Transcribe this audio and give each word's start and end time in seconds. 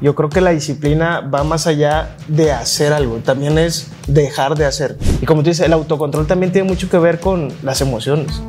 Yo 0.00 0.14
creo 0.14 0.28
que 0.28 0.40
la 0.40 0.50
disciplina 0.50 1.20
va 1.20 1.42
más 1.42 1.66
allá 1.66 2.16
de 2.28 2.52
hacer 2.52 2.92
algo, 2.92 3.16
también 3.18 3.58
es 3.58 3.88
dejar 4.06 4.54
de 4.56 4.66
hacer. 4.66 4.98
Y 5.22 5.26
como 5.26 5.42
tú 5.42 5.48
dices, 5.48 5.64
el 5.64 5.72
autocontrol 5.72 6.26
también 6.26 6.52
tiene 6.52 6.68
mucho 6.68 6.90
que 6.90 6.98
ver 6.98 7.18
con 7.18 7.52
las 7.62 7.80
emociones. 7.80 8.42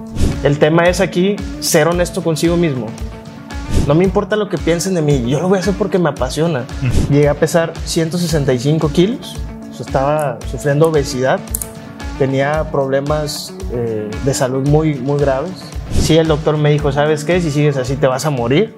El 0.44 0.60
tema 0.60 0.90
es 0.90 1.00
aquí 1.00 1.36
ser 1.62 1.88
honesto 1.88 2.22
consigo 2.24 2.58
mismo. 2.58 2.88
No 3.88 3.96
me 3.96 4.04
importa 4.04 4.36
lo 4.36 4.50
que 4.50 4.58
piensen 4.58 4.96
de 4.96 5.02
mí, 5.02 5.24
yo 5.30 5.40
lo 5.40 5.48
voy 5.48 5.58
a 5.58 5.62
hacer 5.62 5.74
porque 5.78 5.98
me 6.00 6.10
apasiona. 6.10 6.66
Llegué 7.10 7.30
a 7.30 7.36
pesar 7.36 7.74
165 7.86 8.90
kilos, 8.90 9.38
estaba 9.80 10.40
sufriendo 10.52 10.88
obesidad, 10.88 11.40
tenía 12.20 12.70
problemas 12.72 13.54
eh, 13.72 14.10
de 14.26 14.34
salud 14.34 14.68
muy, 14.68 14.96
muy 14.96 15.20
graves. 15.20 15.52
Sí, 15.94 16.18
el 16.18 16.28
doctor 16.28 16.58
me 16.58 16.72
dijo, 16.72 16.92
¿sabes 16.92 17.24
qué? 17.24 17.40
Si 17.42 17.52
sigues 17.52 17.78
así 17.78 17.96
te 17.96 18.08
vas 18.08 18.26
a 18.26 18.30
morir. 18.30 18.76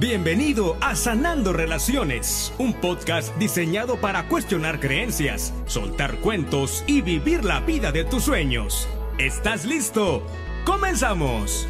Bienvenido 0.00 0.76
a 0.80 0.94
Sanando 0.94 1.52
Relaciones, 1.52 2.52
un 2.58 2.72
podcast 2.72 3.36
diseñado 3.36 4.00
para 4.00 4.28
cuestionar 4.28 4.78
creencias, 4.78 5.52
soltar 5.66 6.20
cuentos 6.20 6.84
y 6.86 7.00
vivir 7.00 7.44
la 7.44 7.58
vida 7.58 7.90
de 7.90 8.04
tus 8.04 8.22
sueños. 8.22 8.88
¿Estás 9.18 9.64
listo? 9.64 10.24
¡Comenzamos! 10.64 11.66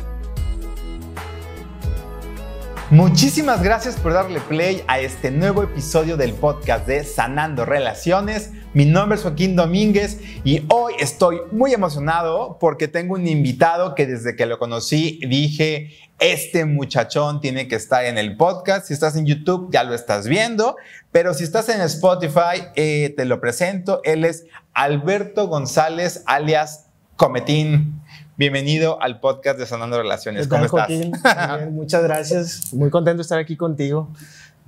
Muchísimas 2.90 3.62
gracias 3.62 3.96
por 3.96 4.14
darle 4.14 4.40
play 4.40 4.82
a 4.86 4.98
este 4.98 5.30
nuevo 5.30 5.62
episodio 5.62 6.16
del 6.16 6.32
podcast 6.32 6.86
de 6.86 7.04
Sanando 7.04 7.66
Relaciones. 7.66 8.52
Mi 8.72 8.86
nombre 8.86 9.16
es 9.16 9.24
Joaquín 9.24 9.56
Domínguez 9.56 10.20
y 10.42 10.64
hoy 10.70 10.94
estoy 10.98 11.42
muy 11.52 11.74
emocionado 11.74 12.56
porque 12.58 12.88
tengo 12.88 13.16
un 13.16 13.26
invitado 13.26 13.94
que 13.94 14.06
desde 14.06 14.36
que 14.36 14.46
lo 14.46 14.58
conocí 14.58 15.20
dije, 15.28 15.90
este 16.18 16.64
muchachón 16.64 17.42
tiene 17.42 17.68
que 17.68 17.76
estar 17.76 18.06
en 18.06 18.16
el 18.16 18.38
podcast. 18.38 18.86
Si 18.86 18.94
estás 18.94 19.16
en 19.16 19.26
YouTube, 19.26 19.68
ya 19.70 19.84
lo 19.84 19.92
estás 19.92 20.26
viendo. 20.26 20.76
Pero 21.12 21.34
si 21.34 21.44
estás 21.44 21.68
en 21.68 21.82
Spotify, 21.82 22.68
eh, 22.74 23.12
te 23.14 23.26
lo 23.26 23.38
presento. 23.38 24.00
Él 24.02 24.24
es 24.24 24.46
Alberto 24.72 25.46
González, 25.46 26.22
alias 26.24 26.86
Cometín. 27.16 28.00
Bienvenido 28.38 29.02
al 29.02 29.18
podcast 29.18 29.58
de 29.58 29.66
Sanando 29.66 30.00
Relaciones. 30.00 30.46
¿Cómo 30.46 30.64
estás? 30.64 30.88
muchas 31.72 32.04
gracias. 32.04 32.72
Muy 32.72 32.88
contento 32.88 33.16
de 33.16 33.22
estar 33.22 33.36
aquí 33.36 33.56
contigo. 33.56 34.10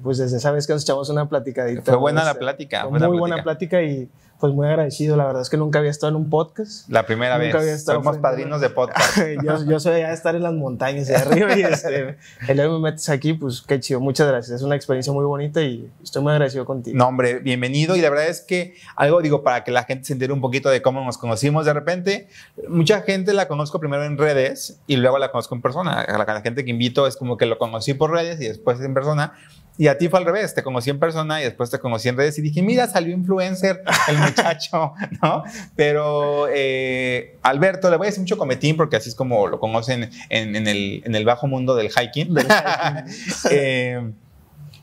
Pues 0.02 0.18
desde 0.18 0.38
esa 0.38 0.50
vez 0.50 0.66
que 0.66 0.72
nos 0.72 0.82
echamos 0.82 1.08
una 1.08 1.28
platicadita. 1.28 1.82
Fue 1.82 1.94
buena 1.94 2.24
la 2.24 2.34
plática. 2.34 2.88
Fue 2.88 2.98
muy 2.98 3.16
buena 3.16 3.44
plática 3.44 3.80
y 3.80 4.08
pues 4.40 4.52
muy 4.52 4.66
agradecido. 4.66 5.16
La 5.16 5.26
verdad 5.26 5.42
es 5.42 5.50
que 5.50 5.56
nunca 5.56 5.78
había 5.78 5.90
estado 5.90 6.10
en 6.10 6.16
un 6.16 6.30
podcast. 6.30 6.88
La 6.88 7.04
primera 7.04 7.34
nunca 7.34 7.46
vez. 7.46 7.54
Había 7.54 7.74
estado 7.74 8.02
Somos 8.02 8.18
padrinos 8.18 8.60
de 8.60 8.70
podcast. 8.70 9.18
yo, 9.44 9.64
yo, 9.64 9.78
soy 9.78 10.00
ya 10.00 10.12
estar 10.12 10.34
en 10.34 10.42
las 10.42 10.54
montañas 10.54 11.08
de 11.08 11.16
arriba 11.16 11.56
y 11.56 11.62
este, 11.62 12.16
el 12.48 12.56
día 12.56 12.64
que 12.64 12.70
me 12.70 12.78
metes 12.78 13.08
aquí, 13.08 13.34
pues 13.34 13.62
qué 13.62 13.78
chido. 13.78 14.00
Muchas 14.00 14.26
gracias. 14.28 14.56
Es 14.56 14.62
una 14.62 14.76
experiencia 14.76 15.12
muy 15.12 15.24
bonita 15.24 15.60
y 15.62 15.88
estoy 16.02 16.22
muy 16.22 16.32
agradecido 16.32 16.64
contigo. 16.64 16.96
No, 16.96 17.08
hombre, 17.08 17.38
bienvenido. 17.38 17.96
Y 17.96 18.00
la 18.00 18.10
verdad 18.10 18.28
es 18.28 18.40
que 18.40 18.74
algo 18.96 19.20
digo 19.20 19.42
para 19.42 19.62
que 19.62 19.70
la 19.70 19.84
gente 19.84 20.04
se 20.04 20.14
entere 20.14 20.32
un 20.32 20.40
poquito 20.40 20.70
de 20.70 20.80
cómo 20.82 21.04
nos 21.04 21.18
conocimos 21.18 21.66
de 21.66 21.74
repente. 21.74 22.28
Mucha 22.68 23.02
gente 23.02 23.34
la 23.34 23.46
conozco 23.46 23.78
primero 23.78 24.04
en 24.04 24.16
redes 24.16 24.80
y 24.86 24.96
luego 24.96 25.18
la 25.18 25.30
conozco 25.30 25.54
en 25.54 25.62
persona. 25.62 26.06
La, 26.08 26.24
la 26.24 26.40
gente 26.40 26.64
que 26.64 26.70
invito 26.70 27.06
es 27.06 27.16
como 27.16 27.36
que 27.36 27.46
lo 27.46 27.58
conocí 27.58 27.94
por 27.94 28.10
redes 28.10 28.40
y 28.40 28.48
después 28.48 28.80
en 28.80 28.94
persona. 28.94 29.34
Y 29.80 29.88
a 29.88 29.96
ti 29.96 30.10
fue 30.10 30.18
al 30.18 30.26
revés, 30.26 30.52
te 30.54 30.62
conocí 30.62 30.90
en 30.90 30.98
persona 30.98 31.40
y 31.40 31.44
después 31.44 31.70
te 31.70 31.78
conocí 31.78 32.10
en 32.10 32.18
redes 32.18 32.38
y 32.38 32.42
dije, 32.42 32.60
mira, 32.60 32.86
salió 32.86 33.14
influencer 33.14 33.82
el 34.08 34.18
muchacho, 34.18 34.92
¿no? 35.22 35.42
Pero 35.74 36.48
eh, 36.52 37.38
Alberto, 37.40 37.88
le 37.88 37.96
voy 37.96 38.04
a 38.04 38.08
decir 38.10 38.20
mucho 38.20 38.36
cometín 38.36 38.76
porque 38.76 38.96
así 38.96 39.08
es 39.08 39.14
como 39.14 39.46
lo 39.46 39.58
conocen 39.58 40.10
en, 40.28 40.54
en, 40.54 40.68
el, 40.68 41.02
en 41.06 41.14
el, 41.14 41.24
bajo 41.24 41.46
mundo 41.46 41.74
del 41.76 41.88
hiking. 41.88 42.34
Del 42.34 42.44
hiking. 42.44 43.14
eh, 43.52 44.12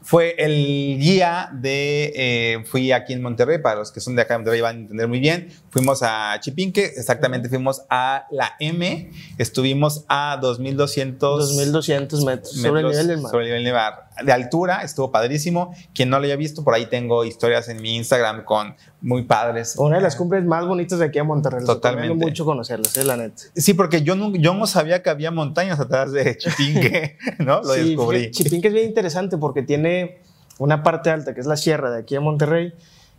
fue 0.02 0.34
el 0.40 0.97
guía 0.97 1.52
de, 1.53 2.13
eh, 2.16 2.63
fui 2.66 2.91
aquí 2.91 3.13
en 3.13 3.22
Monterrey, 3.22 3.59
para 3.59 3.75
los 3.75 3.91
que 3.91 4.00
son 4.00 4.16
de 4.16 4.24
acá 4.24 4.34
de 4.34 4.38
Monterrey 4.40 4.62
van 4.62 4.78
a 4.78 4.80
entender 4.80 5.07
muy 5.07 5.19
bien, 5.19 5.50
fuimos 5.69 6.02
a 6.02 6.40
Chipinque, 6.40 6.86
exactamente 6.86 7.50
fuimos 7.50 7.84
a 7.90 8.25
la 8.31 8.53
M, 8.59 9.12
estuvimos 9.38 10.06
a 10.07 10.40
2.200 10.41 11.19
2.200 11.19 12.25
metros, 12.25 12.25
metros 12.25 12.52
sobre 12.56 12.80
el 12.80 12.88
nivel 12.88 13.07
del 13.07 13.22
mar. 13.22 13.31
Sobre 13.31 13.44
el 13.44 13.50
nivel 13.50 13.63
del 13.66 13.74
mar. 13.74 14.06
De 14.23 14.31
altura, 14.31 14.81
estuvo 14.81 15.11
padrísimo. 15.11 15.73
Quien 15.94 16.09
no 16.09 16.19
lo 16.19 16.25
haya 16.25 16.35
visto, 16.35 16.63
por 16.63 16.73
ahí 16.73 16.88
tengo 16.88 17.23
historias 17.23 17.69
en 17.69 17.81
mi 17.81 17.95
Instagram 17.95 18.44
con 18.44 18.75
muy 19.01 19.23
padres. 19.23 19.75
Una 19.78 19.97
de 19.97 20.01
las 20.01 20.16
cumbres 20.16 20.44
más 20.44 20.66
bonitas 20.66 21.00
de 21.00 21.05
aquí 21.05 21.19
a 21.19 21.23
Monterrey. 21.23 21.66
Totalmente. 21.66 22.16
Me 22.16 22.25
mucho 22.25 22.45
conocerlas, 22.45 22.97
es 22.97 23.06
la 23.06 23.17
neta. 23.17 23.44
Sí, 23.56 23.73
porque 23.73 24.01
yo 24.01 24.16
no, 24.16 24.33
yo 24.35 24.53
no 24.53 24.67
sabía 24.67 25.03
que 25.03 25.09
había 25.09 25.31
montañas 25.31 25.79
atrás 25.79 26.11
de 26.11 26.38
Chipinque, 26.38 27.17
¿no? 27.39 27.61
Lo 27.61 27.73
sí, 27.73 27.89
descubrí. 27.89 28.31
Chipinque 28.31 28.69
es 28.69 28.73
bien 28.73 28.88
interesante 28.88 29.38
porque 29.38 29.61
tiene 29.61 30.22
una 30.57 30.83
parte 30.83 31.09
alta, 31.09 31.33
que 31.33 31.41
es 31.41 31.47
la 31.47 31.57
sierra 31.57 31.91
de 31.91 32.00
aquí 32.00 32.16
a 32.16 32.22
Monterrey, 32.22 32.73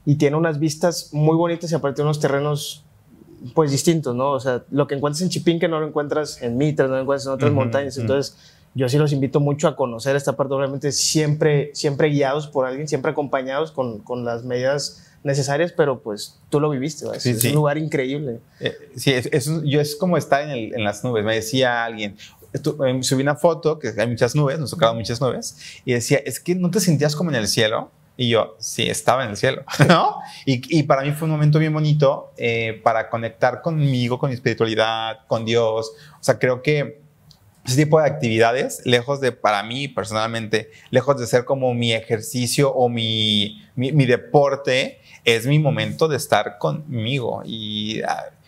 y 0.04 0.16
tiene 0.16 0.36
unas 0.36 0.58
vistas 0.58 1.10
muy 1.12 1.36
bonitas 1.36 1.70
y 1.70 1.74
aparte 1.74 2.02
unos 2.02 2.18
terrenos 2.20 2.84
pues 3.54 3.70
distintos, 3.70 4.14
¿no? 4.14 4.32
O 4.32 4.40
sea, 4.40 4.64
lo 4.70 4.86
que 4.86 4.94
encuentras 4.94 5.22
en 5.22 5.28
Chipinque 5.28 5.68
no 5.68 5.80
lo 5.80 5.86
encuentras 5.86 6.42
en 6.42 6.56
Mitras, 6.56 6.88
no 6.88 6.96
lo 6.96 7.02
encuentras 7.02 7.26
en 7.26 7.32
otras 7.32 7.50
uh 7.50 7.54
-huh, 7.54 7.56
montañas. 7.56 7.96
Uh 7.98 8.02
-huh. 8.02 8.34
Yo 8.78 8.88
sí 8.88 8.96
los 8.96 9.12
invito 9.12 9.40
mucho 9.40 9.66
a 9.66 9.74
conocer 9.74 10.14
esta 10.14 10.36
parte, 10.36 10.54
obviamente 10.54 10.92
siempre, 10.92 11.70
siempre 11.74 12.10
guiados 12.10 12.46
por 12.46 12.64
alguien, 12.64 12.86
siempre 12.86 13.10
acompañados 13.10 13.72
con, 13.72 13.98
con 13.98 14.24
las 14.24 14.44
medidas 14.44 15.04
necesarias, 15.24 15.72
pero 15.76 16.00
pues 16.00 16.38
tú 16.48 16.60
lo 16.60 16.70
viviste. 16.70 17.04
Sí, 17.18 17.30
es 17.30 17.40
sí. 17.40 17.48
un 17.48 17.54
lugar 17.56 17.76
increíble. 17.76 18.38
Eh, 18.60 18.72
sí, 18.94 19.12
es, 19.12 19.28
es, 19.32 19.50
yo 19.64 19.80
es 19.80 19.96
como 19.96 20.16
estar 20.16 20.42
en, 20.42 20.50
el, 20.50 20.74
en, 20.76 20.84
las 20.84 21.02
nubes. 21.02 21.24
Me 21.24 21.34
decía 21.34 21.84
alguien, 21.84 22.16
tu, 22.62 22.84
eh, 22.84 23.02
subí 23.02 23.22
una 23.22 23.34
foto, 23.34 23.80
que 23.80 23.92
hay 23.98 24.06
muchas 24.06 24.36
nubes, 24.36 24.60
nos 24.60 24.70
tocaban 24.70 24.96
muchas 24.96 25.20
nubes, 25.20 25.56
y 25.84 25.94
decía, 25.94 26.18
es 26.24 26.38
que 26.38 26.54
no 26.54 26.70
te 26.70 26.78
sentías 26.78 27.16
como 27.16 27.30
en 27.30 27.36
el 27.36 27.48
cielo. 27.48 27.90
Y 28.16 28.28
yo, 28.28 28.54
sí, 28.60 28.88
estaba 28.88 29.24
en 29.24 29.30
el 29.30 29.36
cielo, 29.36 29.64
¿no? 29.88 30.18
Y, 30.46 30.78
y 30.78 30.84
para 30.84 31.02
mí 31.02 31.10
fue 31.10 31.26
un 31.26 31.32
momento 31.32 31.58
bien 31.58 31.72
bonito 31.72 32.32
eh, 32.36 32.80
para 32.84 33.10
conectar 33.10 33.60
conmigo, 33.60 34.20
con 34.20 34.30
mi 34.30 34.34
espiritualidad, 34.34 35.26
con 35.26 35.44
Dios. 35.44 35.90
O 36.20 36.22
sea, 36.22 36.38
creo 36.38 36.62
que 36.62 37.07
ese 37.68 37.84
tipo 37.84 38.00
de 38.00 38.06
actividades, 38.06 38.80
lejos 38.84 39.20
de, 39.20 39.30
para 39.32 39.62
mí 39.62 39.88
personalmente, 39.88 40.70
lejos 40.90 41.18
de 41.18 41.26
ser 41.26 41.44
como 41.44 41.74
mi 41.74 41.92
ejercicio 41.92 42.72
o 42.72 42.88
mi, 42.88 43.62
mi, 43.76 44.06
deporte, 44.06 45.00
es 45.24 45.46
mi 45.46 45.58
momento 45.58 46.08
de 46.08 46.16
estar 46.16 46.56
conmigo. 46.58 47.42
Y 47.44 48.00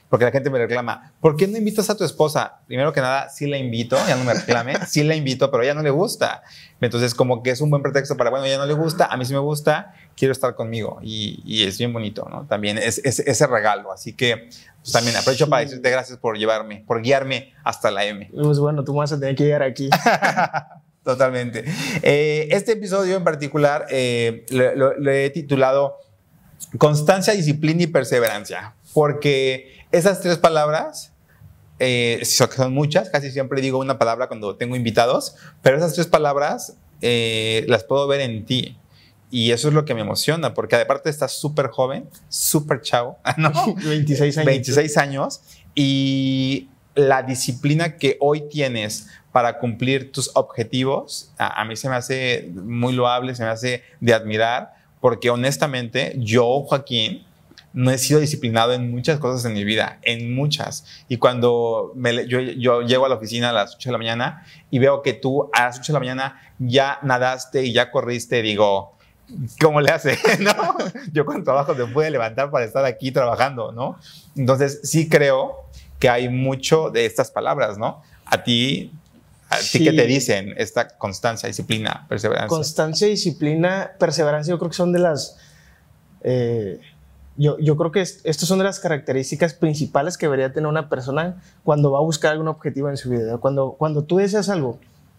porque 0.09 0.25
la 0.25 0.33
gente 0.33 0.49
me 0.49 0.59
reclama, 0.59 1.13
¿por 1.21 1.37
qué 1.37 1.47
no 1.47 1.59
invitas 1.59 1.91
a 1.91 1.97
tu 1.97 2.03
esposa? 2.03 2.61
Primero 2.67 2.93
que 2.93 3.01
nada, 3.01 3.29
sí 3.29 3.47
la 3.47 3.59
invito, 3.59 3.97
ya 4.09 4.17
no 4.17 4.25
me 4.25 4.33
reclame, 4.33 4.75
sí 4.87 5.05
la 5.05 5.15
invito, 5.15 5.51
pero 5.51 5.63
a 5.63 5.67
ella 5.67 5.75
no 5.75 5.83
le 5.83 5.91
gusta. 5.91 6.43
Entonces, 6.81 7.15
como 7.15 7.43
que 7.43 7.51
es 7.51 7.61
un 7.61 7.71
buen 7.71 7.83
pretexto 7.83 8.17
para, 8.17 8.31
bueno, 8.31 8.45
a 8.47 8.49
ella 8.49 8.59
no 8.59 8.67
le 8.67 8.75
gusta, 8.75 9.07
a 9.07 9.17
mí 9.19 9.25
sí 9.27 9.35
me 9.35 9.39
gusta, 9.39 9.95
quiero 10.17 10.33
estar 10.33 10.55
conmigo. 10.55 10.99
Y, 11.03 11.43
y 11.45 11.65
es 11.65 11.79
bien 11.79 11.93
bonito, 11.93 12.27
¿no? 12.31 12.47
También 12.47 12.79
es, 12.79 12.99
es 13.05 13.21
ese 13.21 13.47
regalo. 13.47 13.93
Así 13.93 14.15
que 14.15 14.49
pues, 14.81 14.93
también 14.93 15.17
aprovecho 15.17 15.45
sí. 15.47 15.51
para 15.51 15.63
decirte 15.63 15.91
gracias 15.91 16.19
por 16.19 16.39
llevarme, 16.39 16.85
por 16.87 17.03
guiarme 17.03 17.53
hasta 17.65 17.91
la 17.91 18.05
M. 18.05 18.31
Pues 18.33 18.59
bueno, 18.59 18.85
tú 18.85 18.95
vas 18.95 19.13
a 19.13 19.19
tener 19.19 19.35
que 19.35 19.45
llegar 19.45 19.63
aquí. 19.63 19.89
Totalmente. 21.05 21.65
Eh, 22.03 22.49
este 22.51 22.73
episodio 22.73 23.17
en 23.17 23.25
particular 23.25 23.87
eh, 23.91 24.45
lo, 24.51 24.75
lo, 24.75 24.99
lo 24.99 25.11
he 25.11 25.31
titulado 25.31 25.97
Constancia, 26.79 27.33
disciplina 27.33 27.83
y 27.83 27.87
perseverancia, 27.87 28.75
porque 28.93 29.87
esas 29.93 30.21
tres 30.21 30.39
palabras, 30.39 31.13
eh, 31.79 32.21
son 32.25 32.73
muchas, 32.73 33.11
casi 33.11 33.31
siempre 33.31 33.61
digo 33.61 33.79
una 33.79 33.99
palabra 33.99 34.29
cuando 34.29 34.57
tengo 34.57 34.77
invitados, 34.77 35.35
pero 35.63 35.77
esas 35.79 35.95
tres 35.95 36.07
palabras 36.07 36.77
eh, 37.01 37.65
las 37.69 37.85
puedo 37.85 38.07
ver 38.07 38.21
en 38.21 38.45
ti. 38.45 38.77
Y 39.31 39.53
eso 39.53 39.69
es 39.69 39.75
lo 39.75 39.85
que 39.85 39.95
me 39.95 40.01
emociona, 40.01 40.55
porque 40.55 40.77
aparte 40.77 41.09
estás 41.09 41.33
súper 41.33 41.69
joven, 41.69 42.09
súper 42.29 42.81
chavo, 42.81 43.19
¿no? 43.37 43.53
26 43.85 44.39
años. 44.39 44.47
26 44.47 44.97
años. 44.97 45.41
Y 45.75 46.69
la 46.95 47.23
disciplina 47.23 47.97
que 47.97 48.17
hoy 48.21 48.49
tienes 48.49 49.09
para 49.33 49.59
cumplir 49.59 50.11
tus 50.11 50.31
objetivos, 50.35 51.33
a, 51.39 51.61
a 51.61 51.65
mí 51.65 51.77
se 51.77 51.89
me 51.89 51.95
hace 51.95 52.51
muy 52.55 52.93
loable, 52.93 53.35
se 53.35 53.45
me 53.45 53.51
hace 53.51 53.85
de 54.01 54.13
admirar, 54.13 54.75
porque 55.01 55.31
honestamente 55.31 56.15
yo, 56.19 56.63
Joaquín, 56.63 57.25
no 57.73 57.91
he 57.91 57.99
sido 57.99 58.21
disciplinado 58.21 58.73
en 58.73 58.91
muchas 58.91 59.19
cosas 59.19 59.45
en 59.45 59.53
mi 59.53 59.65
vida, 59.65 59.99
en 60.03 60.35
muchas. 60.35 60.85
Y 61.09 61.19
cuando 61.19 61.93
me, 61.95 62.27
yo, 62.27 62.41
yo, 62.41 62.83
llego 62.83 63.07
a 63.07 63.09
la 63.09 63.15
oficina 63.15 63.51
a 63.51 63.53
las 63.53 63.77
8 63.77 63.91
de 63.91 63.93
la 63.93 63.99
mañana 63.99 64.45
y 64.71 64.79
veo 64.79 65.03
que 65.03 65.13
tú 65.13 65.49
a 65.53 65.67
las 65.67 65.79
8 65.79 65.93
de 65.93 65.95
la 65.95 66.01
mañana 66.01 66.41
ya 66.59 66.99
nadaste 67.03 67.65
y 67.65 67.73
ya 67.73 67.91
corriste, 67.91 68.43
digo, 68.43 68.97
¿cómo 69.61 69.81
le 69.81 69.91
hace? 69.91 70.19
¿No? 70.41 70.53
Yo 71.13 71.25
con 71.25 71.43
trabajo 71.45 71.75
te 71.75 71.87
puede 71.87 72.11
levantar 72.11 72.51
para 72.51 72.65
estar 72.65 72.85
aquí 72.85 73.13
trabajando, 73.13 73.73
¿no? 73.73 73.99
Entonces 74.37 74.81
sí 74.85 75.09
creo 75.09 75.57
que 75.99 76.09
hay 76.09 76.29
mucho 76.29 76.91
de 76.91 77.07
estas 77.07 77.31
palabras, 77.31 77.79
¿no? 77.79 78.03
A 78.27 78.43
ti 78.43 78.93
¿A 79.51 79.57
ti 79.59 79.65
sí. 79.65 79.85
qué 79.85 79.93
te 79.93 80.07
dicen 80.07 80.55
esta 80.59 80.87
constancia, 80.97 81.49
disciplina, 81.49 82.07
perseverancia? 82.09 82.49
Constancia, 82.49 83.09
disciplina, 83.09 83.91
perseverancia, 83.99 84.53
yo 84.53 84.59
creo 84.61 84.71
que 84.71 84.77
son 84.77 84.93
de 84.93 85.01
las, 85.01 85.37
eh, 86.23 86.81
yo, 87.37 87.59
yo 87.59 87.77
creo 87.77 87.91
que 87.91 88.01
es- 88.01 88.21
estas 88.25 88.49
son 88.49 88.59
de 88.59 88.65
las 88.65 88.79
características 88.81 89.55
principales 89.55 90.17
que 90.19 90.27
debería 90.27 90.53
tener 90.53 90.69
una 90.69 90.89
persona 90.89 91.43
cuando 91.65 91.91
va 91.91 91.99
a 91.99 92.03
buscar 92.03 92.33
algún 92.33 92.49
objetivo 92.49 92.91
en 92.91 92.97
su 92.97 93.11
vida. 93.11 93.39
Cuando, 93.39 93.73
cuando 93.79 94.05
tú 94.05 94.19
deseas 94.19 94.49
algo, 94.49 94.79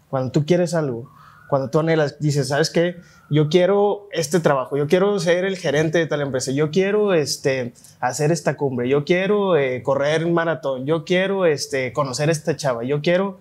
cuando 0.09 0.31
tú 0.31 0.45
quieres 0.45 0.73
algo, 0.73 1.09
cuando 1.51 1.69
tú 1.69 1.79
anhelas, 1.79 2.17
dices, 2.17 2.47
¿sabes 2.47 2.69
qué? 2.69 2.95
Yo 3.29 3.49
quiero 3.49 4.07
este 4.13 4.39
trabajo, 4.39 4.77
yo 4.77 4.87
quiero 4.87 5.19
ser 5.19 5.43
el 5.43 5.57
gerente 5.57 5.97
de 5.97 6.07
tal 6.07 6.21
empresa, 6.21 6.53
yo 6.53 6.71
quiero 6.71 7.13
este, 7.13 7.73
hacer 7.99 8.31
esta 8.31 8.55
cumbre, 8.55 8.87
yo 8.87 9.03
quiero 9.03 9.57
eh, 9.57 9.83
correr 9.83 10.23
un 10.23 10.33
maratón, 10.33 10.85
yo 10.85 11.03
quiero 11.03 11.45
este, 11.45 11.91
conocer 11.91 12.29
a 12.29 12.31
esta 12.31 12.55
chava, 12.55 12.85
yo 12.85 13.01
quiero... 13.01 13.37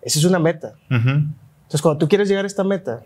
Esa 0.00 0.20
es 0.20 0.24
una 0.24 0.38
meta. 0.38 0.72
Entonces, 0.88 1.82
cuando 1.82 1.98
tú 1.98 2.08
quieres 2.08 2.30
llegar 2.30 2.46
a 2.46 2.48
esta 2.48 2.64
meta, 2.64 3.02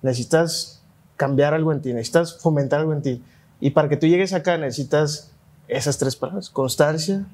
necesitas 0.00 0.82
cambiar 1.18 1.52
algo 1.52 1.70
en 1.70 1.82
ti, 1.82 1.92
necesitas 1.92 2.38
fomentar 2.38 2.80
algo 2.80 2.94
en 2.94 3.02
ti. 3.02 3.22
Y 3.60 3.68
para 3.72 3.90
que 3.90 3.98
tú 3.98 4.06
llegues 4.06 4.32
acá, 4.32 4.56
necesitas 4.56 5.30
esas 5.68 5.98
tres 5.98 6.16
palabras: 6.16 6.48
constancia, 6.48 7.26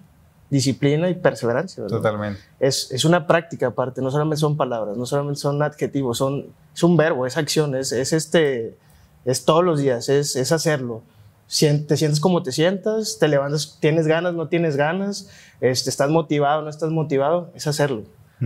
disciplina 0.51 1.09
y 1.09 1.15
perseverancia. 1.15 1.83
¿verdad? 1.83 1.97
Totalmente. 1.99 2.41
Es, 2.61 2.91
es 2.93 3.05
una 3.05 3.27
práctica 3.27 3.69
aparte, 3.69 4.01
no 4.01 4.11
solamente 4.11 4.41
son 4.41 4.57
palabras, 4.57 4.97
no 4.97 5.07
solamente 5.07 5.41
son 5.41 5.63
adjetivos, 5.63 6.19
son, 6.19 6.47
es 6.75 6.83
un 6.83 6.97
verbo, 6.97 7.27
es 7.27 7.37
acción, 7.37 7.75
es, 7.75 7.93
es, 7.93 8.13
este, 8.13 8.77
es 9.25 9.45
todos 9.45 9.65
los 9.65 9.81
días, 9.81 10.09
es, 10.09 10.37
es 10.37 10.53
hacerlo. 10.53 11.03
Te 11.49 11.97
sientes 11.97 12.19
como 12.19 12.43
te 12.43 12.51
sientas, 12.51 13.19
te 13.21 13.29
levantas, 13.29 13.79
tienes 13.81 14.09
ganas, 14.09 14.35
no 14.35 14.49
tienes 14.49 14.77
ganas, 14.77 15.29
este, 15.61 15.91
estás 15.91 16.11
motivado, 16.11 16.63
no 16.63 16.69
estás 16.69 16.91
motivado, 16.91 17.53
es 17.55 17.67
hacerlo. 17.69 18.03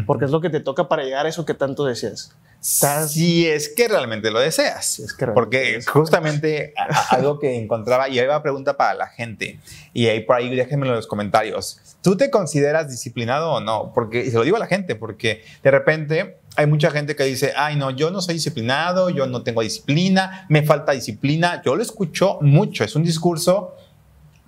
Porque 0.06 0.24
es 0.24 0.30
lo 0.30 0.40
que 0.40 0.50
te 0.50 0.60
toca 0.60 0.88
para 0.88 1.02
llegar 1.02 1.26
a 1.26 1.28
eso 1.28 1.44
que 1.44 1.54
tanto 1.54 1.84
deseas. 1.84 2.32
Estás- 2.62 3.12
Si 3.12 3.46
es 3.48 3.68
que 3.70 3.88
realmente 3.88 4.30
lo 4.30 4.38
deseas. 4.38 4.98
es 4.98 5.12
que 5.14 5.24
realmente 5.26 5.34
Porque 5.34 5.58
deseas. 5.58 5.86
justamente 5.88 6.74
algo 7.10 7.38
que 7.38 7.56
encontraba, 7.56 8.08
y 8.08 8.18
ahí 8.18 8.26
va 8.26 8.42
pregunta 8.42 8.76
para 8.76 8.94
la 8.94 9.06
gente, 9.08 9.58
y 9.94 10.06
ahí 10.06 10.20
por 10.20 10.36
ahí 10.36 10.54
déjenmelo 10.54 10.92
en 10.92 10.96
los 10.96 11.06
comentarios. 11.06 11.80
¿Tú 12.02 12.16
te 12.16 12.30
consideras 12.30 12.88
disciplinado 12.90 13.50
o 13.52 13.60
no? 13.60 13.92
Porque, 13.94 14.24
y 14.26 14.30
se 14.30 14.36
lo 14.36 14.42
digo 14.44 14.56
a 14.56 14.60
la 14.60 14.66
gente, 14.66 14.94
porque 14.94 15.42
de 15.62 15.70
repente 15.70 16.36
hay 16.56 16.66
mucha 16.66 16.90
gente 16.90 17.16
que 17.16 17.24
dice, 17.24 17.52
ay, 17.56 17.76
no, 17.76 17.90
yo 17.90 18.10
no 18.10 18.20
soy 18.20 18.34
disciplinado, 18.34 19.08
yo 19.10 19.26
no 19.26 19.42
tengo 19.42 19.62
disciplina, 19.62 20.46
me 20.48 20.62
falta 20.62 20.92
disciplina. 20.92 21.62
Yo 21.64 21.74
lo 21.76 21.82
escucho 21.82 22.38
mucho, 22.42 22.84
es 22.84 22.94
un 22.94 23.04
discurso 23.04 23.74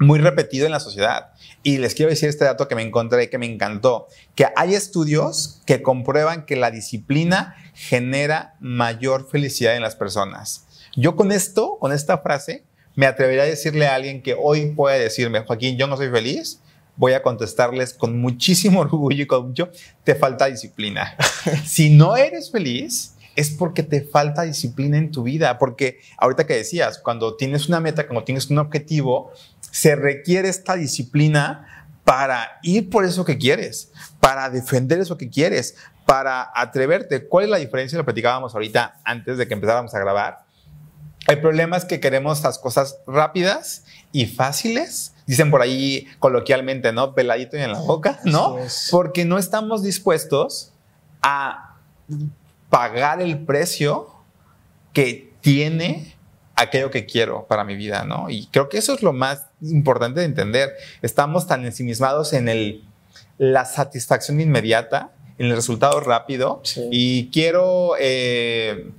muy 0.02 0.18
repetido 0.18 0.66
en 0.66 0.72
la 0.72 0.80
sociedad. 0.80 1.32
Y 1.62 1.78
les 1.78 1.94
quiero 1.94 2.10
decir 2.10 2.28
este 2.28 2.44
dato 2.44 2.68
que 2.68 2.74
me 2.74 2.82
encontré, 2.82 3.30
que 3.30 3.38
me 3.38 3.46
encantó, 3.46 4.08
que 4.34 4.46
hay 4.56 4.74
estudios 4.74 5.62
que 5.66 5.82
comprueban 5.82 6.44
que 6.44 6.56
la 6.56 6.70
disciplina 6.70 7.56
genera 7.74 8.56
mayor 8.60 9.28
felicidad 9.30 9.76
en 9.76 9.82
las 9.82 9.96
personas. 9.96 10.66
Yo 10.96 11.16
con 11.16 11.32
esto, 11.32 11.78
con 11.80 11.92
esta 11.92 12.18
frase, 12.18 12.64
me 12.94 13.06
atrevería 13.06 13.42
a 13.42 13.46
decirle 13.46 13.86
a 13.86 13.94
alguien 13.94 14.22
que 14.22 14.36
hoy 14.38 14.72
puede 14.72 15.00
decirme, 15.00 15.40
Joaquín, 15.40 15.78
yo 15.78 15.86
no 15.86 15.96
soy 15.96 16.10
feliz, 16.10 16.60
voy 16.96 17.14
a 17.14 17.22
contestarles 17.22 17.94
con 17.94 18.20
muchísimo 18.20 18.80
orgullo 18.82 19.22
y 19.22 19.26
con 19.26 19.48
mucho, 19.48 19.70
te 20.04 20.14
falta 20.14 20.46
disciplina. 20.46 21.16
si 21.64 21.90
no 21.90 22.16
eres 22.16 22.50
feliz, 22.50 23.14
es 23.34 23.50
porque 23.50 23.82
te 23.82 24.02
falta 24.02 24.42
disciplina 24.42 24.98
en 24.98 25.10
tu 25.10 25.22
vida, 25.22 25.58
porque 25.58 26.00
ahorita 26.18 26.46
que 26.46 26.54
decías, 26.54 26.98
cuando 26.98 27.36
tienes 27.36 27.68
una 27.68 27.80
meta, 27.80 28.06
cuando 28.06 28.24
tienes 28.24 28.50
un 28.50 28.58
objetivo, 28.58 29.32
se 29.72 29.96
requiere 29.96 30.48
esta 30.48 30.76
disciplina 30.76 31.88
para 32.04 32.60
ir 32.62 32.90
por 32.90 33.04
eso 33.04 33.24
que 33.24 33.38
quieres, 33.38 33.90
para 34.20 34.50
defender 34.50 35.00
eso 35.00 35.16
que 35.16 35.30
quieres, 35.30 35.76
para 36.04 36.50
atreverte. 36.54 37.26
¿Cuál 37.26 37.44
es 37.44 37.50
la 37.50 37.56
diferencia? 37.56 37.96
Lo 37.96 38.04
platicábamos 38.04 38.54
ahorita 38.54 39.00
antes 39.02 39.38
de 39.38 39.48
que 39.48 39.54
empezáramos 39.54 39.94
a 39.94 39.98
grabar. 39.98 40.44
El 41.26 41.40
problema 41.40 41.76
es 41.76 41.86
que 41.86 42.00
queremos 42.00 42.42
las 42.42 42.58
cosas 42.58 42.98
rápidas 43.06 43.84
y 44.12 44.26
fáciles. 44.26 45.14
Dicen 45.26 45.50
por 45.50 45.62
ahí 45.62 46.06
coloquialmente, 46.18 46.92
¿no? 46.92 47.14
Peladito 47.14 47.56
y 47.56 47.60
en 47.60 47.72
la 47.72 47.78
boca, 47.78 48.20
¿no? 48.24 48.58
Porque 48.90 49.24
no 49.24 49.38
estamos 49.38 49.82
dispuestos 49.82 50.72
a 51.22 51.76
pagar 52.68 53.22
el 53.22 53.38
precio 53.44 54.14
que 54.92 55.32
tiene 55.40 56.14
aquello 56.62 56.90
que 56.90 57.06
quiero 57.06 57.46
para 57.46 57.64
mi 57.64 57.76
vida, 57.76 58.04
¿no? 58.04 58.30
Y 58.30 58.46
creo 58.46 58.68
que 58.68 58.78
eso 58.78 58.94
es 58.94 59.02
lo 59.02 59.12
más 59.12 59.46
importante 59.62 60.20
de 60.20 60.26
entender. 60.26 60.72
Estamos 61.02 61.46
tan 61.46 61.64
ensimismados 61.64 62.32
en 62.32 62.48
el, 62.48 62.84
la 63.38 63.64
satisfacción 63.64 64.40
inmediata, 64.40 65.10
en 65.38 65.46
el 65.46 65.56
resultado 65.56 66.00
rápido, 66.00 66.60
Sí. 66.64 66.88
y 66.90 67.30
quiero, 67.30 67.94
eh, 67.98 68.90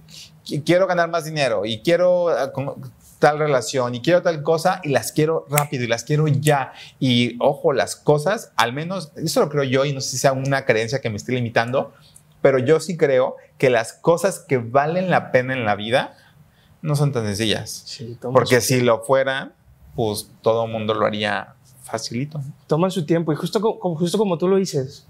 qui- 0.45 0.63
quiero 0.65 0.87
ganar 0.87 1.09
más 1.09 1.25
dinero, 1.25 1.65
y 1.65 1.79
quiero 1.81 2.27
con- 2.53 2.75
tal 3.19 3.39
relación, 3.39 3.95
y 3.95 4.01
quiero 4.01 4.21
tal 4.21 4.43
cosa, 4.43 4.81
y 4.83 4.89
las 4.89 5.13
quiero 5.13 5.45
rápido, 5.49 5.85
y 5.85 5.87
las 5.87 6.03
quiero 6.03 6.27
ya. 6.27 6.73
Y 6.99 7.37
ojo, 7.39 7.71
las 7.71 7.95
cosas, 7.95 8.51
al 8.57 8.73
menos, 8.73 9.13
eso 9.15 9.39
lo 9.39 9.47
creo 9.49 9.63
yo, 9.63 9.85
y 9.85 9.93
no 9.93 10.01
sé 10.01 10.09
si 10.09 10.17
sea 10.17 10.33
una 10.33 10.65
creencia 10.65 10.99
que 10.99 11.09
me 11.09 11.15
esté 11.15 11.31
limitando, 11.31 11.93
pero 12.41 12.59
yo 12.59 12.81
sí 12.81 12.97
creo 12.97 13.37
que 13.57 13.69
las 13.69 13.93
cosas 13.93 14.39
que 14.45 14.57
valen 14.57 15.09
la 15.09 15.31
pena 15.31 15.53
en 15.53 15.63
la 15.63 15.75
vida 15.75 16.17
no 16.83 16.95
son 16.95 17.11
tan 17.11 17.25
sencillas. 17.25 17.81
Sí, 17.85 18.17
Porque 18.21 18.61
si 18.61 18.81
lo 18.81 18.99
fueran, 19.01 19.53
pues 19.95 20.29
todo 20.41 20.65
el 20.65 20.71
mundo 20.71 20.93
lo 20.93 21.05
haría 21.05 21.55
facilito. 21.81 22.41
toma 22.67 22.89
su 22.89 23.05
tiempo 23.05 23.31
y 23.33 23.35
justo 23.35 23.59
como, 23.61 23.95
justo 23.95 24.17
como 24.17 24.37
tú 24.37 24.47
lo 24.47 24.57
dices, 24.57 25.07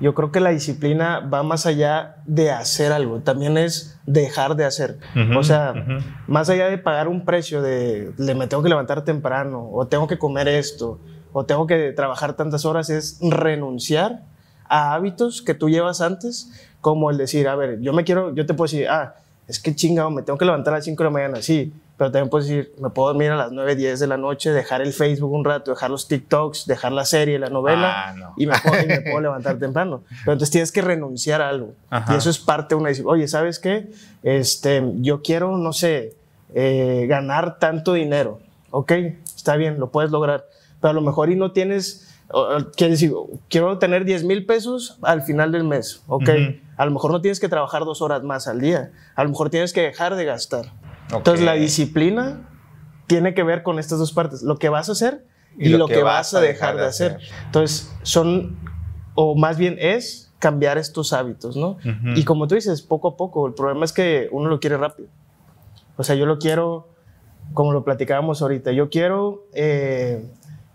yo 0.00 0.14
creo 0.14 0.32
que 0.32 0.40
la 0.40 0.50
disciplina 0.50 1.20
va 1.20 1.42
más 1.42 1.66
allá 1.66 2.16
de 2.24 2.50
hacer 2.50 2.92
algo, 2.92 3.20
también 3.20 3.56
es 3.58 3.98
dejar 4.06 4.56
de 4.56 4.64
hacer. 4.64 4.98
Ujú, 5.14 5.38
o 5.38 5.42
sea, 5.42 5.72
ujú. 5.76 6.04
más 6.26 6.48
allá 6.48 6.68
de 6.68 6.78
pagar 6.78 7.08
un 7.08 7.24
precio 7.24 7.62
de, 7.62 8.12
de 8.16 8.34
me 8.34 8.46
tengo 8.46 8.62
que 8.62 8.68
levantar 8.68 9.04
temprano, 9.04 9.68
o 9.72 9.86
tengo 9.86 10.06
que 10.06 10.18
comer 10.18 10.48
esto, 10.48 10.98
o 11.32 11.44
tengo 11.44 11.66
que 11.66 11.92
trabajar 11.92 12.34
tantas 12.36 12.64
horas, 12.64 12.88
es 12.90 13.18
renunciar 13.20 14.22
a 14.68 14.94
hábitos 14.94 15.42
que 15.42 15.54
tú 15.54 15.68
llevas 15.68 16.00
antes, 16.00 16.50
como 16.80 17.10
el 17.10 17.18
decir, 17.18 17.48
a 17.48 17.54
ver, 17.54 17.80
yo 17.80 17.92
me 17.92 18.04
quiero, 18.04 18.34
yo 18.34 18.46
te 18.46 18.54
puedo 18.54 18.70
decir, 18.70 18.88
ah, 18.88 19.14
es 19.52 19.60
que 19.60 19.74
chingado, 19.74 20.10
me 20.10 20.22
tengo 20.22 20.38
que 20.38 20.44
levantar 20.44 20.74
a 20.74 20.78
las 20.78 20.84
5 20.84 21.02
de 21.02 21.04
la 21.08 21.12
mañana, 21.12 21.42
sí, 21.42 21.72
pero 21.96 22.10
también 22.10 22.30
puedo 22.30 22.44
decir, 22.44 22.72
me 22.80 22.90
puedo 22.90 23.08
dormir 23.08 23.30
a 23.30 23.36
las 23.36 23.52
9, 23.52 23.76
10 23.76 24.00
de 24.00 24.06
la 24.06 24.16
noche, 24.16 24.50
dejar 24.50 24.80
el 24.82 24.92
Facebook 24.92 25.30
un 25.32 25.44
rato, 25.44 25.70
dejar 25.70 25.90
los 25.90 26.08
TikToks, 26.08 26.66
dejar 26.66 26.90
la 26.92 27.04
serie, 27.04 27.38
la 27.38 27.48
novela, 27.50 28.08
Ah, 28.08 28.12
no. 28.14 28.34
y, 28.36 28.46
me 28.46 28.54
puedo, 28.58 28.82
y 28.82 28.86
me 28.86 29.00
puedo 29.02 29.20
levantar 29.20 29.58
temprano. 29.58 30.02
Pero 30.08 30.32
entonces 30.32 30.50
tienes 30.50 30.72
que 30.72 30.82
renunciar 30.82 31.40
a 31.42 31.48
algo. 31.50 31.74
Ajá. 31.90 32.14
Y 32.14 32.16
eso 32.16 32.30
es 32.30 32.38
parte 32.38 32.74
de 32.74 32.80
una 32.80 32.88
disciplina. 32.88 33.12
Oye, 33.14 33.28
¿sabes 33.28 33.58
qué? 33.60 33.90
Este, 34.22 34.82
yo 35.00 35.22
quiero, 35.22 35.56
no 35.58 35.72
sé, 35.72 36.14
eh, 36.54 37.06
ganar 37.08 37.58
tanto 37.58 37.92
dinero. 37.92 38.40
Ok, 38.70 38.92
está 39.36 39.56
bien, 39.56 39.78
lo 39.78 39.90
puedes 39.90 40.10
lograr. 40.10 40.46
Pero 40.80 40.90
a 40.90 40.94
lo 40.94 41.02
mejor 41.02 41.30
y 41.30 41.36
no 41.36 41.52
tienes, 41.52 42.08
o- 42.30 42.40
o 42.56 42.70
quieres 42.72 43.00
decir, 43.00 43.14
quiero 43.48 43.78
tener 43.78 44.04
10 44.04 44.24
mil 44.24 44.44
pesos 44.46 44.98
al 45.02 45.22
final 45.22 45.52
del 45.52 45.64
mes. 45.64 46.02
Ok, 46.08 46.22
Ujú. 46.22 46.56
A 46.76 46.84
lo 46.84 46.90
mejor 46.90 47.12
no 47.12 47.20
tienes 47.20 47.40
que 47.40 47.48
trabajar 47.48 47.84
dos 47.84 48.02
horas 48.02 48.22
más 48.22 48.48
al 48.48 48.60
día. 48.60 48.92
A 49.14 49.24
lo 49.24 49.30
mejor 49.30 49.50
tienes 49.50 49.72
que 49.72 49.82
dejar 49.82 50.16
de 50.16 50.24
gastar. 50.24 50.66
Ok. 51.10 51.18
Entonces 51.18 51.44
la 51.44 51.54
disciplina 51.54 52.48
tiene 53.06 53.34
que 53.34 53.42
ver 53.42 53.62
con 53.62 53.78
estas 53.78 53.98
dos 53.98 54.12
partes, 54.12 54.42
lo 54.42 54.58
que 54.58 54.68
vas 54.68 54.88
a 54.88 54.92
hacer 54.92 55.26
y, 55.58 55.68
lo, 55.68 55.86
que, 55.86 56.02
vas 56.02 56.32
a 56.34 56.40
dejar 56.40 56.76
de 56.76 56.86
hacer. 56.86 57.18
Entonces 57.46 57.92
son, 58.02 58.56
o 59.14 59.34
más 59.36 59.58
bien 59.58 59.76
es 59.78 60.32
cambiar 60.38 60.78
estos 60.78 61.12
hábitos, 61.12 61.56
¿no? 61.56 61.76
Y 62.16 62.24
como 62.24 62.48
tú 62.48 62.54
dices, 62.54 62.82
poco 62.82 63.08
a 63.08 63.16
poco, 63.16 63.46
el 63.46 63.54
problema 63.54 63.84
es 63.84 63.92
que 63.92 64.28
uno 64.32 64.48
lo 64.48 64.60
quiere 64.60 64.76
rápido. 64.76 65.08
O 65.96 66.04
sea, 66.04 66.14
yo 66.16 66.26
lo 66.26 66.38
quiero, 66.38 66.88
como 67.52 67.72
lo 67.72 67.84
platicábamos 67.84 68.40
ahorita, 68.42 68.72
yo 68.72 68.88
quiero, 68.88 69.44
eh, 69.52 70.24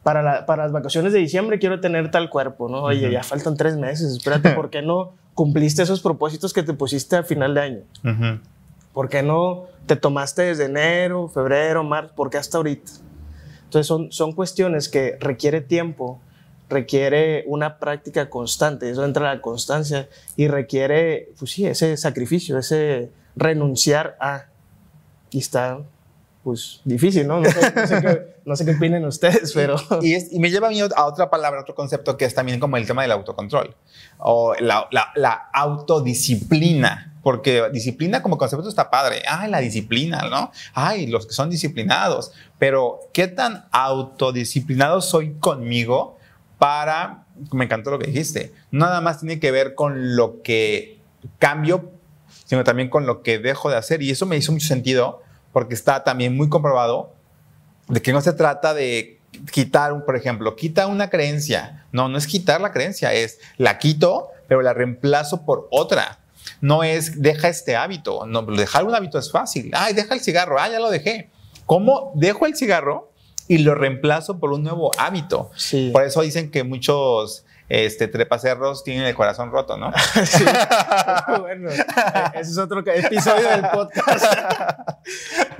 para, 0.03 0.21
la- 0.21 0.45
para 0.45 0.63
las 0.63 0.71
vacaciones 0.71 1.11
de 1.11 1.19
diciembre 1.19 1.59
quiero 1.59 1.81
tener 1.81 2.11
tal 2.11 2.29
cuerpo, 2.29 2.69
¿no? 2.69 2.83
Oye, 2.83 3.11
ya 3.11 3.23
faltan 3.23 3.57
tres 3.57 3.75
meses, 3.77 4.13
espérate, 4.13 4.51
¿por 4.51 4.69
qué 4.69 4.81
no 4.81 5.13
cumpliste 5.37 5.83
esos 5.83 6.01
propósitos 6.01 6.51
que 6.51 6.63
te 6.63 6.73
pusiste 6.73 7.15
a 7.15 7.21
final 7.21 7.53
de 7.53 7.61
año? 7.61 7.79
Ujú. 8.03 8.39
¿Por 8.91 9.07
qué 9.07 9.21
no 9.21 9.65
te 9.85 9.95
tomaste 9.95 10.41
desde 10.41 10.65
enero, 10.65 11.27
febrero, 11.27 11.83
marzo? 11.83 12.15
¿Por 12.15 12.31
qué 12.31 12.37
hasta 12.39 12.57
ahorita? 12.57 12.91
Entonces 13.65 13.85
son, 13.85 14.11
son 14.11 14.31
cuestiones 14.31 14.89
que 14.89 15.15
requiere 15.19 15.61
tiempo, 15.61 16.19
requiere 16.69 17.43
una 17.45 17.77
práctica 17.77 18.31
constante, 18.31 18.89
eso 18.89 19.05
entra 19.05 19.31
la 19.31 19.39
constancia 19.39 20.09
y 20.35 20.47
requiere, 20.47 21.29
pues 21.37 21.51
sí, 21.51 21.67
ese 21.67 21.95
sacrificio, 21.97 22.57
ese 22.57 23.11
renunciar 23.35 24.17
a... 24.19 24.45
Y 25.29 25.37
está, 25.37 25.81
pues, 26.47 26.79
difícil, 26.85 27.27
¿no? 27.27 27.41
No 27.41 27.51
sé, 27.51 27.73
no 27.75 27.87
sé 27.87 28.01
qué, 28.01 28.35
no 28.45 28.55
sé 28.55 28.63
qué 28.63 28.71
opinen 28.71 29.03
ustedes, 29.03 29.51
pero... 29.53 29.75
Y, 30.01 30.13
es- 30.13 30.31
y 30.31 30.39
me 30.39 30.49
lleva 30.49 30.67
a 30.67 30.69
mí 30.69 30.79
a 30.79 31.05
otra 31.05 31.29
palabra, 31.29 31.59
otro 31.59 31.75
concepto 31.75 32.15
que 32.15 32.23
es 32.23 32.33
también 32.33 32.57
como 32.57 32.77
el 32.77 32.87
tema 32.87 33.01
del 33.01 33.11
autocontrol 33.11 33.75
o 34.17 34.53
la, 34.61 34.87
la- 34.91 35.11
la 35.15 35.49
autodisciplina. 35.53 37.13
Porque 37.21 37.63
disciplina 37.73 38.23
como 38.23 38.37
concepto 38.37 38.69
está 38.69 38.89
padre. 38.89 39.21
Ay, 39.27 39.51
la 39.51 39.59
disciplina, 39.59 40.29
¿no? 40.29 40.53
Ay, 40.73 41.07
los 41.07 41.27
que 41.27 41.33
son 41.33 41.49
disciplinados. 41.49 42.31
Pero, 42.57 43.01
¿qué 43.11 43.27
tan 43.27 43.65
autodisciplinado 43.71 45.01
soy 45.01 45.33
conmigo 45.33 46.17
para... 46.57 47.25
Me 47.51 47.65
encantó 47.65 47.91
lo 47.91 47.99
que 47.99 48.07
dijiste. 48.07 48.53
Nada 48.71 49.01
más 49.01 49.19
tiene 49.19 49.41
que 49.41 49.51
ver 49.51 49.75
con 49.75 50.15
lo 50.15 50.41
que 50.41 51.01
cambio, 51.39 51.91
sino 52.45 52.63
también 52.63 52.89
con 52.89 53.05
lo 53.05 53.21
que 53.21 53.39
dejo 53.39 53.69
de 53.69 53.75
hacer. 53.75 54.01
Y 54.01 54.11
eso 54.11 54.25
me 54.25 54.37
hizo 54.37 54.53
mucho 54.53 54.67
sentido 54.67 55.21
porque 55.57 55.73
está 55.73 56.03
también 56.03 56.37
muy 56.37 56.49
comprobado 56.49 57.15
de 57.87 57.99
que 57.99 58.13
no 58.13 58.21
se 58.21 58.31
trata 58.31 58.75
de 58.75 59.19
quitar, 59.51 60.05
por 60.05 60.15
ejemplo, 60.15 60.55
quita 60.55 60.85
una 60.85 61.09
creencia. 61.09 61.87
No, 61.91 62.09
no 62.09 62.19
es 62.19 62.27
quitar 62.27 62.61
la 62.61 62.71
creencia, 62.71 63.11
es 63.11 63.39
la 63.57 63.79
quito, 63.79 64.27
pero 64.47 64.61
la 64.61 64.75
reemplazo 64.75 65.47
por 65.47 65.67
otra. 65.71 66.19
No 66.61 66.83
es 66.83 67.23
deja 67.23 67.47
este 67.47 67.75
hábito. 67.75 68.27
No, 68.27 68.43
dejar 68.43 68.83
un 68.83 68.93
hábito 68.93 69.17
es 69.17 69.31
fácil. 69.31 69.71
Ay, 69.73 69.95
deja 69.95 70.13
el 70.13 70.21
cigarro. 70.21 70.59
Ah, 70.59 70.69
ya 70.69 70.79
lo 70.79 70.91
dejé. 70.91 71.31
¿Cómo 71.65 72.11
dejo 72.13 72.45
el 72.45 72.55
cigarro 72.55 73.11
y 73.47 73.57
lo 73.57 73.73
reemplazo 73.73 74.37
por 74.37 74.51
un 74.51 74.61
nuevo 74.61 74.91
hábito? 74.99 75.49
Sí. 75.55 75.89
Por 75.91 76.03
eso 76.03 76.21
dicen 76.21 76.51
que 76.51 76.63
muchos 76.65 77.45
este, 77.69 78.07
trepacerros 78.07 78.83
tienen 78.83 79.05
el 79.05 79.15
corazón 79.15 79.51
roto, 79.51 79.77
¿no? 79.77 79.91
sí. 80.25 80.45
bueno, 81.39 81.69
ese 81.69 82.51
es 82.51 82.57
otro 82.57 82.79
episodio 82.79 83.49
del 83.49 83.61
podcast. 83.69 84.25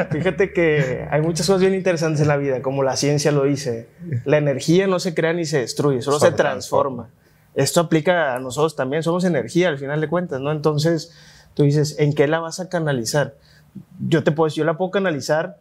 Fíjate 0.12 0.54
que 0.54 1.08
hay 1.12 1.22
muchas 1.22 1.48
cosas 1.48 1.62
bien 1.62 1.74
interesantes 1.74 2.22
en 2.22 2.30
la 2.30 2.38
vida, 2.38 2.62
como 2.62 2.84
la 2.84 2.96
ciencia 2.96 3.32
lo 3.32 3.44
dice. 3.44 3.90
La 4.26 4.38
energía 4.38 4.88
no 4.88 5.00
se 5.00 5.14
crea 5.14 5.34
ni 5.34 5.46
se 5.46 5.60
destruye, 5.60 6.02
solo 6.02 6.20
se 6.20 6.32
transforma. 6.32 7.10
Esto 7.56 7.82
aplica 7.82 8.36
a 8.36 8.40
nosotros 8.40 8.76
también, 8.76 9.04
somos 9.04 9.24
energía 9.24 9.70
al 9.70 9.80
final 9.80 10.00
de 10.00 10.08
cuentas, 10.08 10.40
¿no? 10.40 10.52
Entonces, 10.52 11.12
tú 11.56 11.64
dices, 11.64 11.96
¿en 12.00 12.14
qué 12.14 12.28
la 12.28 12.40
vas 12.40 12.60
a 12.60 12.70
canalizar? 12.70 13.36
Yo 14.00 14.24
te 14.24 14.32
puedo 14.32 14.54
yo 14.54 14.64
la 14.64 14.78
puedo 14.78 14.92
canalizar 14.92 15.58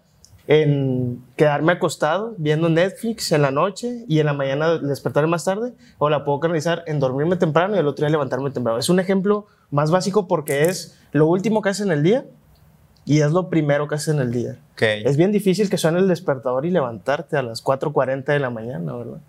en 0.48 1.24
quedarme 1.36 1.72
acostado 1.72 2.34
viendo 2.38 2.68
Netflix 2.68 3.32
en 3.32 3.42
la 3.42 3.50
noche 3.50 4.04
y 4.08 4.20
en 4.20 4.26
la 4.26 4.32
mañana 4.32 4.78
despertarme 4.78 5.30
más 5.30 5.44
tarde, 5.44 5.72
o 5.98 6.08
la 6.08 6.24
puedo 6.24 6.40
canalizar 6.40 6.84
en 6.86 7.00
dormirme 7.00 7.36
temprano 7.36 7.74
y 7.74 7.78
el 7.78 7.86
otro 7.86 8.04
día 8.04 8.10
levantarme 8.10 8.50
temprano. 8.50 8.78
Es 8.78 8.88
un 8.88 9.00
ejemplo 9.00 9.46
más 9.70 9.90
básico 9.90 10.28
porque 10.28 10.64
es 10.64 10.98
lo 11.12 11.26
último 11.26 11.62
que 11.62 11.70
haces 11.70 11.86
en 11.86 11.92
el 11.92 12.02
día 12.02 12.24
y 13.04 13.20
es 13.20 13.32
lo 13.32 13.48
primero 13.48 13.88
que 13.88 13.96
haces 13.96 14.14
en 14.14 14.20
el 14.20 14.32
día. 14.32 14.58
Okay. 14.74 15.02
Es 15.04 15.16
bien 15.16 15.32
difícil 15.32 15.68
que 15.70 15.78
suene 15.78 15.98
el 15.98 16.08
despertador 16.08 16.66
y 16.66 16.70
levantarte 16.70 17.36
a 17.36 17.42
las 17.42 17.64
4.40 17.64 18.24
de 18.24 18.38
la 18.38 18.50
mañana, 18.50 18.94
¿verdad? 18.94 19.20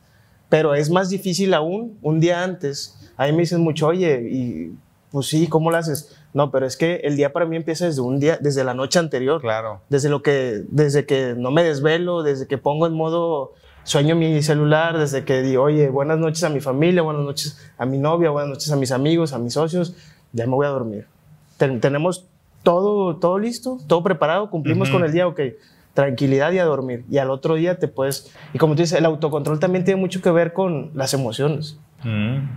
Pero 0.50 0.76
es 0.76 0.90
más 0.90 1.10
difícil 1.10 1.54
aún 1.54 1.98
un 2.02 2.20
día 2.20 2.44
antes. 2.44 3.12
Ahí 3.18 3.32
me 3.34 3.40
dicen 3.40 3.62
mucho, 3.62 3.88
oye, 3.88 4.30
y 4.32 4.72
pues 5.12 5.28
sí, 5.28 5.48
¿cómo 5.48 5.72
lo 5.72 5.78
haces? 5.78 6.16
No, 6.34 6.52
pero 6.52 6.66
es 6.66 6.78
que 6.78 6.96
el 7.04 7.16
día 7.16 7.34
para 7.34 7.46
mí 7.46 7.56
empieza 7.56 7.86
desde 7.86 8.02
un 8.02 8.20
día, 8.20 8.38
desde 8.40 8.64
la 8.64 8.74
noche 8.74 9.00
anterior. 9.00 9.42
Claro. 9.42 9.82
Desde 9.90 10.10
lo 10.10 10.22
que, 10.22 10.64
desde 10.70 11.06
que 11.06 11.34
no 11.38 11.52
me 11.52 11.64
desvelo, 11.64 12.24
desde 12.24 12.48
que 12.48 12.58
pongo 12.58 12.88
en 12.88 12.94
modo 12.94 13.54
sueño 13.84 14.16
mi 14.16 14.42
celular, 14.44 14.98
desde 14.98 15.24
que 15.24 15.42
digo, 15.42 15.64
oye, 15.64 15.90
buenas 15.90 16.20
noches 16.20 16.44
a 16.44 16.50
mi 16.50 16.60
familia, 16.60 17.02
buenas 17.02 17.24
noches 17.24 17.58
a 17.78 17.86
mi 17.86 17.98
novia, 17.98 18.30
buenas 18.30 18.50
noches 18.50 18.70
a 18.72 18.76
mis 18.76 18.92
amigos, 18.92 19.32
a 19.32 19.40
mis 19.40 19.54
socios, 19.54 19.96
ya 20.34 20.46
me 20.46 20.52
voy 20.52 20.66
a 20.66 20.70
dormir. 20.70 21.08
Ten, 21.56 21.80
tenemos 21.80 22.26
todo, 22.64 23.16
todo 23.16 23.40
listo, 23.40 23.80
todo 23.88 24.04
preparado, 24.04 24.50
cumplimos 24.50 24.90
uh 24.90 24.92
-huh. 24.92 24.96
con 24.96 25.06
el 25.06 25.14
día, 25.14 25.26
ok, 25.26 25.40
tranquilidad 25.94 26.52
y 26.52 26.60
a 26.60 26.66
dormir. 26.66 27.06
Y 27.10 27.18
al 27.18 27.32
otro 27.32 27.56
día 27.56 27.80
te 27.80 27.88
puedes, 27.88 28.30
y 28.54 28.58
como 28.58 28.76
tú 28.76 28.82
dices, 28.82 29.00
el 29.00 29.06
autocontrol 29.06 29.58
también 29.60 29.86
tiene 29.86 30.02
mucho 30.02 30.22
que 30.22 30.32
ver 30.32 30.52
con 30.52 30.92
las 30.94 31.14
emociones. 31.14 31.78
Uh 32.04 32.08
-huh. 32.08 32.48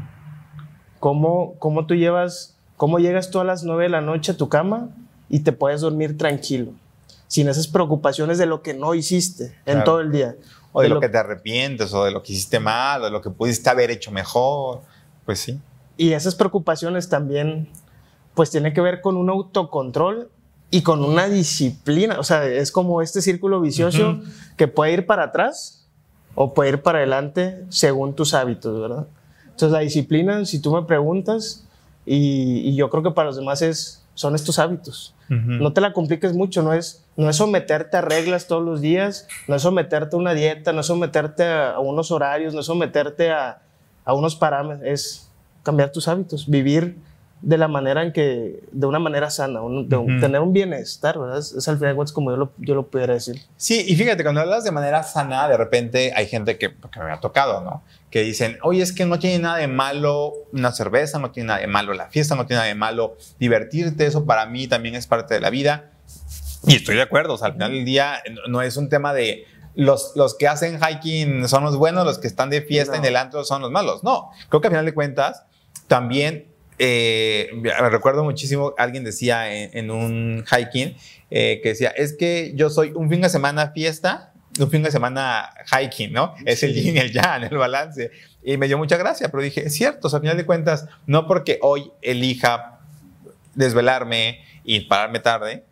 ¿Cómo, 1.00 1.54
cómo 1.58 1.86
tú 1.86 1.94
llevas 1.94 2.56
¿Cómo 2.80 2.98
llegas 2.98 3.30
tú 3.30 3.40
a 3.40 3.44
las 3.44 3.62
9 3.62 3.82
de 3.82 3.88
la 3.90 4.00
noche 4.00 4.32
a 4.32 4.36
tu 4.38 4.48
cama 4.48 4.88
y 5.28 5.40
te 5.40 5.52
puedes 5.52 5.82
dormir 5.82 6.16
tranquilo? 6.16 6.72
Sin 7.26 7.46
esas 7.46 7.68
preocupaciones 7.68 8.38
de 8.38 8.46
lo 8.46 8.62
que 8.62 8.72
no 8.72 8.94
hiciste 8.94 9.54
en 9.66 9.74
Claro. 9.74 9.84
todo 9.84 10.00
el 10.00 10.10
día. 10.10 10.36
O 10.72 10.80
de, 10.80 10.88
De 10.88 10.94
lo, 10.94 10.98
que 10.98 11.10
te 11.10 11.18
arrepientes, 11.18 11.92
o 11.92 12.06
de 12.06 12.10
lo 12.10 12.22
que 12.22 12.32
hiciste 12.32 12.58
mal, 12.58 13.02
o 13.02 13.04
de 13.04 13.10
lo 13.10 13.20
que 13.20 13.28
pudiste 13.28 13.68
haber 13.68 13.90
hecho 13.90 14.10
mejor. 14.10 14.80
Pues 15.26 15.40
sí. 15.40 15.60
Y 15.98 16.14
esas 16.14 16.34
preocupaciones 16.34 17.10
también, 17.10 17.68
pues 18.32 18.50
tiene 18.50 18.72
que 18.72 18.80
ver 18.80 19.02
con 19.02 19.18
un 19.18 19.28
autocontrol 19.28 20.30
y 20.70 20.80
con 20.80 21.04
una 21.04 21.28
disciplina. 21.28 22.18
O 22.18 22.24
sea, 22.24 22.46
es 22.46 22.72
como 22.72 23.02
este 23.02 23.20
círculo 23.20 23.60
vicioso 23.60 24.20
que 24.56 24.68
puede 24.68 24.94
ir 24.94 25.04
para 25.04 25.24
atrás 25.24 25.86
o 26.34 26.54
puede 26.54 26.70
ir 26.70 26.82
para 26.82 26.96
adelante 26.96 27.62
según 27.68 28.16
tus 28.16 28.32
hábitos, 28.32 28.80
¿verdad? 28.80 29.06
Entonces 29.60 29.72
la 29.72 29.80
disciplina, 29.80 30.44
si 30.46 30.58
tú 30.58 30.74
me 30.74 30.82
preguntas, 30.82 31.66
y, 32.06 32.60
y 32.66 32.76
yo 32.76 32.88
creo 32.88 33.02
que 33.02 33.10
para 33.10 33.26
los 33.26 33.36
demás 33.36 33.60
es, 33.60 34.02
son 34.14 34.34
estos 34.34 34.58
hábitos. 34.58 35.14
No 35.28 35.72
te 35.72 35.80
la 35.80 35.92
compliques 35.92 36.32
mucho, 36.32 36.62
no 36.62 36.72
es, 36.72 37.04
no 37.16 37.30
es 37.30 37.36
someterte 37.36 37.98
a 37.98 38.00
reglas 38.00 38.48
todos 38.48 38.64
los 38.64 38.80
días, 38.80 39.28
no 39.46 39.54
es 39.54 39.62
someterte 39.62 40.16
a 40.16 40.18
una 40.18 40.34
dieta, 40.34 40.72
no 40.72 40.80
es 40.80 40.86
someterte 40.86 41.44
a, 41.44 41.74
a 41.74 41.78
unos 41.78 42.10
horarios, 42.10 42.52
no 42.52 42.60
es 42.60 42.66
someterte 42.66 43.30
a, 43.30 43.62
a 44.04 44.14
unos 44.14 44.34
parámetros, 44.34 44.88
es 44.88 45.30
cambiar 45.62 45.92
tus 45.92 46.08
hábitos, 46.08 46.48
vivir 46.48 46.96
de 47.42 47.56
la 47.56 47.68
manera 47.68 48.02
en 48.02 48.12
que, 48.12 48.62
de 48.70 48.86
una 48.86 48.98
manera 48.98 49.30
sana, 49.30 49.62
un- 49.62 49.88
de 49.88 49.96
un- 49.96 50.12
Ujú. 50.12 50.20
tener 50.20 50.40
un 50.42 50.52
bienestar, 50.52 51.18
¿verdad? 51.18 51.38
Es, 51.38 51.52
es 51.52 51.66
al 51.68 51.76
final 51.78 51.92
de 51.92 51.96
cuentas 51.96 52.12
como 52.12 52.30
yo 52.30 52.36
lo, 52.36 52.52
yo 52.58 52.74
lo 52.74 52.86
pudiera 52.88 53.14
decir. 53.14 53.40
Sí, 53.56 53.82
y 53.88 53.96
fíjate, 53.96 54.22
cuando 54.22 54.42
hablas 54.42 54.64
de 54.64 54.70
manera 54.72 55.02
sana, 55.02 55.48
de 55.48 55.56
repente 55.56 56.12
hay 56.14 56.26
gente 56.26 56.58
que, 56.58 56.70
que 56.74 57.00
me 57.00 57.10
ha 57.10 57.20
tocado, 57.20 57.62
¿no? 57.62 57.82
Que 58.10 58.22
dicen, 58.22 58.58
oye, 58.62 58.82
es 58.82 58.92
que 58.92 59.06
no 59.06 59.18
tiene 59.18 59.38
nada 59.38 59.56
de 59.56 59.68
malo 59.68 60.34
una 60.52 60.72
cerveza, 60.72 61.18
no 61.18 61.30
tiene 61.30 61.46
nada 61.48 61.60
de 61.60 61.66
malo 61.66 61.94
la 61.94 62.08
fiesta, 62.08 62.34
no 62.34 62.44
tiene 62.46 62.58
nada 62.58 62.68
de 62.68 62.74
malo 62.74 63.16
divertirte, 63.38 64.04
eso 64.06 64.26
para 64.26 64.44
mí 64.46 64.66
también 64.68 64.94
es 64.94 65.06
parte 65.06 65.32
de 65.34 65.40
la 65.40 65.48
vida. 65.50 65.90
Y 66.66 66.74
estoy 66.76 66.96
de 66.96 67.02
acuerdo, 67.02 67.34
o 67.34 67.38
sea, 67.38 67.46
al 67.48 67.52
final 67.54 67.72
del 67.72 67.84
día 67.86 68.22
no- 68.30 68.42
no 68.48 68.62
es 68.62 68.76
un 68.76 68.88
tema 68.90 69.14
de 69.14 69.46
los, 69.76 70.12
los 70.14 70.34
que 70.36 70.46
hacen 70.46 70.78
hiking 70.82 71.48
son 71.48 71.64
los 71.64 71.76
buenos, 71.76 72.04
los 72.04 72.18
que 72.18 72.26
están 72.26 72.50
de 72.50 72.60
fiesta 72.60 72.94
No. 72.96 72.98
en 72.98 73.04
el 73.06 73.16
antro 73.16 73.44
son 73.44 73.62
los 73.62 73.70
malos. 73.70 74.04
No, 74.04 74.30
creo 74.50 74.60
que 74.60 74.66
al 74.66 74.72
final 74.72 74.84
de 74.84 74.92
cuentas 74.92 75.44
también 75.86 76.49
eh, 76.82 77.50
me 77.52 77.90
recuerdo 77.90 78.24
muchísimo, 78.24 78.72
alguien 78.78 79.04
decía 79.04 79.54
en, 79.54 79.76
en 79.76 79.90
un 79.90 80.46
hiking 80.46 80.96
eh, 81.30 81.60
que 81.62 81.68
decía, 81.68 81.90
es 81.90 82.16
que 82.16 82.52
yo 82.54 82.70
soy 82.70 82.92
un 82.94 83.10
fin 83.10 83.20
de 83.20 83.28
semana 83.28 83.72
fiesta, 83.72 84.32
un 84.58 84.70
fin 84.70 84.82
de 84.82 84.90
semana 84.90 85.50
hiking, 85.70 86.10
¿no? 86.10 86.34
Es 86.46 86.62
el 86.62 86.72
yin 86.72 86.96
y 86.96 86.98
el 87.00 87.12
yang, 87.12 87.44
el 87.44 87.58
balance. 87.58 88.10
Y 88.42 88.56
me 88.56 88.66
dio 88.66 88.78
mucha 88.78 88.96
gracia, 88.96 89.28
pero 89.28 89.42
dije, 89.42 89.66
es 89.66 89.74
cierto, 89.74 90.06
o 90.06 90.10
sea, 90.10 90.16
al 90.16 90.22
final 90.22 90.38
de 90.38 90.46
cuentas, 90.46 90.86
no 91.06 91.26
porque 91.26 91.58
hoy 91.60 91.92
elija 92.00 92.78
desvelarme 93.54 94.40
y 94.64 94.80
pararme 94.80 95.20
tarde, 95.20 95.64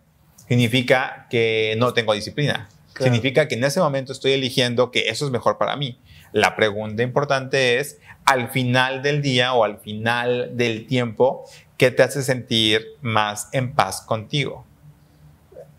significa 0.46 1.26
que 1.30 1.74
no 1.78 1.94
tengo 1.94 2.12
disciplina. 2.12 2.68
Claro. 2.92 3.14
Significa 3.14 3.48
que 3.48 3.54
en 3.54 3.64
ese 3.64 3.80
momento 3.80 4.12
estoy 4.12 4.32
eligiendo 4.32 4.90
que 4.90 5.08
eso 5.08 5.24
es 5.24 5.30
mejor 5.30 5.56
para 5.56 5.74
mí. 5.76 5.98
La 6.32 6.54
pregunta 6.54 7.02
importante 7.02 7.78
es, 7.78 7.98
al 8.28 8.50
final 8.50 9.00
del 9.00 9.22
día 9.22 9.54
o 9.54 9.64
al 9.64 9.78
final 9.78 10.50
del 10.54 10.86
tiempo, 10.86 11.46
¿qué 11.78 11.90
te 11.90 12.02
hace 12.02 12.22
sentir 12.22 12.84
más 13.00 13.48
en 13.52 13.72
paz 13.72 14.02
contigo? 14.02 14.66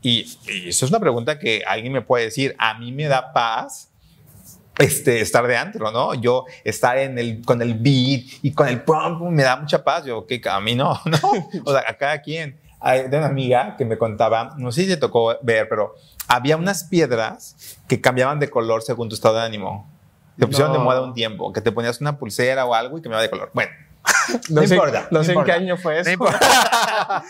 Y, 0.01 0.21
eso 0.65 0.85
es 0.85 0.89
una 0.89 0.99
pregunta 0.99 1.37
que 1.37 1.61
alguien 1.67 1.93
me 1.93 2.01
puede 2.01 2.25
decir, 2.25 2.55
a 2.57 2.73
mí 2.79 2.91
me 2.91 3.03
da 3.03 3.33
paz 3.33 3.91
este, 4.79 5.21
estar 5.21 5.45
de 5.45 5.57
antro, 5.57 5.91
¿no? 5.91 6.15
Yo 6.15 6.45
estar 6.63 6.97
en 6.97 7.19
el, 7.19 7.45
con 7.45 7.61
el 7.61 7.75
beat 7.75 8.23
y 8.41 8.51
con 8.51 8.67
el 8.67 8.81
pump 8.81 9.21
me 9.29 9.43
da 9.43 9.55
mucha 9.57 9.83
paz. 9.83 10.05
Yo, 10.05 10.25
que 10.25 10.41
a 10.49 10.59
mí 10.59 10.73
no, 10.73 10.99
¿no? 11.05 11.19
O 11.65 11.71
sea, 11.71 11.83
a 11.87 11.97
cada 11.97 12.19
quien. 12.19 12.59
Hay 12.79 13.09
de 13.09 13.17
una 13.17 13.27
amiga 13.27 13.75
que 13.77 13.85
me 13.85 13.97
contaba, 13.97 14.55
no 14.57 14.71
sé 14.71 14.83
si 14.83 14.87
te 14.87 14.97
tocó 14.97 15.37
ver, 15.43 15.69
pero 15.69 15.95
había 16.27 16.57
unas 16.57 16.85
piedras 16.85 17.77
que 17.87 18.01
cambiaban 18.01 18.39
de 18.39 18.49
color 18.49 18.81
según 18.81 19.07
tu 19.07 19.15
estado 19.15 19.35
de 19.35 19.41
ánimo. 19.41 19.98
Te 20.39 20.47
pusieron 20.47 20.73
de 20.73 20.79
moda 20.79 21.01
un 21.01 21.13
tiempo, 21.13 21.51
que 21.53 21.61
te 21.61 21.71
ponías 21.71 21.99
una 22.01 22.17
pulsera 22.17 22.65
o 22.65 22.73
algo 22.73 22.97
y 22.97 23.01
cambiaba 23.01 23.21
de 23.21 23.29
color. 23.29 23.51
Bueno, 23.53 23.71
No, 24.49 24.61
No 24.61 24.67
sé, 24.67 24.75
importa, 24.75 25.07
no 25.11 25.19
no 25.19 25.23
sé 25.23 25.33
en 25.33 25.43
qué 25.43 25.51
año 25.61 25.75
fue 25.77 25.99
eso. 25.99 26.07
no 26.09 26.13
importa. 26.13 26.39
Ah. 26.41 27.23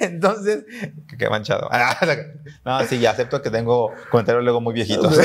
Entonces, 0.00 0.64
que- 1.08 1.16
qué 1.16 1.28
manchado. 1.30 1.68
No, 2.64 2.84
sí, 2.86 2.98
ya 2.98 3.10
acepto 3.10 3.42
que 3.42 3.50
tengo 3.50 3.92
comentarios 4.10 4.42
luego 4.44 4.60
muy 4.60 4.72
viejitos. 4.74 5.16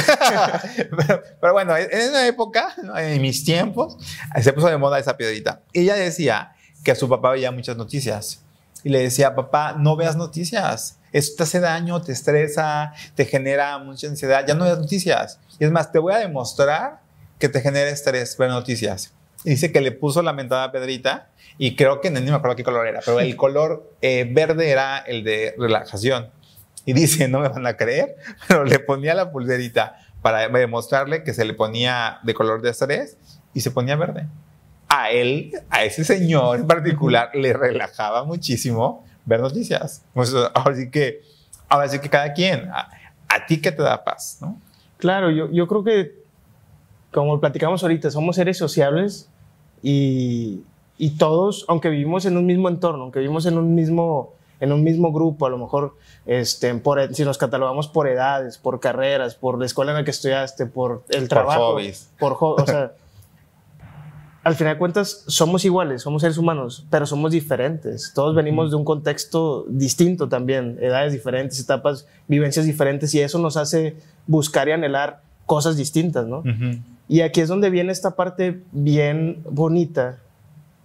pero, 0.97 1.21
pero 1.41 1.53
bueno, 1.53 1.75
en 1.77 1.89
esa 1.91 2.27
época, 2.27 2.73
en 2.97 3.21
mis 3.21 3.43
tiempos, 3.45 3.97
se 4.41 4.53
puso 4.53 4.67
de 4.67 4.77
moda 4.77 4.99
esa 4.99 5.17
piedrita. 5.17 5.61
Y 5.73 5.81
ella 5.81 5.95
decía 5.95 6.53
que 6.83 6.95
su 6.95 7.07
papá 7.09 7.31
veía 7.31 7.51
muchas 7.51 7.77
noticias. 7.77 8.43
Y 8.87 8.89
le 8.89 8.99
decía, 8.99 9.35
papá, 9.35 9.75
no 9.77 9.97
veas 9.97 10.15
noticias. 10.15 10.97
Esto 11.11 11.35
te 11.35 11.43
hace 11.43 11.59
daño, 11.59 12.01
te 12.01 12.13
estresa, 12.13 12.93
te 13.15 13.25
genera 13.25 13.77
mucha 13.79 14.07
ansiedad. 14.07 14.45
Ya 14.47 14.55
no 14.55 14.63
veas 14.63 14.79
noticias. 14.79 15.41
Y 15.59 15.65
es 15.65 15.71
más, 15.71 15.91
te 15.91 15.99
voy 15.99 16.13
a 16.13 16.19
demostrar 16.19 17.01
que 17.37 17.49
te 17.49 17.59
genera 17.59 17.89
estrés 17.89 18.37
ver 18.37 18.49
noticias. 18.49 19.13
Y 19.43 19.49
dice 19.49 19.73
que 19.73 19.81
le 19.81 19.91
puso 19.91 20.21
la 20.21 20.31
mentada 20.31 20.71
pedrita 20.71 21.27
y 21.57 21.75
creo 21.75 21.99
que 21.99 22.11
no 22.11 22.21
ni 22.21 22.31
me 22.31 22.37
acuerdo 22.37 22.55
qué 22.55 22.63
color 22.63 22.87
era, 22.87 23.01
pero 23.03 23.19
el 23.19 23.35
color 23.35 23.91
eh, 24.01 24.25
verde 24.31 24.69
era 24.69 24.99
el 24.99 25.25
de 25.25 25.53
relajación. 25.57 26.29
Y 26.85 26.93
dice, 26.93 27.27
no 27.27 27.41
me 27.41 27.49
van 27.49 27.67
a 27.67 27.75
creer, 27.75 28.15
pero 28.47 28.63
le 28.63 28.79
ponía 28.79 29.13
la 29.15 29.33
pulserita 29.33 29.97
para 30.21 30.47
demostrarle 30.47 31.25
que 31.25 31.33
se 31.33 31.43
le 31.43 31.53
ponía 31.53 32.19
de 32.23 32.33
color 32.33 32.61
de 32.61 32.69
estrés 32.69 33.17
y 33.53 33.59
se 33.59 33.69
ponía 33.69 33.97
verde. 33.97 34.29
A 34.89 35.11
él, 35.11 35.51
a 35.69 35.83
ese 35.83 36.03
señor 36.03 36.59
en 36.59 36.67
particular, 36.67 37.31
le 37.33 37.53
relajaba 37.53 38.23
muchísimo 38.23 39.05
ver 39.25 39.41
noticias. 39.41 40.03
Pues, 40.13 40.33
ahora 40.53 40.75
sí 40.75 40.89
que, 40.89 41.21
ahora 41.67 41.89
sí 41.89 41.99
que 41.99 42.09
cada 42.09 42.33
quien, 42.33 42.69
a, 42.69 42.89
a 43.27 43.45
ti 43.45 43.61
que 43.61 43.71
te 43.71 43.83
da 43.83 44.03
paz, 44.03 44.37
¿no? 44.41 44.59
Claro, 44.97 45.29
yo, 45.29 45.51
yo 45.51 45.67
creo 45.67 45.83
que, 45.83 46.15
como 47.11 47.39
platicamos 47.39 47.83
ahorita, 47.83 48.09
somos 48.11 48.35
seres 48.35 48.57
sociables 48.57 49.29
y, 49.83 50.63
y 50.97 51.11
todos, 51.11 51.65
aunque 51.67 51.89
vivimos 51.89 52.25
en 52.25 52.37
un 52.37 52.45
mismo 52.45 52.69
entorno, 52.69 53.03
aunque 53.03 53.19
vivimos 53.19 53.45
en 53.45 53.57
un 53.57 53.75
mismo 53.75 54.33
en 54.59 54.71
un 54.71 54.83
mismo 54.83 55.11
grupo, 55.11 55.45
a 55.45 55.49
lo 55.49 55.57
mejor 55.59 55.93
este, 56.25 56.73
por, 56.75 57.13
si 57.13 57.23
nos 57.23 57.37
catalogamos 57.37 57.87
por 57.87 58.07
edades, 58.07 58.57
por 58.57 58.79
carreras, 58.79 59.35
por 59.35 59.59
la 59.59 59.65
escuela 59.65 59.91
en 59.91 59.97
la 59.97 60.03
que 60.03 60.11
estudiaste, 60.11 60.65
por 60.65 61.03
el 61.09 61.27
trabajo, 61.27 61.59
por 61.59 61.73
hobbies. 61.73 62.09
por 62.17 62.37
o 62.39 62.65
sea, 62.65 62.93
al 64.47 64.55
final 64.55 64.75
de 64.75 64.79
cuentas 64.79 65.25
somos 65.27 65.65
iguales, 65.65 66.03
somos 66.03 66.21
seres 66.21 66.37
humanos, 66.37 66.85
pero 66.89 67.05
somos 67.05 67.33
diferentes. 67.33 68.13
Todos 68.15 68.33
venimos 68.33 68.69
de 68.69 68.77
un 68.77 68.85
contexto 68.85 69.65
distinto 69.67 70.29
también, 70.29 70.77
edades 70.79 71.11
diferentes, 71.11 71.59
etapas, 71.59 72.07
vivencias 72.29 72.65
diferentes, 72.65 73.13
y 73.13 73.19
eso 73.19 73.39
nos 73.39 73.57
hace 73.57 73.97
buscar 74.25 74.69
y 74.69 74.71
anhelar 74.71 75.19
cosas 75.45 75.75
distintas, 75.75 76.27
¿no? 76.27 76.43
Y 77.09 77.19
aquí 77.21 77.41
es 77.41 77.49
donde 77.49 77.69
viene 77.69 77.91
esta 77.91 78.15
parte 78.15 78.61
bien 78.71 79.43
bonita 79.51 80.19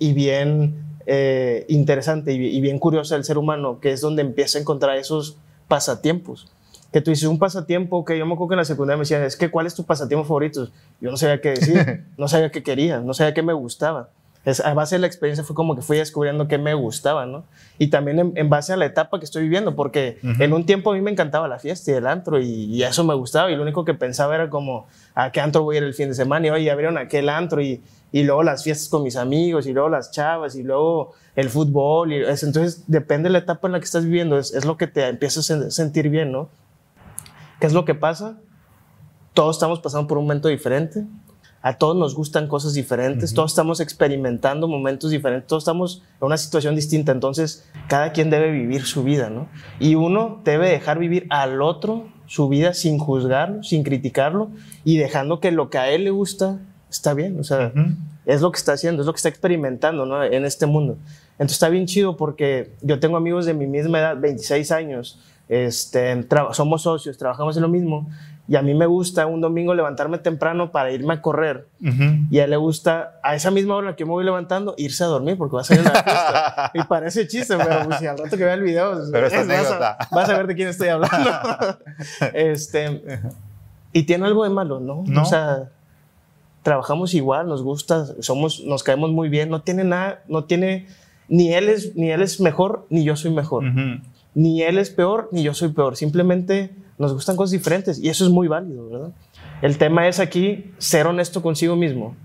y 0.01 0.13
bien 0.13 0.75
eh, 1.07 1.65
interesante 1.69 2.33
y, 2.33 2.61
bien 2.61 2.81
curiosa 2.81 3.15
del 3.15 3.23
ser 3.23 3.39
humano, 3.39 3.79
que 3.79 3.93
es 3.93 4.01
donde 4.01 4.23
empieza 4.23 4.59
a 4.59 4.63
encontrar 4.63 4.97
esos 4.97 5.37
pasatiempos. 5.69 6.51
Que 6.93 7.01
tú 7.01 7.11
dices 7.11 7.29
un 7.29 7.39
pasatiempo 7.39 8.05
que 8.05 8.19
yo 8.19 8.27
me 8.27 8.35
acuerdo 8.35 8.51
que 8.51 8.55
en 8.55 8.59
la 8.59 8.65
secundaria 8.65 8.97
me 8.97 9.03
decían, 9.03 9.23
es 9.23 9.37
que 9.37 9.51
¿cuál 9.51 9.67
es 9.67 9.75
tu 9.75 9.85
pasatiempo 9.85 10.25
favorito? 10.25 10.69
Yo 11.01 11.11
no 11.11 11.17
sabía 11.17 11.41
qué 11.41 11.51
decir, 11.51 12.05
no 12.19 12.29
sabía 12.29 12.51
qué 12.51 12.63
quería, 12.63 13.01
no 13.01 13.15
sabía 13.15 13.35
qué 13.35 13.43
me 13.43 13.53
gustaba. 13.53 14.11
Es, 14.45 14.59
a 14.59 14.75
base 14.75 14.97
de 14.97 15.01
la 15.01 15.07
experiencia 15.07 15.45
fue 15.45 15.55
como 15.55 15.77
que 15.77 15.83
fui 15.83 15.99
descubriendo 15.99 16.49
qué 16.49 16.59
me 16.59 16.75
gustaba, 16.75 17.27
¿no? 17.27 17.45
Y 17.79 17.89
también 17.89 18.33
en, 18.35 18.51
base 18.51 18.73
a 18.73 18.77
la 18.77 18.87
etapa 18.87 19.21
que 19.21 19.25
estoy 19.25 19.45
viviendo, 19.45 19.77
porque 19.77 20.19
en 20.23 20.53
un 20.53 20.67
tiempo 20.67 20.91
a 20.91 20.95
mí 20.95 21.01
me 21.01 21.13
encantaba 21.13 21.47
la 21.47 21.61
fiesta 21.61 21.93
y 21.93 21.95
el 21.95 22.07
antro 22.09 22.41
y, 22.41 22.83
eso 22.83 23.05
me 23.05 23.15
gustaba 23.15 23.51
y 23.53 23.57
lo 23.57 23.63
único 23.63 23.85
que 23.85 23.95
pensaba 23.95 24.35
era 24.35 24.51
como, 24.51 24.87
¿a 25.15 25.31
qué 25.31 25.41
antro 25.41 25.63
voy 25.63 25.77
a 25.77 25.79
ir 25.79 25.85
el 25.85 25.95
fin 25.95 26.09
de 26.09 26.15
semana? 26.15 26.49
Y 26.49 26.51
oye, 26.51 26.71
abrieron 26.71 26.99
aquel 26.99 27.29
antro 27.29 27.63
y, 27.63 27.81
y 28.11 28.25
luego 28.25 28.43
las 28.43 28.65
fiestas 28.65 28.89
con 28.89 29.05
mis 29.05 29.15
amigos 29.15 29.67
y 29.67 29.73
luego 29.73 29.89
las 29.89 30.11
chavas 30.11 30.57
y 30.57 30.65
luego 30.65 31.15
el 31.37 31.49
fútbol. 31.49 32.13
Y 32.13 32.17
entonces 32.17 32.85
depende 32.89 33.29
de 33.29 33.35
la 33.35 33.39
etapa 33.39 33.69
en 33.69 33.73
la 33.73 33.79
que 33.79 33.85
estás 33.85 34.05
viviendo, 34.05 34.39
es, 34.39 34.53
es 34.53 34.65
lo 34.65 34.77
que 34.77 34.89
te 34.89 35.07
empiezas 35.07 35.49
a 35.53 35.71
sentir 35.71 36.09
bien, 36.09 36.33
¿no? 36.33 36.49
¿Qué 37.63 37.69
es 37.69 37.75
lo 37.75 37.85
que 37.85 37.95
pasa? 37.95 38.41
Todos 39.35 39.55
estamos 39.55 39.79
pasando 39.79 40.09
por 40.09 40.19
un 40.19 40.25
momento 40.25 40.49
diferente 40.49 41.07
a 41.63 41.79
todos 41.79 41.97
nos 41.97 42.17
gustan 42.17 42.49
cosas 42.49 42.75
diferentes, 42.75 43.35
todos 43.35 43.53
estamos 43.53 43.79
experimentando 43.79 44.67
momentos 44.67 45.13
diferentes, 45.13 45.47
todos 45.47 45.63
estamos 45.63 46.03
en 46.21 46.27
una 46.27 46.37
situación 46.37 46.75
distinta, 46.75 47.13
entonces 47.13 47.65
cada 47.87 48.11
quien 48.11 48.31
debe 48.31 48.51
vivir 48.51 48.83
su 48.83 49.05
vida, 49.05 49.31
¿no? 49.31 49.47
Y 49.79 49.95
uno 49.95 50.41
debe 50.45 50.71
dejar 50.71 50.99
vivir 50.99 51.29
al 51.31 51.63
otro 51.63 52.09
su 52.27 52.49
vida 52.49 52.75
sin 52.75 52.99
juzgarlo, 52.99 53.63
sin 53.63 53.85
criticarlo 53.85 54.51
y 54.83 54.97
dejando 54.97 55.39
que 55.39 55.53
lo 55.53 55.71
que 55.71 55.79
a 55.79 55.89
él 55.89 56.03
le 56.03 56.11
gusta 56.11 56.59
está 56.91 57.15
bien, 57.15 57.39
o 57.39 57.45
sea, 57.45 57.73
es 58.27 58.41
lo 58.41 58.51
que 58.51 58.59
está 58.59 58.73
haciendo, 58.73 59.03
es 59.03 59.07
lo 59.07 59.13
que 59.13 59.19
está 59.19 59.29
experimentando, 59.29 60.05
¿no? 60.05 60.25
En 60.25 60.45
este 60.45 60.67
mundo. 60.67 60.99
Entonces 61.35 61.55
está 61.55 61.69
bien 61.69 61.87
chido 61.87 62.17
porque 62.17 62.73
yo 62.83 62.99
tengo 62.99 63.17
amigos 63.17 63.47
de 63.47 63.55
mi 63.55 63.69
misma 63.69 64.01
edad, 64.01 64.17
26 64.19 64.73
años, 64.73 65.21
este, 65.53 66.27
somos 66.53 66.83
socios, 66.83 67.19
trabajamos 67.19 67.57
en 67.57 67.63
lo 67.63 67.69
mismo 67.69 68.09
y 68.49 68.57
a 68.57 68.63
mí 68.63 68.73
me 68.73 68.87
gusta 68.87 69.27
un 69.27 69.43
domingo 69.43 69.75
levantarme 69.75 70.17
temprano 70.17 70.73
para 70.73 70.91
irme 70.91 71.15
a 71.15 71.21
correr. 71.21 71.69
Y 72.31 72.39
a 72.39 72.45
él 72.45 72.51
le 72.51 72.57
gusta, 72.57 73.21
a 73.23 73.35
esa 73.35 73.51
misma 73.51 73.77
hora 73.77 73.95
que 73.95 74.01
yo 74.01 74.07
me 74.07 74.13
voy 74.13 74.25
levantando, 74.25 74.75
irse 74.79 75.05
a 75.05 75.09
dormir 75.09 75.37
porque 75.37 75.55
va 75.55 75.61
a 75.61 75.65
salir 75.65 75.83
una 75.83 75.91
fiesta. 75.91 76.71
y 76.75 76.83
parece 76.85 77.29
chiste, 77.29 77.55
pero 77.57 77.85
pues, 77.85 77.99
si 77.99 78.07
al 78.07 78.17
rato 78.17 78.35
que 78.37 78.45
vea 78.45 78.55
el 78.55 78.63
video, 78.63 78.91
vas, 78.91 79.33
a, 79.35 79.99
vas, 80.11 80.29
a, 80.29 80.37
ver 80.37 80.47
de 80.47 80.55
quién 80.55 80.69
estoy 80.69 80.89
hablando. 80.89 81.31
este, 82.33 83.03
y 83.93 84.05
tiene 84.05 84.27
algo 84.27 84.43
de 84.45 84.51
malo, 84.51 84.81
¿no? 84.81 85.05
O 85.21 85.25
sea, 85.27 85.69
trabajamos 86.63 87.13
igual, 87.13 87.47
nos 87.47 87.63
gusta, 87.63 88.07
somos, 88.21 88.61
nos 88.65 88.83
caemos 88.83 89.11
muy 89.11 89.29
bien, 89.29 89.51
no 89.51 89.61
tiene 89.61 89.85
nada, 89.85 90.23
no 90.29 90.45
tiene, 90.45 90.87
ni 91.29 91.53
él 91.53 91.69
es, 91.69 91.95
ni 91.95 92.11
él 92.11 92.23
es 92.23 92.41
mejor, 92.41 92.87
ni 92.89 93.05
yo 93.05 93.17
soy 93.17 93.33
mejor. 93.33 93.65
Ni 94.35 94.63
él 94.63 94.79
es 94.79 94.91
peor, 94.91 95.29
ni 95.33 95.43
yo 95.43 95.55
soy 95.55 95.69
peor. 95.69 95.97
Simplemente 95.97 96.75
nos 96.99 97.13
gustan 97.13 97.37
cosas 97.37 97.53
diferentes 97.53 97.99
y 97.99 98.09
eso 98.09 98.25
es 98.25 98.31
muy 98.31 98.49
válido, 98.49 98.89
¿verdad? 98.89 99.11
El 99.61 99.79
tema 99.79 100.09
es 100.09 100.21
aquí 100.21 100.73
ser 100.79 101.07
honesto 101.07 101.43
consigo 101.43 101.77
mismo 101.77 102.17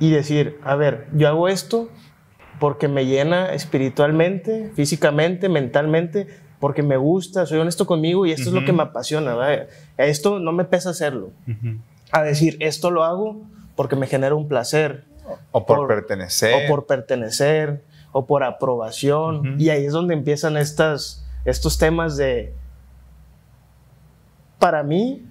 y 0.00 0.10
decir, 0.10 0.58
a 0.62 0.76
ver, 0.76 1.08
yo 1.14 1.28
hago 1.28 1.48
esto 1.48 1.88
porque 2.58 2.88
me 2.88 3.06
llena 3.06 3.52
espiritualmente, 3.52 4.70
físicamente, 4.74 5.48
mentalmente, 5.48 6.26
porque 6.60 6.82
me 6.82 6.96
gusta, 6.96 7.46
soy 7.46 7.58
honesto 7.58 7.86
conmigo 7.86 8.26
y 8.26 8.32
esto 8.32 8.48
es 8.48 8.54
lo 8.54 8.64
que 8.64 8.72
me 8.72 8.82
apasiona. 8.82 9.34
¿verdad? 9.34 9.68
Esto 9.96 10.38
no 10.40 10.52
me 10.52 10.64
pesa 10.64 10.90
hacerlo. 10.90 11.30
A 12.10 12.22
decir, 12.22 12.56
esto 12.60 12.90
lo 12.90 13.04
hago 13.04 13.42
porque 13.76 13.96
me 13.96 14.06
genera 14.06 14.34
un 14.34 14.48
placer. 14.48 15.04
O 15.52 15.66
por, 15.66 15.86
pertenecer. 15.86 16.54
O 16.54 16.68
por 16.68 16.86
pertenecer, 16.86 17.82
o 18.12 18.26
por 18.26 18.44
aprobación. 18.44 19.60
Y 19.60 19.70
ahí 19.70 19.84
es 19.84 19.92
donde 19.92 20.14
empiezan 20.14 20.56
estas, 20.56 21.24
estos 21.44 21.78
temas 21.78 22.16
de, 22.16 22.54
para 24.58 24.82
mí 24.82 25.24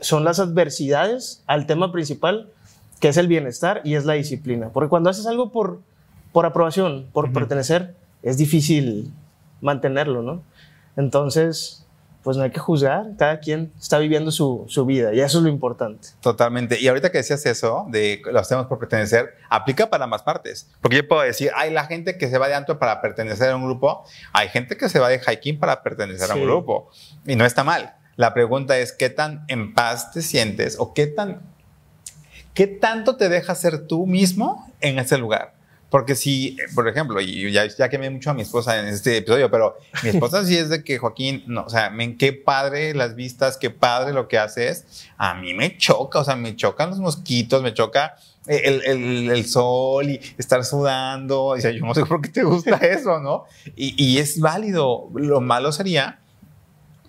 son 0.00 0.24
las 0.24 0.40
adversidades 0.40 1.42
al 1.46 1.66
tema 1.66 1.92
principal, 1.92 2.50
que 3.00 3.08
es 3.08 3.16
el 3.16 3.28
bienestar 3.28 3.80
y 3.84 3.94
es 3.94 4.04
la 4.04 4.14
disciplina. 4.14 4.70
Porque 4.70 4.88
cuando 4.88 5.10
haces 5.10 5.26
algo 5.26 5.50
por, 5.50 5.80
por 6.32 6.46
aprobación, 6.46 7.06
por 7.12 7.32
pertenecer, 7.32 7.94
es 8.22 8.36
difícil 8.36 9.12
mantenerlo, 9.60 10.22
¿no? 10.22 10.42
Entonces, 10.96 11.83
pues 12.24 12.38
no 12.38 12.42
hay 12.42 12.50
que 12.50 12.58
juzgar, 12.58 13.04
cada 13.18 13.38
quien 13.38 13.70
está 13.78 13.98
viviendo 13.98 14.32
su, 14.32 14.64
su, 14.66 14.86
vida 14.86 15.12
y 15.12 15.20
eso 15.20 15.38
es 15.38 15.44
lo 15.44 15.50
importante. 15.50 16.08
Totalmente. 16.22 16.80
Y 16.80 16.88
ahorita 16.88 17.12
que 17.12 17.18
decías 17.18 17.44
eso, 17.44 17.86
de 17.90 18.22
lo 18.24 18.40
hacemos 18.40 18.66
por 18.66 18.78
pertenecer, 18.78 19.34
aplica 19.50 19.90
para 19.90 20.06
más 20.06 20.22
partes. 20.22 20.70
Porque 20.80 20.96
yo 20.96 21.06
puedo 21.06 21.20
decir, 21.20 21.50
hay 21.54 21.70
la 21.70 21.84
gente 21.84 22.16
que 22.16 22.28
se 22.30 22.38
va 22.38 22.48
de 22.48 22.54
antro 22.54 22.78
para 22.78 23.02
pertenecer 23.02 23.50
a 23.50 23.56
un 23.56 23.64
grupo, 23.64 24.04
hay 24.32 24.48
gente 24.48 24.78
que 24.78 24.88
se 24.88 24.98
va 24.98 25.10
de 25.10 25.20
hiking 25.20 25.60
para 25.60 25.82
pertenecer 25.82 26.30
a 26.30 26.34
un 26.34 26.44
grupo 26.44 26.90
y 27.26 27.36
no 27.36 27.44
está 27.44 27.62
mal. 27.62 27.94
La 28.16 28.32
pregunta 28.32 28.78
es, 28.78 28.92
¿qué 28.92 29.10
tan 29.10 29.44
en 29.48 29.74
paz 29.74 30.10
te 30.12 30.22
sientes 30.22 30.76
o 30.78 30.94
qué, 30.94 31.06
tan, 31.06 31.42
qué 32.54 32.66
tanto 32.66 33.16
te 33.16 33.28
dejas 33.28 33.60
ser 33.60 33.86
tú 33.86 34.06
mismo 34.06 34.72
en 34.80 34.98
ese 34.98 35.18
lugar? 35.18 35.53
Porque 35.90 36.16
si, 36.16 36.56
por 36.74 36.88
ejemplo, 36.88 37.20
y 37.20 37.52
ya, 37.52 37.88
quemé 37.88 38.10
mucho 38.10 38.30
a 38.30 38.34
mi 38.34 38.42
esposa 38.42 38.80
en 38.80 38.88
este 38.88 39.18
episodio, 39.18 39.50
pero 39.50 39.76
mi 40.02 40.10
esposa 40.10 40.44
sí 40.44 40.56
es 40.56 40.68
de 40.68 40.82
que 40.82 40.98
Joaquín, 40.98 41.44
o 41.56 41.68
sea, 41.68 41.92
qué 42.18 42.32
padre 42.32 42.94
las 42.94 43.14
vistas, 43.14 43.56
qué 43.56 43.70
padre 43.70 44.12
lo 44.12 44.26
que 44.26 44.38
haces. 44.38 45.06
A 45.16 45.34
mí 45.34 45.54
me 45.54 45.76
choca, 45.76 46.18
o 46.18 46.24
sea, 46.24 46.34
me 46.34 46.56
chocan 46.56 46.90
los 46.90 46.98
mosquitos, 46.98 47.62
me 47.62 47.74
choca 47.74 48.16
el, 48.46 49.30
el, 49.30 49.46
sol 49.46 50.10
y 50.10 50.20
estar 50.36 50.64
sudando. 50.64 51.44
O 51.44 51.56
yo 51.56 51.84
no 51.84 51.94
sé 51.94 52.04
por 52.04 52.20
qué 52.20 52.28
te 52.28 52.42
gusta 52.42 52.76
eso, 52.76 53.20
¿no? 53.20 53.44
Y, 53.76 53.94
y 54.02 54.18
es 54.18 54.40
válido. 54.40 55.10
Lo 55.14 55.40
malo 55.40 55.70
sería 55.70 56.23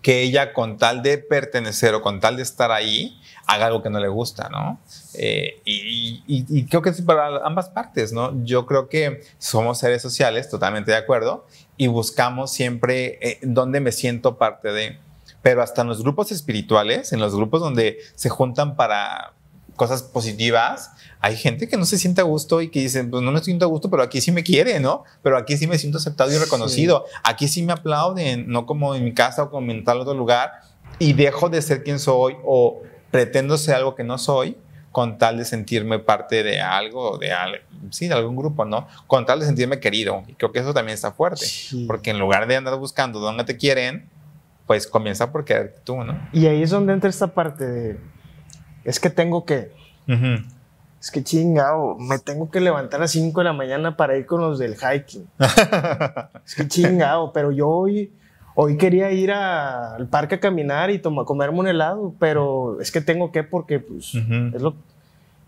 que 0.06 0.22
ella 0.22 0.54
con 0.54 0.78
tal 0.78 1.02
de 1.02 1.18
pertenecer 1.18 1.96
o 1.96 2.04
con 2.04 2.20
tal 2.20 2.38
de 2.38 2.44
estar 2.44 2.72
ahí, 2.72 3.20
haga 3.48 3.66
algo 3.66 3.82
que 3.82 3.90
no 3.90 4.00
le 4.00 4.08
gusta, 4.08 4.50
¿no? 4.50 4.80
Eh, 5.16 5.60
y, 5.66 6.64
creo 6.66 6.84
que 6.84 6.92
es 6.92 7.02
para 7.02 7.44
ambas 7.44 7.70
partes, 7.70 8.14
¿no? 8.14 8.32
Yo 8.44 8.68
creo 8.68 8.88
que 8.88 9.22
somos 9.40 9.80
seres 9.80 10.04
sociales, 10.04 10.48
totalmente 10.48 10.92
de 10.92 10.98
acuerdo, 10.98 11.48
y 11.76 11.88
buscamos 11.88 12.52
siempre 12.52 13.18
eh, 13.20 13.40
dónde 13.42 13.80
me 13.80 13.92
siento 13.92 14.38
parte 14.38 14.72
de. 14.72 15.00
Pero 15.42 15.64
hasta 15.64 15.82
en 15.82 15.88
los 15.88 16.04
grupos 16.04 16.32
espirituales, 16.32 17.12
en 17.12 17.20
los 17.20 17.36
grupos 17.36 17.62
donde 17.62 17.98
se 18.14 18.30
juntan 18.30 18.76
para 18.76 19.34
cosas 19.76 20.04
positivas, 20.04 20.92
hay 21.20 21.36
gente 21.36 21.68
que 21.68 21.78
no 21.78 21.86
se 21.86 21.98
siente 21.98 22.22
a 22.22 22.24
gusto 22.24 22.62
y 22.62 22.70
que 22.70 22.80
dice, 22.80 23.04
pues 23.04 23.24
no 23.24 23.32
me 23.32 23.40
siento 23.40 23.66
a 23.66 23.68
gusto, 23.68 23.90
pero 23.90 24.04
aquí 24.04 24.22
sí 24.22 24.32
me 24.32 24.44
quiere, 24.44 24.80
¿no? 24.80 25.04
Pero 25.24 25.38
aquí 25.38 25.58
sí 25.58 25.68
me 25.68 25.78
siento 25.78 25.98
aceptado 25.98 26.32
y 26.32 26.38
reconocido. 26.38 27.06
Aquí 27.24 27.48
sí 27.48 27.64
me 27.64 27.74
aplauden, 27.74 28.48
no 28.48 28.66
como 28.66 28.96
en 28.96 29.04
mi 29.04 29.14
casa 29.14 29.44
o 29.44 29.50
como 29.50 29.72
en 29.72 29.84
tal 29.84 30.00
otro 30.02 30.14
lugar. 30.14 30.52
Y 31.00 31.14
dejo 31.14 31.50
de 31.50 31.62
ser 31.62 31.84
quien 31.84 32.00
soy 32.00 32.36
o 32.46 32.82
pretendo 33.12 33.58
ser 33.58 33.76
algo 33.76 33.96
que 33.96 34.04
no 34.04 34.18
soy 34.18 34.58
con 34.92 35.18
tal 35.18 35.38
de 35.38 35.46
sentirme 35.46 36.00
parte 36.00 36.42
de 36.44 36.62
algo, 36.62 37.18
de, 37.18 37.34
sí, 37.90 38.08
de 38.08 38.14
algún 38.14 38.36
grupo, 38.36 38.64
¿no? 38.64 38.88
Con 39.08 39.26
tal 39.26 39.40
de 39.40 39.46
sentirme 39.46 39.80
querido. 39.80 40.24
Y 40.28 40.34
creo 40.36 40.52
que 40.52 40.60
eso 40.60 40.74
también 40.74 40.94
está 40.94 41.12
fuerte. 41.12 41.46
Porque 41.88 42.12
en 42.12 42.20
lugar 42.20 42.48
de 42.48 42.56
andar 42.56 42.78
buscando 42.78 43.20
dónde 43.20 43.44
te 43.44 43.58
quieren, 43.58 44.08
pues 44.68 44.88
comienza 44.88 45.32
por 45.32 45.44
quererte 45.44 45.82
tú, 45.84 46.04
¿no? 46.04 46.18
Y 46.32 46.46
ahí 46.46 46.62
es 46.62 46.70
donde 46.70 46.94
entra 46.94 47.10
esta 47.10 47.34
parte 47.34 47.66
de 47.66 47.98
es 48.86 49.00
que 49.00 49.10
tengo 49.10 49.46
que. 49.46 49.72
Es 51.02 51.12
que 51.12 51.24
chingado, 51.24 51.98
me 52.00 52.18
tengo 52.20 52.50
que 52.50 52.62
levantar 52.62 53.00
a 53.00 53.04
las 53.04 53.12
5 53.12 53.40
de 53.40 53.44
la 53.44 53.54
mañana 53.54 53.98
para 53.98 54.18
ir 54.18 54.26
con 54.26 54.42
los 54.42 54.58
del 54.58 54.76
hiking. 54.76 55.28
es 56.46 56.56
que 56.56 56.68
chingado, 56.68 57.32
pero 57.34 57.52
yo 57.52 57.68
hoy, 57.68 58.12
hoy 58.56 58.78
quería 58.78 59.12
ir 59.12 59.32
al 59.32 60.08
parque 60.08 60.36
a 60.36 60.40
caminar 60.40 60.90
y 60.90 61.00
toma, 61.00 61.26
comerme 61.26 61.60
un 61.60 61.68
helado, 61.68 62.14
pero 62.20 62.80
es 62.82 62.92
que 62.92 63.02
tengo 63.02 63.32
que 63.32 63.44
porque, 63.44 63.80
pues, 63.80 64.16
es 64.16 64.62
lo. 64.62 64.76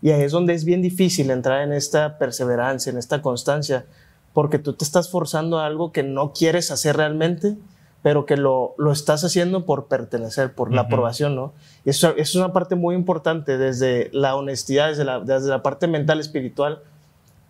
Y 0.00 0.10
ahí 0.10 0.22
es 0.22 0.30
donde 0.30 0.54
es 0.54 0.64
bien 0.64 0.80
difícil 0.80 1.30
entrar 1.30 1.62
en 1.62 1.72
esta 1.72 2.18
perseverancia, 2.18 2.90
en 2.90 2.98
esta 2.98 3.20
constancia, 3.20 3.84
porque 4.32 4.60
tú 4.60 4.74
te 4.74 4.84
estás 4.84 5.10
forzando 5.10 5.58
a 5.58 5.66
algo 5.66 5.90
que 5.90 6.04
no 6.04 6.32
quieres 6.32 6.70
hacer 6.70 6.96
realmente 6.96 7.56
pero 8.02 8.26
que 8.26 8.36
lo, 8.36 8.74
lo 8.78 8.92
estás 8.92 9.24
haciendo 9.24 9.66
por 9.66 9.86
pertenecer, 9.86 10.52
por 10.52 10.72
la 10.72 10.82
aprobación, 10.82 11.34
¿no? 11.34 11.52
Y 11.84 11.90
eso, 11.90 12.14
es 12.16 12.34
una 12.34 12.52
parte 12.52 12.74
muy 12.74 12.94
importante 12.94 13.58
desde 13.58 14.08
la 14.12 14.36
honestidad, 14.36 14.88
desde 14.88 15.04
la, 15.04 15.20
desde 15.20 15.48
la 15.48 15.62
parte 15.62 15.88
mental, 15.88 16.20
espiritual, 16.20 16.80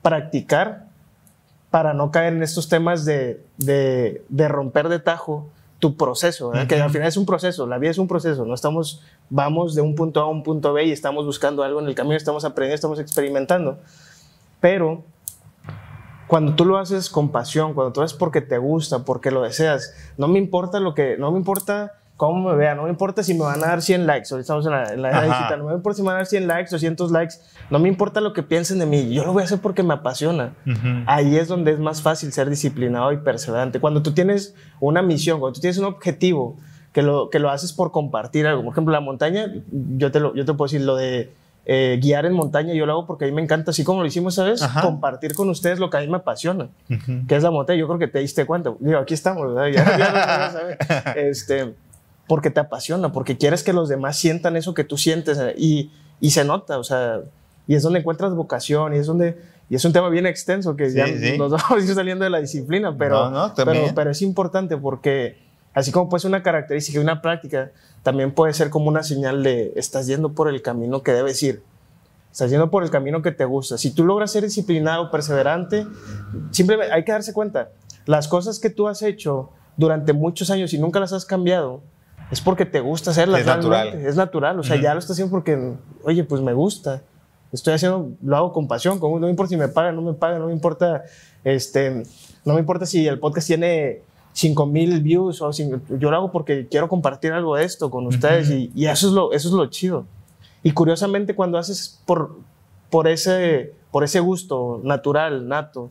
practicar 0.02 0.87
para 1.70 1.92
no 1.92 2.11
caer 2.11 2.32
en 2.32 2.42
estos 2.42 2.68
temas 2.68 3.04
de, 3.04 3.42
de, 3.58 4.22
de 4.28 4.48
romper 4.48 4.88
de 4.88 4.98
tajo 5.00 5.46
tu 5.78 5.96
proceso, 5.96 6.50
¿verdad? 6.50 6.66
que 6.66 6.80
al 6.80 6.90
final 6.90 7.06
es 7.06 7.16
un 7.16 7.26
proceso, 7.26 7.66
la 7.66 7.78
vida 7.78 7.90
es 7.90 7.98
un 7.98 8.08
proceso, 8.08 8.44
no 8.44 8.54
estamos, 8.54 9.02
vamos 9.30 9.76
de 9.76 9.80
un 9.80 9.94
punto 9.94 10.20
A 10.20 10.24
a 10.24 10.26
un 10.26 10.42
punto 10.42 10.72
B 10.72 10.87
y 10.87 10.92
estamos 10.92 11.24
buscando 11.24 11.62
algo 11.62 11.78
en 11.80 11.87
el 11.87 11.94
camino, 11.94 12.16
estamos 12.16 12.44
aprendiendo, 12.44 12.74
estamos 12.74 12.98
experimentando, 12.98 13.78
pero 14.61 15.04
cuando 16.28 16.54
tú 16.54 16.64
lo 16.64 16.78
haces 16.78 17.10
con 17.10 17.30
pasión, 17.30 17.74
cuando 17.74 17.92
tú 17.92 18.00
lo 18.00 18.04
haces 18.04 18.16
porque 18.16 18.40
te 18.40 18.58
gusta, 18.58 19.04
porque 19.04 19.30
lo 19.30 19.42
deseas, 19.42 19.94
no 20.16 20.28
me 20.28 20.38
importa 20.38 20.78
lo 20.78 20.94
que, 20.94 21.16
no 21.18 21.32
me 21.32 21.38
importa 21.38 21.94
cómo 22.16 22.50
me 22.50 22.56
vean, 22.56 22.76
no 22.76 22.82
me 22.82 22.90
importa 22.90 23.22
si 23.22 23.32
me 23.32 23.40
van 23.40 23.62
a 23.62 23.68
dar 23.68 23.80
100 23.80 24.06
likes, 24.06 24.28
ahorita 24.30 24.40
estamos 24.40 24.66
en 24.66 24.72
la, 24.72 24.92
en 24.92 25.02
la 25.02 25.08
era 25.10 25.22
digital, 25.22 25.60
no 25.60 25.66
me 25.66 25.74
importa 25.74 25.96
si 25.96 26.02
me 26.02 26.06
van 26.06 26.16
a 26.16 26.18
dar 26.18 26.26
100 26.26 26.46
likes, 26.48 26.70
200 26.70 27.10
likes, 27.12 27.34
no 27.70 27.78
me 27.78 27.88
importa 27.88 28.20
lo 28.20 28.32
que 28.32 28.42
piensen 28.42 28.78
de 28.78 28.86
mí, 28.86 29.12
yo 29.12 29.24
lo 29.24 29.32
voy 29.32 29.42
a 29.42 29.44
hacer 29.44 29.60
porque 29.60 29.82
me 29.82 29.94
apasiona. 29.94 30.52
Ahí 31.06 31.36
es 31.36 31.48
donde 31.48 31.72
es 31.72 31.78
más 31.78 32.02
fácil 32.02 32.32
ser 32.32 32.50
disciplinado 32.50 33.12
y 33.12 33.18
perseverante. 33.18 33.80
Cuando 33.80 34.02
tú 34.02 34.12
tienes 34.12 34.54
una 34.80 35.00
misión, 35.00 35.40
cuando 35.40 35.54
tú 35.54 35.60
tienes 35.60 35.78
un 35.78 35.84
objetivo, 35.84 36.56
que 36.92 37.02
lo, 37.02 37.30
que 37.30 37.38
lo 37.38 37.50
haces 37.50 37.72
por 37.72 37.92
compartir 37.92 38.46
algo, 38.46 38.64
por 38.64 38.72
ejemplo, 38.72 38.92
la 38.92 39.00
montaña, 39.00 39.52
yo 39.70 40.10
te, 40.10 40.18
lo, 40.18 40.34
yo 40.34 40.44
te 40.44 40.54
puedo 40.54 40.66
decir 40.66 40.80
lo 40.80 40.96
de 40.96 41.32
eh, 41.70 41.98
guiar 42.00 42.24
en 42.24 42.33
montaña, 42.33 42.72
yo 42.72 42.87
lo 42.87 42.92
hago 42.92 43.07
porque 43.07 43.26
a 43.26 43.28
mí 43.28 43.35
me 43.35 43.42
encanta, 43.42 43.72
así 43.72 43.85
como 43.85 44.00
lo 44.00 44.07
hicimos, 44.07 44.35
¿sabes? 44.35 44.62
Ajá. 44.62 44.81
Compartir 44.81 45.35
con 45.35 45.50
ustedes 45.50 45.78
lo 45.78 45.90
que 45.90 45.98
a 45.98 46.00
mí 46.00 46.09
me 46.09 46.16
apasiona 46.16 46.70
que 47.28 47.37
es 47.37 47.42
la 47.42 47.50
montaña. 47.50 47.78
Yo 47.78 47.87
creo 47.87 47.98
que 47.98 48.09
te 48.09 48.20
diste 48.20 48.46
cuenta. 48.46 48.72
Digo, 48.81 48.98
aquí 48.98 49.12
estamos, 49.12 49.54
¿verdad? 49.54 49.68
Ya, 49.70 49.98
ya 49.98 50.50
saber. 50.50 50.78
Este, 51.16 51.74
porque 52.26 52.48
te 52.50 52.61
apasiona, 52.61 53.12
porque 53.12 53.37
quieres 53.37 53.62
que 53.62 53.72
los 53.74 53.88
demás 53.90 54.16
sientan 54.16 54.57
eso 54.57 54.72
que 54.72 54.85
tú 54.85 54.96
sientes 54.96 55.38
eh, 55.38 55.54
y, 55.59 55.90
y 56.20 56.31
se 56.31 56.44
nota, 56.44 56.78
o 56.78 56.85
sea, 56.85 57.20
y 57.66 57.74
es 57.74 57.83
donde 57.83 57.98
encuentras 57.98 58.35
vocación 58.35 58.94
y 58.94 58.98
es 58.98 59.07
donde, 59.07 59.38
y 59.68 59.74
es 59.76 59.85
un 59.85 59.92
tema 59.92 60.09
bien 60.09 60.24
extenso 60.26 60.74
que 60.74 60.90
ya 60.90 61.07
Sí, 61.07 61.18
sí. 61.18 61.38
nos 61.38 61.50
vamos 61.52 61.70
a 61.70 61.78
ir 61.78 61.94
saliendo 61.94 62.24
de 62.24 62.31
la 62.31 62.40
disciplina, 62.40 62.94
pero, 62.96 63.31
No, 63.31 63.48
no, 63.48 63.54
pero, 63.54 63.72
pero 63.94 64.11
es 64.11 64.22
importante 64.22 64.76
porque 64.78 65.47
así 65.78 65.92
como 65.92 66.08
puede 66.08 66.22
ser 66.22 66.30
una 66.30 66.42
característica 66.42 66.98
y 66.98 67.00
una 67.00 67.22
práctica, 67.22 67.70
también 68.02 68.32
puede 68.32 68.52
ser 68.52 68.68
como 68.68 68.88
una 68.88 69.04
señal 69.04 69.44
de 69.44 69.72
estás 69.76 70.08
yendo 70.08 70.32
por 70.32 70.48
el 70.48 70.60
camino 70.60 71.04
que 71.04 71.12
debes 71.12 71.40
ir. 71.44 71.62
Estás 72.32 72.50
yendo 72.50 72.68
por 72.68 72.82
el 72.82 72.90
camino 72.90 73.22
que 73.22 73.30
te 73.30 73.44
gusta. 73.44 73.78
Si 73.78 73.92
tú 73.92 74.04
logras 74.04 74.32
ser 74.32 74.42
disciplinado, 74.42 75.10
perseverante, 75.12 75.86
simplemente 76.50 76.92
hay 76.92 77.04
que 77.04 77.12
darse 77.12 77.32
cuenta, 77.32 77.70
las 78.06 78.26
cosas 78.26 78.58
que 78.58 78.70
tú 78.70 78.88
has 78.88 79.02
hecho 79.02 79.50
durante 79.76 80.12
muchos 80.12 80.50
años 80.50 80.72
y 80.72 80.78
nunca 80.78 80.98
las 80.98 81.12
has 81.12 81.24
cambiado, 81.24 81.80
es 82.32 82.40
porque 82.40 82.66
te 82.66 82.80
gusta 82.80 83.12
hacerlas. 83.12 83.40
Es 83.40 83.46
natural. 83.46 83.88
Es 83.88 84.16
natural. 84.16 84.58
O 84.58 84.64
sea, 84.64 84.80
ya 84.80 84.94
lo 84.94 84.98
estás 84.98 85.12
haciendo 85.12 85.30
porque, 85.30 85.74
oye, 86.02 86.24
pues 86.24 86.42
me 86.42 86.54
gusta. 86.54 87.02
Estoy 87.52 87.74
haciendo, 87.74 88.10
lo 88.20 88.36
hago 88.36 88.52
con 88.52 88.66
pasión, 88.66 88.98
con, 88.98 89.12
no 89.12 89.26
me 89.26 89.30
importa 89.30 89.50
si 89.50 89.56
me 89.56 89.68
pagan, 89.68 89.94
no 89.94 90.02
me 90.02 90.12
pagan, 90.12 90.40
no 90.40 90.48
me 90.48 90.52
importa, 90.52 91.04
este, 91.44 92.02
no 92.44 92.54
me 92.54 92.60
importa 92.60 92.84
si 92.84 93.06
el 93.06 93.20
podcast 93.20 93.46
tiene 93.46 94.02
5 94.32 94.66
mil 94.66 95.00
views 95.00 95.42
o 95.42 95.52
cinco- 95.52 95.80
yo 95.98 96.10
lo 96.10 96.16
hago 96.16 96.30
porque 96.32 96.66
quiero 96.68 96.88
compartir 96.88 97.32
algo 97.32 97.56
de 97.56 97.64
esto 97.64 97.90
con 97.90 98.06
ustedes 98.06 98.50
y, 98.50 98.70
y 98.74 98.86
eso, 98.86 99.08
es 99.08 99.12
lo, 99.12 99.32
eso 99.32 99.48
es 99.48 99.54
lo 99.54 99.66
chido. 99.66 100.06
Y 100.62 100.72
curiosamente 100.72 101.34
cuando 101.34 101.58
haces 101.58 102.00
por, 102.06 102.36
por, 102.90 103.08
ese, 103.08 103.72
por 103.90 104.04
ese 104.04 104.20
gusto 104.20 104.80
natural, 104.84 105.48
nato, 105.48 105.90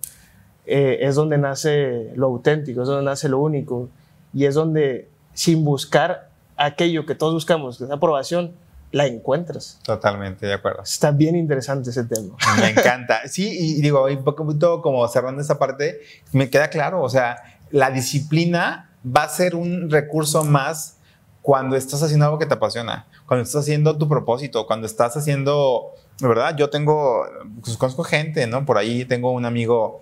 eh, 0.65 1.00
es 1.02 1.15
donde 1.15 1.38
nace 1.38 2.12
lo 2.15 2.28
auténtico, 2.28 2.82
es 2.82 2.88
donde 2.88 3.04
nace 3.04 3.30
lo 3.30 3.39
único 3.39 3.89
y 4.34 4.45
es 4.45 4.56
donde 4.56 5.10
sin 5.34 5.63
buscar 5.63 6.30
aquello 6.58 7.06
que 7.06 7.15
todos 7.15 7.34
buscamos, 7.34 7.78
que 7.78 7.86
es 7.86 7.91
aprobación, 7.91 8.54
la 8.91 9.06
encuentras. 9.06 9.80
Totalmente 9.84 10.45
de 10.45 10.54
acuerdo. 10.54 10.82
Está 10.84 11.12
bien 11.12 11.36
interesante 11.36 11.89
ese 11.89 12.04
tema. 12.06 12.36
Me 12.60 12.69
encanta. 12.69 13.28
Sí, 13.28 13.47
y 13.78 13.82
digo, 13.82 14.06
un 14.06 14.23
poquito 14.23 14.82
como 14.82 15.08
cerrando 15.08 15.41
esta 15.41 15.60
parte, 15.60 16.00
me 16.32 16.50
queda 16.50 16.69
claro, 16.69 17.02
o 17.04 17.10
sea, 17.10 17.57
la 17.71 17.91
disciplina 17.91 18.89
va 19.06 19.23
a 19.23 19.30
ser 19.30 19.56
un 19.56 19.89
recurso 19.89 20.43
más 20.43 20.97
cuando 21.41 21.77
estás 21.77 22.03
haciendo 22.03 22.25
algo 22.25 22.39
que 22.39 22.45
te 22.45 22.56
apasiona, 22.56 23.08
cuando 23.25 23.43
estás 23.43 23.62
haciendo 23.62 23.97
tu 23.97 24.10
propósito, 24.10 24.67
cuando 24.67 24.86
estás 24.86 25.15
haciendo, 25.15 25.93
de 26.19 26.27
verdad, 26.27 26.58
yo 26.58 26.69
tengo, 26.69 27.25
pues 27.63 27.77
conozco 27.77 28.03
gente, 28.03 28.47
¿no? 28.47 28.65
Por 28.65 28.77
ahí 28.77 29.06
tengo 29.06 29.32
un 29.32 29.45
amigo 29.45 30.01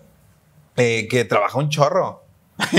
eh, 0.76 1.08
que 1.08 1.24
trabaja 1.24 1.60
un 1.60 1.70
chorro. 1.70 2.24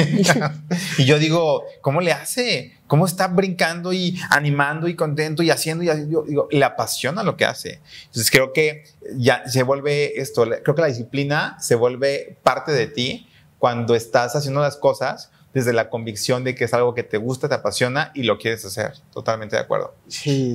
y 0.98 1.04
yo 1.04 1.18
digo, 1.18 1.64
¿cómo 1.80 2.00
le 2.00 2.10
hace? 2.10 2.72
¿Cómo 2.86 3.06
está 3.06 3.28
brincando 3.28 3.92
y 3.92 4.18
animando 4.30 4.88
y 4.88 4.96
contento 4.96 5.44
y 5.44 5.50
haciendo? 5.50 5.84
Y 5.84 5.86
yo 5.86 6.22
digo, 6.22 6.48
le 6.50 6.64
apasiona 6.64 7.22
lo 7.22 7.36
que 7.36 7.44
hace. 7.44 7.80
Entonces 8.06 8.32
creo 8.32 8.52
que 8.52 8.84
ya 9.16 9.48
se 9.48 9.62
vuelve 9.62 10.20
esto, 10.20 10.44
creo 10.64 10.74
que 10.74 10.82
la 10.82 10.88
disciplina 10.88 11.56
se 11.60 11.76
vuelve 11.76 12.36
parte 12.42 12.72
de 12.72 12.88
ti 12.88 13.25
cuando 13.58 13.94
estás 13.94 14.36
haciendo 14.36 14.60
las 14.60 14.76
cosas 14.76 15.30
desde 15.54 15.72
la 15.72 15.88
convicción 15.88 16.44
de 16.44 16.54
que 16.54 16.64
es 16.64 16.74
algo 16.74 16.94
que 16.94 17.02
te 17.02 17.16
gusta, 17.16 17.48
te 17.48 17.54
apasiona 17.54 18.10
y 18.14 18.24
lo 18.24 18.38
quieres 18.38 18.64
hacer. 18.64 18.92
Totalmente 19.12 19.56
de 19.56 19.62
acuerdo. 19.62 19.94
Sí, 20.06 20.54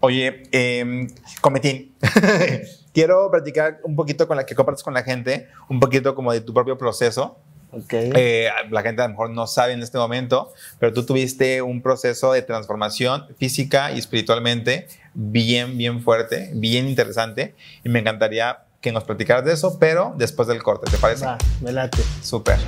Oye, 0.00 0.44
eh, 0.52 1.06
Cometín, 1.40 1.94
quiero 2.92 3.30
platicar 3.30 3.80
un 3.84 3.94
poquito 3.94 4.26
con 4.26 4.36
la 4.36 4.46
que 4.46 4.54
compartes 4.54 4.82
con 4.82 4.94
la 4.94 5.02
gente, 5.02 5.48
un 5.68 5.80
poquito 5.80 6.14
como 6.14 6.32
de 6.32 6.40
tu 6.40 6.52
propio 6.52 6.76
proceso. 6.76 7.38
ok. 7.70 7.92
Eh, 7.92 8.48
la 8.70 8.82
gente 8.82 9.02
a 9.02 9.06
lo 9.06 9.10
mejor 9.10 9.30
no 9.30 9.46
sabe 9.46 9.72
en 9.72 9.82
este 9.82 9.98
momento, 9.98 10.52
pero 10.78 10.92
tú 10.92 11.04
tuviste 11.04 11.62
un 11.62 11.82
proceso 11.82 12.32
de 12.32 12.42
transformación 12.42 13.26
física 13.38 13.92
y 13.92 13.98
espiritualmente 13.98 14.88
bien, 15.14 15.78
bien 15.78 16.02
fuerte, 16.02 16.50
bien 16.54 16.88
interesante. 16.88 17.54
Y 17.84 17.88
me 17.90 18.00
encantaría 18.00 18.64
que 18.80 18.92
nos 18.92 19.04
platicaras 19.04 19.44
de 19.44 19.52
eso, 19.52 19.78
pero 19.78 20.14
después 20.16 20.48
del 20.48 20.62
corte, 20.62 20.90
¿te 20.90 20.96
parece? 20.96 21.26
Va, 21.26 21.38
me 21.60 21.72
late. 21.72 22.02
Súper. 22.22 22.58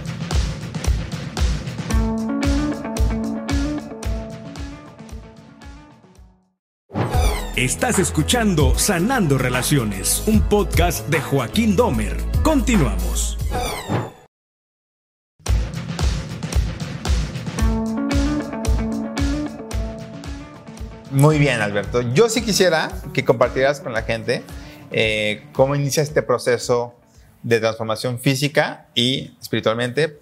Estás 7.56 7.98
escuchando 7.98 8.78
Sanando 8.78 9.38
Relaciones, 9.38 10.24
un 10.26 10.40
podcast 10.42 11.08
de 11.08 11.20
Joaquín 11.20 11.76
Domer. 11.76 12.16
Continuamos. 12.42 13.38
Muy 21.10 21.38
bien, 21.38 21.60
Alberto. 21.60 22.00
Yo 22.14 22.30
sí 22.30 22.42
quisiera 22.42 22.90
que 23.12 23.22
compartieras 23.22 23.80
con 23.80 23.92
la 23.92 24.02
gente 24.02 24.42
eh, 24.92 25.42
cómo 25.52 25.74
inicia 25.74 26.02
este 26.02 26.22
proceso 26.22 26.94
de 27.42 27.58
transformación 27.60 28.18
física 28.18 28.86
y 28.94 29.36
espiritualmente. 29.40 30.18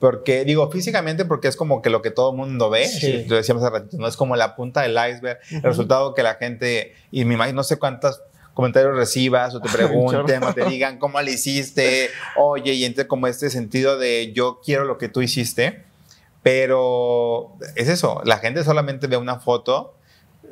Porque 0.00 0.44
digo 0.44 0.70
físicamente 0.70 1.24
porque 1.24 1.48
es 1.48 1.56
como 1.56 1.80
que 1.80 1.88
lo 1.88 2.02
que 2.02 2.10
todo 2.10 2.32
el 2.32 2.36
mundo 2.36 2.68
ve, 2.68 2.86
Sí. 2.86 3.24
lo 3.26 3.36
decíamos 3.36 3.62
hace 3.64 3.72
ratito, 3.72 3.96
no 3.96 4.06
es 4.06 4.16
como 4.16 4.36
la 4.36 4.54
punta 4.54 4.82
del 4.82 4.92
iceberg, 4.92 5.38
el 5.50 5.62
resultado 5.62 6.12
que 6.14 6.22
la 6.22 6.34
gente, 6.34 6.92
y 7.10 7.24
me 7.24 7.34
imagino, 7.34 7.56
no 7.56 7.62
sé 7.64 7.78
cuántos 7.78 8.20
comentarios 8.52 8.94
recibas 8.96 9.54
o 9.54 9.60
te 9.60 9.68
pregunten 9.72 10.42
o 10.42 10.52
te 10.52 10.64
digan 10.66 10.98
cómo 10.98 11.20
le 11.22 11.32
hiciste, 11.32 12.10
oye, 12.36 12.72
y 12.74 12.84
entre 12.84 13.06
como 13.06 13.28
este 13.28 13.48
sentido 13.50 13.96
de 13.98 14.32
yo 14.34 14.60
quiero 14.62 14.84
lo 14.84 14.98
que 14.98 15.08
tú 15.08 15.22
hiciste, 15.22 15.84
pero 16.42 17.56
es 17.74 17.88
eso, 17.88 18.20
la 18.24 18.38
gente 18.38 18.62
solamente 18.64 19.06
ve 19.06 19.16
una 19.16 19.40
foto 19.40 19.94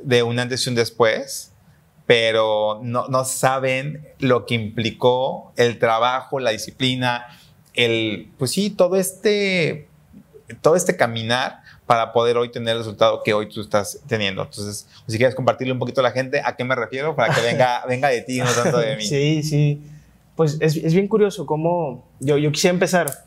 de 0.03 0.23
un 0.23 0.39
antes 0.39 0.67
y 0.67 0.71
un 0.71 0.77
después, 0.77 1.52
pero 2.07 2.81
no, 2.83 3.07
no 3.09 3.25
saben 3.25 4.07
lo 4.19 4.47
que 4.47 4.55
implicó 4.55 5.53
el 5.57 5.79
trabajo, 5.79 6.41
la 6.41 6.51
disciplina, 6.51 7.27
el, 7.75 8.31
pues 8.39 8.51
sí, 8.51 8.71
todo 8.71 8.97
este, 8.97 9.89
todo 10.61 10.77
este 10.77 10.97
caminar 10.97 11.63
para 11.87 12.13
poder 12.13 12.37
hoy 12.37 12.51
tener 12.51 12.73
el 12.73 12.79
resultado 12.79 13.23
que 13.23 13.35
hoy 13.35 13.49
tú 13.49 13.61
estás 13.61 14.01
teniendo. 14.07 14.43
Entonces, 14.43 14.89
si 15.07 15.17
quieres 15.17 15.35
compartirle 15.35 15.73
un 15.73 15.79
poquito 15.79 16.01
a 16.01 16.05
la 16.05 16.11
gente 16.13 16.41
a 16.45 16.57
qué 16.57 16.65
me 16.65 16.75
refiero 16.75 17.15
para 17.15 17.35
que 17.35 17.41
venga, 17.41 17.85
venga 17.89 18.09
de 18.09 18.23
ti, 18.23 18.39
no 18.39 18.47
tanto 18.51 18.79
de 18.79 18.97
mí. 18.97 19.05
Sí, 19.05 19.43
sí. 19.43 19.83
Pues 20.37 20.57
es, 20.61 20.77
es 20.77 20.95
bien 20.95 21.09
curioso 21.09 21.45
cómo 21.47 22.05
yo, 22.21 22.39
yo 22.39 22.51
quisiera 22.51 22.73
empezar. 22.73 23.27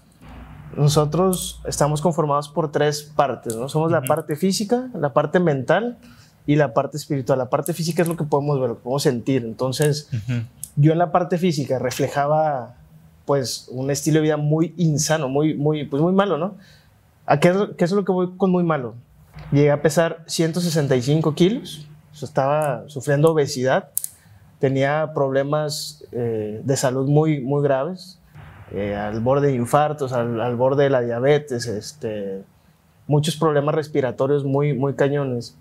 Nosotros 0.75 1.61
estamos 1.65 2.01
conformados 2.01 2.49
por 2.49 2.71
tres 2.71 3.03
partes, 3.03 3.55
¿no? 3.55 3.69
Somos 3.69 3.91
la 3.91 3.99
Ujú. 3.99 4.07
parte 4.07 4.35
física, 4.35 4.89
la 4.93 5.13
parte 5.13 5.39
mental 5.39 5.97
y 6.45 6.55
la 6.55 6.73
parte 6.73 6.97
espiritual. 6.97 7.39
La 7.39 7.49
parte 7.49 7.73
física 7.73 8.01
es 8.01 8.07
lo 8.07 8.15
que 8.17 8.23
podemos 8.23 8.59
ver, 8.59 8.69
lo 8.69 8.75
que 8.77 8.83
podemos 8.83 9.03
sentir. 9.03 9.43
Entonces, 9.45 10.09
Ujú. 10.13 10.41
yo 10.75 10.91
en 10.91 10.97
la 10.99 11.11
parte 11.11 11.37
física 11.37 11.79
reflejaba 11.79 12.75
pues 13.25 13.67
un 13.71 13.89
estilo 13.89 14.17
de 14.17 14.23
vida 14.23 14.37
muy 14.37 14.73
insano, 14.77 15.27
muy, 15.29 15.55
muy, 15.55 15.85
pues 15.85 16.01
muy 16.01 16.13
malo, 16.13 16.37
¿no? 16.37 16.55
¿A 17.25 17.39
qué, 17.39 17.49
es- 17.49 17.57
qué 17.77 17.85
es 17.85 17.91
lo 17.91 18.05
que 18.05 18.11
voy 18.11 18.37
con 18.37 18.51
muy 18.51 18.63
malo? 18.63 18.93
Llegué 19.51 19.71
a 19.71 19.81
pesar 19.81 20.23
165 20.27 21.33
kilos, 21.33 21.87
o 22.13 22.15
sea, 22.15 22.27
estaba 22.27 22.83
sufriendo 22.87 23.31
obesidad, 23.31 23.89
tenía 24.59 25.11
problemas 25.13 26.03
eh, 26.11 26.61
de 26.63 26.77
salud 26.77 27.09
muy, 27.09 27.41
muy 27.41 27.63
graves, 27.63 28.19
eh, 28.71 28.95
al 28.95 29.19
borde 29.21 29.47
de 29.47 29.55
infartos, 29.55 30.13
al, 30.13 30.39
al 30.39 30.55
borde 30.55 30.83
de 30.83 30.89
la 30.91 31.01
diabetes, 31.01 31.65
este, 31.67 32.43
muchos 33.07 33.35
problemas 33.37 33.73
respiratorios 33.75 34.43
muy, 34.45 34.73
muy 34.73 34.93
cañones. 34.93 35.57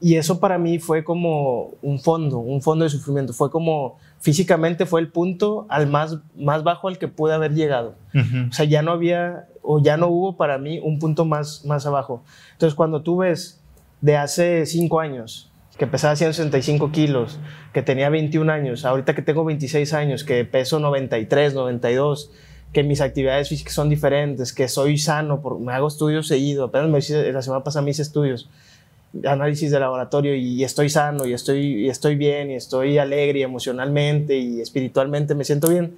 Y 0.00 0.16
eso 0.16 0.40
para 0.40 0.58
mí 0.58 0.78
fue 0.78 1.04
como 1.04 1.72
un 1.80 1.98
fondo, 1.98 2.38
un 2.38 2.60
fondo 2.60 2.84
de 2.84 2.90
sufrimiento. 2.90 3.32
Fue 3.32 3.50
como, 3.50 3.98
físicamente 4.20 4.84
fue 4.84 5.00
el 5.00 5.08
punto 5.08 5.66
al 5.70 5.86
más, 5.86 6.18
más 6.36 6.62
bajo 6.64 6.88
al 6.88 6.98
que 6.98 7.08
pude 7.08 7.32
haber 7.32 7.54
llegado. 7.54 7.94
O 8.48 8.52
sea, 8.52 8.64
ya 8.64 8.82
no 8.82 8.92
había, 8.92 9.46
o 9.62 9.82
ya 9.82 9.96
no 9.96 10.08
hubo 10.08 10.36
para 10.36 10.58
mí 10.58 10.78
un 10.82 10.98
punto 10.98 11.24
más, 11.24 11.64
más 11.64 11.86
abajo. 11.86 12.22
Entonces, 12.52 12.74
cuando 12.74 13.02
tú 13.02 13.18
ves 13.18 13.62
de 14.00 14.16
hace 14.16 14.66
cinco 14.66 15.00
años, 15.00 15.50
que 15.78 15.86
pesaba 15.86 16.16
165 16.16 16.90
kilos, 16.90 17.38
que 17.72 17.82
tenía 17.82 18.08
21 18.08 18.50
años, 18.50 18.84
ahorita 18.84 19.14
que 19.14 19.22
tengo 19.22 19.44
26 19.44 19.92
años, 19.92 20.24
que 20.24 20.44
peso 20.44 20.78
93, 20.78 21.54
92, 21.54 22.30
que 22.72 22.82
mis 22.82 23.00
actividades 23.00 23.48
físicas 23.48 23.74
son 23.74 23.88
diferentes, 23.88 24.52
que 24.52 24.68
soy 24.68 24.98
sano, 24.98 25.40
por, 25.40 25.58
me 25.60 25.72
hago 25.72 25.88
estudios 25.88 26.26
seguido, 26.26 26.64
apenas 26.64 26.88
me 26.88 26.98
hice, 26.98 27.32
la 27.32 27.42
semana 27.42 27.64
pasada 27.64 27.84
me 27.84 27.90
hice 27.90 28.02
estudios, 28.02 28.48
análisis 29.24 29.70
de 29.70 29.80
laboratorio 29.80 30.34
y, 30.34 30.64
estoy 30.64 30.90
sano 30.90 31.26
y 31.26 31.32
estoy, 31.32 31.84
y 31.84 31.88
estoy 31.88 32.16
bien 32.16 32.50
y 32.50 32.54
estoy 32.54 32.98
alegre 32.98 33.40
y 33.40 33.42
emocionalmente 33.42 34.36
y 34.36 34.60
espiritualmente 34.60 35.34
me 35.34 35.44
siento 35.44 35.68
bien, 35.68 35.96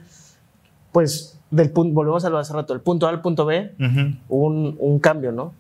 pues 0.93 1.39
del 1.51 1.71
punto, 1.71 1.95
volvemos 1.95 2.25
a 2.25 2.31
lo 2.31 2.37
de 2.37 2.43
hace 2.43 2.53
rato, 2.53 2.75
el 2.75 2.81
punto 2.81 3.07
A 3.07 3.11
al 3.11 3.23
punto 3.23 3.47
B, 3.47 3.73
un, 4.29 4.77
un 4.79 4.99
cambio, 4.99 5.33
¿no? 5.33 5.53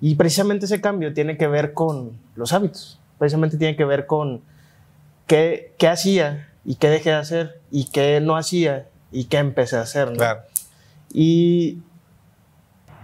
Y 0.00 0.16
precisamente 0.16 0.66
ese 0.66 0.80
cambio 0.80 1.14
tiene 1.14 1.36
que 1.36 1.46
ver 1.46 1.72
con 1.72 2.10
los 2.36 2.52
hábitos, 2.52 2.98
precisamente 3.18 3.56
tiene 3.56 3.76
que 3.76 3.84
ver 3.84 4.06
con 4.06 4.40
qué, 5.26 5.72
qué 5.78 5.88
hacía 5.88 6.48
y 6.64 6.74
qué 6.74 6.88
dejé 6.88 7.10
de 7.10 7.16
hacer 7.16 7.60
y 7.70 7.84
qué 7.84 8.20
no 8.20 8.36
hacía 8.36 8.86
y 9.10 9.24
qué 9.24 9.38
empecé 9.38 9.76
a 9.76 9.82
hacer. 9.82 10.10
¿no? 10.10 10.16
Claro. 10.16 10.40
Y 11.12 11.78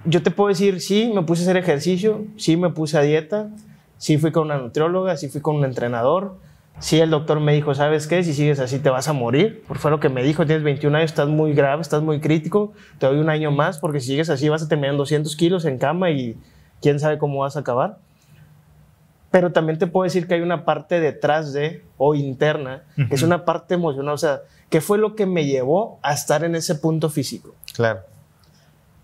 yo 0.04 0.22
te 0.22 0.30
puedo 0.30 0.48
decir, 0.48 0.80
sí, 0.80 1.10
me 1.14 1.22
puse 1.22 1.42
a 1.42 1.44
hacer 1.44 1.56
ejercicio, 1.56 2.24
sí, 2.36 2.56
me 2.56 2.70
puse 2.70 2.98
a 2.98 3.02
dieta, 3.02 3.50
sí 3.98 4.16
fui 4.16 4.32
con 4.32 4.44
una 4.44 4.58
nutrióloga, 4.58 5.16
sí 5.16 5.28
fui 5.28 5.40
con 5.40 5.56
un 5.56 5.64
entrenador, 5.64 6.36
sí 6.78 7.00
el 7.00 7.10
doctor 7.10 7.40
me 7.40 7.52
dijo, 7.52 7.74
¿sabes 7.74 8.06
qué? 8.06 8.22
Si 8.24 8.32
sigues 8.32 8.60
así 8.60 8.78
te 8.78 8.90
vas 8.90 9.08
a 9.08 9.12
morir, 9.12 9.62
por 9.66 9.78
fue 9.78 9.90
lo 9.90 10.00
que 10.00 10.08
me 10.08 10.22
dijo, 10.22 10.46
tienes 10.46 10.64
21 10.64 10.96
años, 10.96 11.10
estás 11.10 11.28
muy 11.28 11.52
grave, 11.52 11.82
estás 11.82 12.02
muy 12.02 12.20
crítico, 12.20 12.72
te 12.98 13.06
doy 13.06 13.18
un 13.18 13.28
año 13.28 13.50
más 13.50 13.78
porque 13.78 14.00
si 14.00 14.08
sigues 14.08 14.30
así 14.30 14.48
vas 14.48 14.62
a 14.62 14.68
terminar 14.68 14.92
en 14.92 14.98
200 14.98 15.34
kilos 15.36 15.64
en 15.64 15.78
cama 15.78 16.10
y 16.10 16.38
quién 16.80 17.00
sabe 17.00 17.18
cómo 17.18 17.40
vas 17.40 17.56
a 17.56 17.60
acabar. 17.60 17.98
Pero 19.30 19.52
también 19.52 19.78
te 19.78 19.86
puedo 19.86 20.04
decir 20.04 20.26
que 20.26 20.34
hay 20.34 20.40
una 20.40 20.64
parte 20.64 21.00
detrás 21.00 21.52
de, 21.52 21.84
o 21.98 22.14
interna, 22.14 22.84
que 22.96 23.14
es 23.14 23.22
una 23.22 23.44
parte 23.44 23.74
emocional, 23.74 24.14
o 24.14 24.18
sea, 24.18 24.40
¿qué 24.70 24.80
fue 24.80 24.96
lo 24.96 25.14
que 25.14 25.26
me 25.26 25.44
llevó 25.44 25.98
a 26.02 26.14
estar 26.14 26.44
en 26.44 26.54
ese 26.54 26.76
punto 26.76 27.10
físico? 27.10 27.54
Claro. 27.74 28.00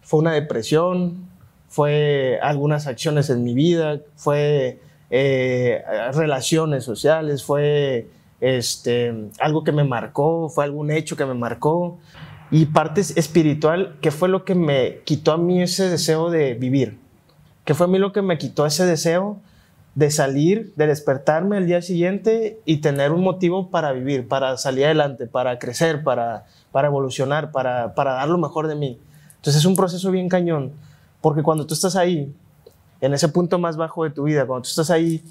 Fue 0.00 0.20
una 0.20 0.32
depresión, 0.32 1.28
fue 1.74 2.38
algunas 2.40 2.86
acciones 2.86 3.30
en 3.30 3.42
mi 3.42 3.52
vida, 3.52 3.98
fue 4.14 4.78
eh, 5.10 5.82
relaciones 6.12 6.84
sociales, 6.84 7.42
fue 7.42 8.06
este, 8.40 9.12
algo 9.40 9.64
que 9.64 9.72
me 9.72 9.82
marcó, 9.82 10.48
fue 10.48 10.62
algún 10.62 10.92
hecho 10.92 11.16
que 11.16 11.26
me 11.26 11.34
marcó. 11.34 11.98
Y 12.52 12.66
parte 12.66 13.00
espiritual, 13.00 13.96
¿qué 14.00 14.12
fue 14.12 14.28
lo 14.28 14.44
que 14.44 14.54
me 14.54 15.00
quitó 15.02 15.32
a 15.32 15.36
mí 15.36 15.62
ese 15.62 15.88
deseo 15.88 16.30
de 16.30 16.54
vivir? 16.54 16.96
¿Qué 17.64 17.74
fue 17.74 17.86
a 17.86 17.88
mí 17.88 17.98
lo 17.98 18.12
que 18.12 18.22
me 18.22 18.38
quitó 18.38 18.66
ese 18.66 18.86
deseo 18.86 19.40
de 19.96 20.12
salir, 20.12 20.72
de 20.76 20.86
despertarme 20.86 21.56
al 21.56 21.66
día 21.66 21.82
siguiente 21.82 22.60
y 22.64 22.76
tener 22.76 23.10
un 23.10 23.22
motivo 23.22 23.70
para 23.70 23.90
vivir, 23.90 24.28
para 24.28 24.56
salir 24.58 24.84
adelante, 24.84 25.26
para 25.26 25.58
crecer, 25.58 26.04
para, 26.04 26.44
para 26.70 26.86
evolucionar, 26.86 27.50
para, 27.50 27.96
para 27.96 28.12
dar 28.12 28.28
lo 28.28 28.38
mejor 28.38 28.68
de 28.68 28.76
mí. 28.76 29.00
Entonces 29.38 29.56
es 29.56 29.66
un 29.66 29.74
proceso 29.74 30.12
bien 30.12 30.28
cañón, 30.28 30.72
porque 31.24 31.42
cuando 31.42 31.66
tú 31.66 31.72
estás 31.72 31.96
ahí, 31.96 32.36
en 33.00 33.14
ese 33.14 33.30
punto 33.30 33.58
más 33.58 33.78
bajo 33.78 34.04
de 34.04 34.10
tu 34.10 34.24
vida, 34.24 34.46
cuando 34.46 34.64
tú 34.64 34.68
estás 34.68 34.90
ahí 34.90 35.24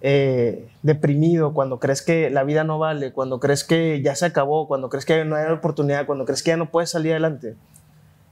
eh, 0.00 0.70
deprimido, 0.82 1.52
cuando 1.52 1.78
crees 1.78 2.00
que 2.00 2.30
la 2.30 2.44
vida 2.44 2.64
no 2.64 2.78
vale, 2.78 3.12
cuando 3.12 3.40
crees 3.40 3.62
que 3.62 4.00
ya 4.00 4.14
se 4.14 4.24
acabó, 4.24 4.66
cuando 4.66 4.88
crees 4.88 5.04
que 5.04 5.22
no 5.26 5.36
hay 5.36 5.52
oportunidad, 5.52 6.06
cuando 6.06 6.24
crees 6.24 6.42
que 6.42 6.52
ya 6.52 6.56
no 6.56 6.70
puedes 6.70 6.88
salir 6.88 7.12
adelante, 7.12 7.56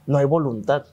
no 0.07 0.17
hay 0.17 0.25
voluntad. 0.25 0.85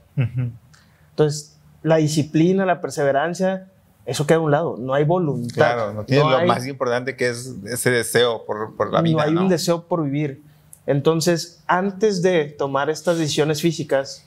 Entonces, 1.09 1.59
la 1.83 1.97
disciplina, 1.97 2.67
la 2.67 2.83
perseverancia, 2.83 3.71
eso 4.05 4.27
queda 4.27 4.37
a 4.37 4.41
un 4.43 4.51
lado. 4.51 4.77
No 4.79 4.93
hay 4.93 5.05
voluntad. 5.05 5.55
Claro, 5.55 5.95
no 5.95 6.05
tiene 6.05 6.31
lo 6.31 6.45
más 6.45 6.67
importante 6.67 7.17
que 7.17 7.31
es 7.31 7.57
ese 7.65 7.91
deseo 7.91 8.45
por, 8.45 8.77
por 8.77 8.93
la 8.93 9.01
vida. 9.01 9.17
No 9.17 9.23
hay 9.23 9.35
un 9.37 9.49
deseo 9.49 9.89
por 9.89 10.05
vivir. 10.05 10.43
Entonces, 10.87 11.63
antes 11.67 12.21
de 12.21 12.45
tomar 12.45 12.91
estas 12.91 13.17
decisiones 13.17 13.63
físicas, 13.63 14.27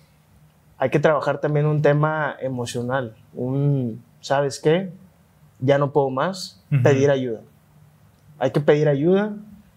hay 0.77 0.89
que 0.89 0.99
trabajar 0.99 1.39
también 1.39 1.65
un 1.65 1.81
tema 1.81 2.35
emocional. 2.39 3.15
Un, 3.33 4.03
¿sabes 4.21 4.59
qué? 4.59 4.91
Ya 5.59 5.77
no 5.77 5.91
puedo 5.91 6.09
más. 6.09 6.61
Pedir 6.83 7.11
ayuda. 7.11 7.41
Hay 8.39 8.51
que 8.51 8.59
pedir 8.59 8.89
ayuda. 8.89 9.33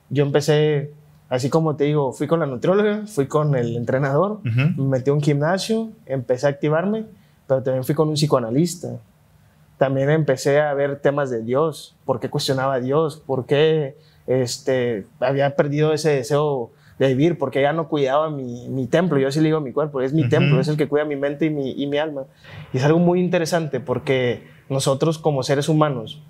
Yo 0.08 0.24
empecé, 0.24 0.92
así 1.28 1.50
como 1.50 1.76
te 1.76 1.84
digo, 1.84 2.12
fui 2.12 2.26
con 2.26 2.40
la 2.40 2.46
nutrióloga, 2.46 3.06
fui 3.06 3.26
con 3.26 3.54
el 3.54 3.76
entrenador, 3.76 4.40
me 4.42 4.84
metí 4.84 5.10
a 5.10 5.12
un 5.12 5.20
gimnasio, 5.20 5.90
empecé 6.06 6.46
a 6.46 6.50
activarme, 6.50 7.04
pero 7.46 7.62
también 7.62 7.84
fui 7.84 7.94
con 7.94 8.08
un 8.08 8.14
psicoanalista 8.14 8.98
también 9.78 10.10
empecé 10.10 10.60
a 10.60 10.72
ver 10.74 11.00
temas 11.00 11.30
de 11.30 11.42
Dios, 11.42 11.96
por 12.04 12.20
qué 12.20 12.30
cuestionaba 12.30 12.74
a 12.74 12.80
Dios, 12.80 13.16
por 13.18 13.46
qué 13.46 13.96
este, 14.26 15.06
había 15.20 15.54
perdido 15.54 15.92
ese 15.92 16.10
deseo 16.10 16.70
de 16.98 17.08
vivir, 17.08 17.38
porque 17.38 17.60
ya 17.60 17.72
no 17.72 17.88
cuidaba 17.88 18.30
mi, 18.30 18.68
mi 18.68 18.86
templo, 18.86 19.18
yo 19.18 19.30
sí 19.30 19.40
le 19.40 19.46
digo 19.46 19.60
mi 19.60 19.72
cuerpo, 19.72 20.00
es 20.00 20.12
mi 20.12 20.28
templo, 20.28 20.60
es 20.60 20.68
el 20.68 20.76
que 20.76 20.88
cuida 20.88 21.04
mi 21.04 21.16
mente 21.16 21.46
y 21.46 21.50
mi, 21.50 21.72
y 21.72 21.86
mi 21.86 21.98
alma. 21.98 22.24
Y 22.72 22.78
es 22.78 22.84
algo 22.84 22.98
muy 22.98 23.20
interesante 23.20 23.80
porque 23.80 24.46
nosotros 24.68 25.18
como 25.18 25.42
seres 25.42 25.68
humanos 25.68 26.22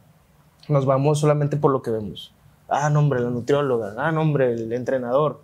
nos 0.69 0.85
vamos 0.85 1.21
solamente 1.21 1.57
por 1.57 1.71
lo 1.71 1.83
que 1.83 1.91
vemos. 1.91 2.33
Ah, 2.69 2.91
no, 2.91 2.99
hombre, 2.99 3.21
la 3.21 3.31
nutrióloga, 3.31 3.95
ah, 3.97 4.11
no, 4.11 4.23
hombre, 4.23 4.53
el 4.53 4.73
entrenador. 4.73 5.41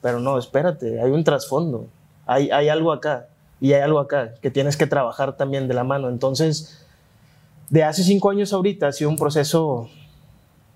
Pero 0.00 0.20
no, 0.20 0.38
espérate, 0.38 1.00
hay 1.00 1.10
un 1.10 1.22
trasfondo, 1.22 1.86
hay, 2.26 2.50
hay 2.50 2.68
algo 2.68 2.92
acá 2.92 3.28
y 3.60 3.74
hay 3.74 3.82
algo 3.82 4.00
acá 4.00 4.34
que 4.40 4.50
tienes 4.50 4.76
que 4.76 4.86
trabajar 4.86 5.36
también 5.36 5.68
de 5.68 5.74
la 5.74 5.84
mano. 5.84 6.08
Entonces, 6.08 6.84
de 7.70 7.84
hace 7.84 8.02
cinco 8.02 8.30
años 8.30 8.52
ahorita 8.52 8.88
ha 8.88 8.92
sido 8.92 9.10
un 9.10 9.16
proceso, 9.16 9.88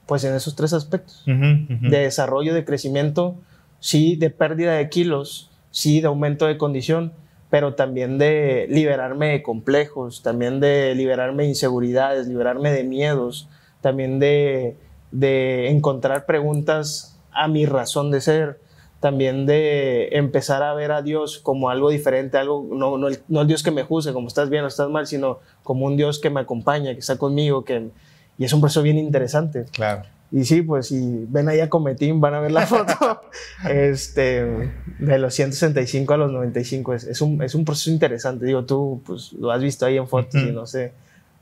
pues 0.06 0.22
en 0.22 0.34
esos 0.34 0.54
tres 0.54 0.72
aspectos, 0.72 1.24
de 1.26 1.98
desarrollo, 1.98 2.54
de 2.54 2.64
crecimiento, 2.64 3.34
sí, 3.80 4.16
de 4.16 4.30
pérdida 4.30 4.74
de 4.74 4.88
kilos, 4.88 5.50
sí, 5.70 6.00
de 6.00 6.06
aumento 6.06 6.46
de 6.46 6.58
condición, 6.58 7.12
pero 7.50 7.74
también 7.74 8.18
de 8.18 8.66
liberarme 8.68 9.28
de 9.28 9.42
complejos, 9.42 10.22
también 10.22 10.60
de 10.60 10.94
liberarme 10.94 11.44
de 11.44 11.50
inseguridades, 11.50 12.26
liberarme 12.26 12.72
de 12.72 12.84
miedos, 12.84 13.48
también 13.80 14.18
de, 14.18 14.76
de 15.12 15.68
encontrar 15.70 16.26
preguntas 16.26 17.18
a 17.30 17.48
mi 17.48 17.66
razón 17.66 18.10
de 18.10 18.20
ser, 18.20 18.60
también 19.00 19.46
de 19.46 20.08
empezar 20.12 20.62
a 20.62 20.74
ver 20.74 20.90
a 20.90 21.02
Dios 21.02 21.38
como 21.38 21.70
algo 21.70 21.90
diferente, 21.90 22.38
algo, 22.38 22.66
no, 22.72 22.98
no, 22.98 23.08
el, 23.08 23.20
no 23.28 23.44
Dios 23.44 23.62
que 23.62 23.70
me 23.70 23.84
juzgue, 23.84 24.12
como 24.12 24.28
estás 24.28 24.50
bien 24.50 24.64
o 24.64 24.66
estás 24.66 24.88
mal, 24.88 25.06
sino 25.06 25.38
como 25.62 25.86
un 25.86 25.96
Dios 25.96 26.18
que 26.18 26.30
me 26.30 26.40
acompaña, 26.40 26.92
que 26.94 27.00
está 27.00 27.16
conmigo, 27.16 27.64
que, 27.64 27.90
y 28.38 28.44
es 28.44 28.52
un 28.52 28.60
proceso 28.60 28.82
bien 28.82 28.98
interesante. 28.98 29.66
Claro. 29.72 30.02
Y 30.32 30.44
sí, 30.44 30.62
pues 30.62 30.88
si 30.88 31.24
ven 31.28 31.48
ahí 31.48 31.60
a 31.60 31.70
Cometín, 31.70 32.20
van 32.20 32.34
a 32.34 32.40
ver 32.40 32.50
la 32.50 32.66
foto 32.66 33.22
este, 33.68 34.72
de 34.98 35.18
los 35.18 35.34
165 35.34 36.14
a 36.14 36.16
los 36.16 36.32
95. 36.32 36.94
Es, 36.94 37.04
es, 37.04 37.20
un, 37.20 37.42
es 37.42 37.54
un 37.54 37.64
proceso 37.64 37.90
interesante. 37.90 38.44
Digo, 38.44 38.64
tú 38.64 39.02
pues, 39.06 39.32
lo 39.34 39.50
has 39.52 39.62
visto 39.62 39.86
ahí 39.86 39.96
en 39.96 40.08
fotos 40.08 40.42
y 40.42 40.50
no 40.50 40.66
sé, 40.66 40.92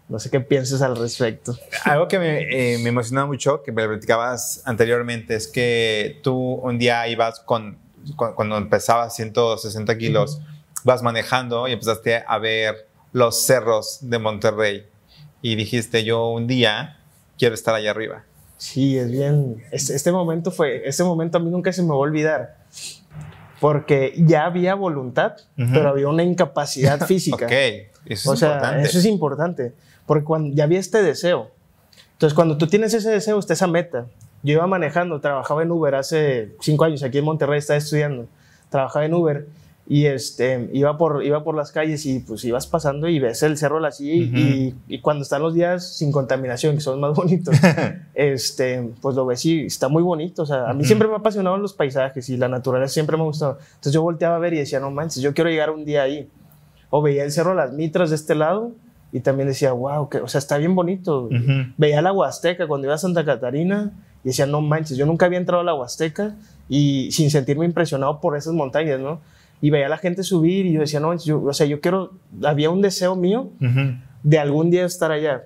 no 0.09 0.19
sé 0.19 0.31
qué 0.31 0.41
piensas 0.41 0.83
al 0.83 0.97
respecto. 0.97 1.57
Algo 1.85 2.09
que 2.09 2.19
me, 2.19 2.43
eh, 2.43 2.79
me 2.79 2.91
emocionó 2.91 3.27
mucho, 3.27 3.63
que 3.63 3.73
me 3.73 3.87
platicabas 3.87 4.63
anteriormente, 4.67 5.35
es 5.35 5.49
que 5.49 6.21
tú 6.23 6.37
un 6.37 6.79
día 6.79 7.09
ibas 7.09 7.41
con, 7.41 7.79
cuando 8.17 8.59
empezabas 8.59 9.17
160 9.17 9.97
kilos, 9.97 10.41
vas 10.85 11.03
manejando 11.03 11.67
y 11.69 11.73
empezaste 11.73 12.23
a 12.27 12.39
ver 12.39 12.87
los 13.13 13.43
cerros 13.47 13.99
de 14.03 14.19
Monterrey 14.19 14.87
y 15.41 15.57
dijiste, 15.57 16.05
yo 16.05 16.29
un 16.29 16.47
día 16.47 16.99
quiero 17.39 17.55
estar 17.55 17.75
allá 17.75 17.91
arriba. 17.91 18.25
Sí, 18.57 18.97
es 18.97 19.11
bien. 19.11 19.63
Este, 19.71 19.95
este 19.95 20.13
momento 20.13 20.51
fue, 20.51 20.87
este 20.89 21.05
momento 21.05 21.39
a 21.39 21.41
mí 21.41 21.51
nunca 21.51 21.73
se 21.73 21.83
me 21.83 21.89
va 21.89 21.95
a 21.95 21.99
olvidar. 21.99 22.57
Porque 23.61 24.15
ya 24.17 24.45
había 24.47 24.75
voluntad, 24.75 25.37
pero 25.57 25.89
había 25.89 26.09
una 26.09 26.23
incapacidad 26.23 27.01
física. 27.07 27.47
ok, 27.47 27.53
eso 28.07 28.31
o 28.31 28.35
es 28.35 28.41
sea, 28.41 28.55
importante. 28.55 28.89
eso 28.89 28.99
es 28.99 29.05
importante. 29.07 29.73
Porque 30.07 30.25
cuando 30.25 30.55
ya 30.55 30.65
había 30.65 30.81
este 30.81 31.03
deseo. 31.03 31.51
Entonces, 32.13 32.35
cuando 32.35 32.59
tú 32.59 32.67
tienes 32.67 32.93
ese 32.95 33.11
deseo, 33.11 33.39
está 33.39 33.55
esa 33.55 33.67
meta. 33.67 34.07
Yo 34.43 34.53
iba 34.55 34.67
manejando, 34.67 35.21
trabajaba 35.21 35.63
en 35.63 35.71
Uber 35.71 35.95
hace 35.95 36.55
cinco 36.61 36.85
años, 36.85 37.03
aquí 37.03 37.19
en 37.19 37.25
Monterrey 37.25 37.59
estaba 37.59 37.79
estudiando. 37.79 38.27
Trabajaba 38.69 39.07
en 39.07 39.15
Uber 39.15 39.47
y 39.87 40.07
este, 40.07 40.71
iba, 40.73 40.97
por, 40.97 41.23
iba 41.25 41.45
por 41.45 41.55
las 41.55 41.71
calles 41.71 42.07
y 42.07 42.21
pues 42.21 42.43
ibas 42.45 42.67
pasando 42.67 43.07
y 43.07 43.19
ves 43.19 43.43
el 43.43 43.59
cerro 43.59 43.77
de 43.77 43.83
la 43.83 43.93
silla 43.93 44.15
y, 44.15 44.75
y, 44.89 45.01
cuando 45.01 45.23
están 45.23 45.43
los 45.43 45.53
días 45.53 45.97
sin 45.97 46.11
contaminación, 46.11 46.77
que 46.77 46.81
son 46.81 47.01
más 47.01 47.15
bonitos, 47.15 47.55
este, 48.15 48.93
pues 49.03 49.15
lo 49.15 49.27
ves 49.27 49.45
y 49.45 49.67
está 49.67 49.89
muy 49.89 50.03
bonito. 50.03 50.45
O 50.45 50.47
sea, 50.47 50.71
a 50.71 50.73
mí 50.73 50.85
siempre 50.85 51.07
me 51.07 51.17
apasionaban 51.17 51.61
los 51.61 51.75
paisajes 51.75 52.31
y 52.31 52.39
la 52.39 52.49
naturaleza 52.49 52.95
siempre 52.95 53.19
me 53.19 53.25
ha 53.25 53.27
gustado. 53.27 53.59
Entonces 53.61 53.93
yo 53.93 54.01
volteaba 54.01 54.37
a 54.37 54.39
ver 54.39 54.55
y 54.55 54.59
decía, 54.59 54.81
no 54.81 54.91
manches, 54.91 55.23
yo 55.23 55.35
quiero 55.35 55.51
llegar 55.51 55.69
un 55.69 55.85
día 55.85 56.03
ahí. 56.03 56.31
O 56.89 57.03
veía 57.03 57.25
el 57.25 57.33
cerro 57.33 57.51
de 57.51 57.57
las 57.57 57.73
Mitras 57.73 58.09
de 58.09 58.17
este 58.17 58.35
lado 58.35 58.73
y 59.13 59.21
también 59.21 59.49
decía, 59.49 59.73
wow, 59.73 60.09
que, 60.09 60.19
o 60.19 60.29
sea, 60.29 60.39
está 60.39 60.57
bien 60.57 60.75
bonito. 60.75 61.29
Veía 61.77 62.01
la 62.01 62.13
Huasteca 62.13 62.67
cuando 62.67 62.87
iba 62.87 62.95
a 62.95 62.99
Santa 62.99 63.23
Catarina 63.23 63.93
y 64.25 64.29
decía, 64.29 64.47
no 64.47 64.63
manches, 64.63 64.97
yo 64.97 65.05
nunca 65.05 65.27
había 65.27 65.39
entrado 65.39 65.61
a 65.61 65.65
la 65.65 65.75
Huasteca 65.75 66.37
y 66.71 67.11
sin 67.13 67.31
sentirme 67.31 67.67
impresionado 67.67 68.21
por 68.21 68.35
esas 68.35 68.55
montañas, 68.55 68.99
¿no? 68.99 69.21
Y 69.65 69.71
veía 69.71 69.87
a 69.87 69.89
la 69.89 69.97
gente 69.97 70.23
subir 70.23 70.67
y 70.67 70.73
yo 70.73 70.81
decía, 70.81 71.01
no, 71.01 71.17
yo, 71.17 71.43
o 71.43 71.53
sea, 71.55 71.67
yo 71.67 71.81
quiero, 71.81 72.19
había 72.45 72.69
un 72.69 72.83
deseo 72.83 73.17
mío 73.17 73.49
de 74.23 74.39
algún 74.39 74.71
día 74.71 74.85
estar 74.85 75.11
allá. 75.11 75.45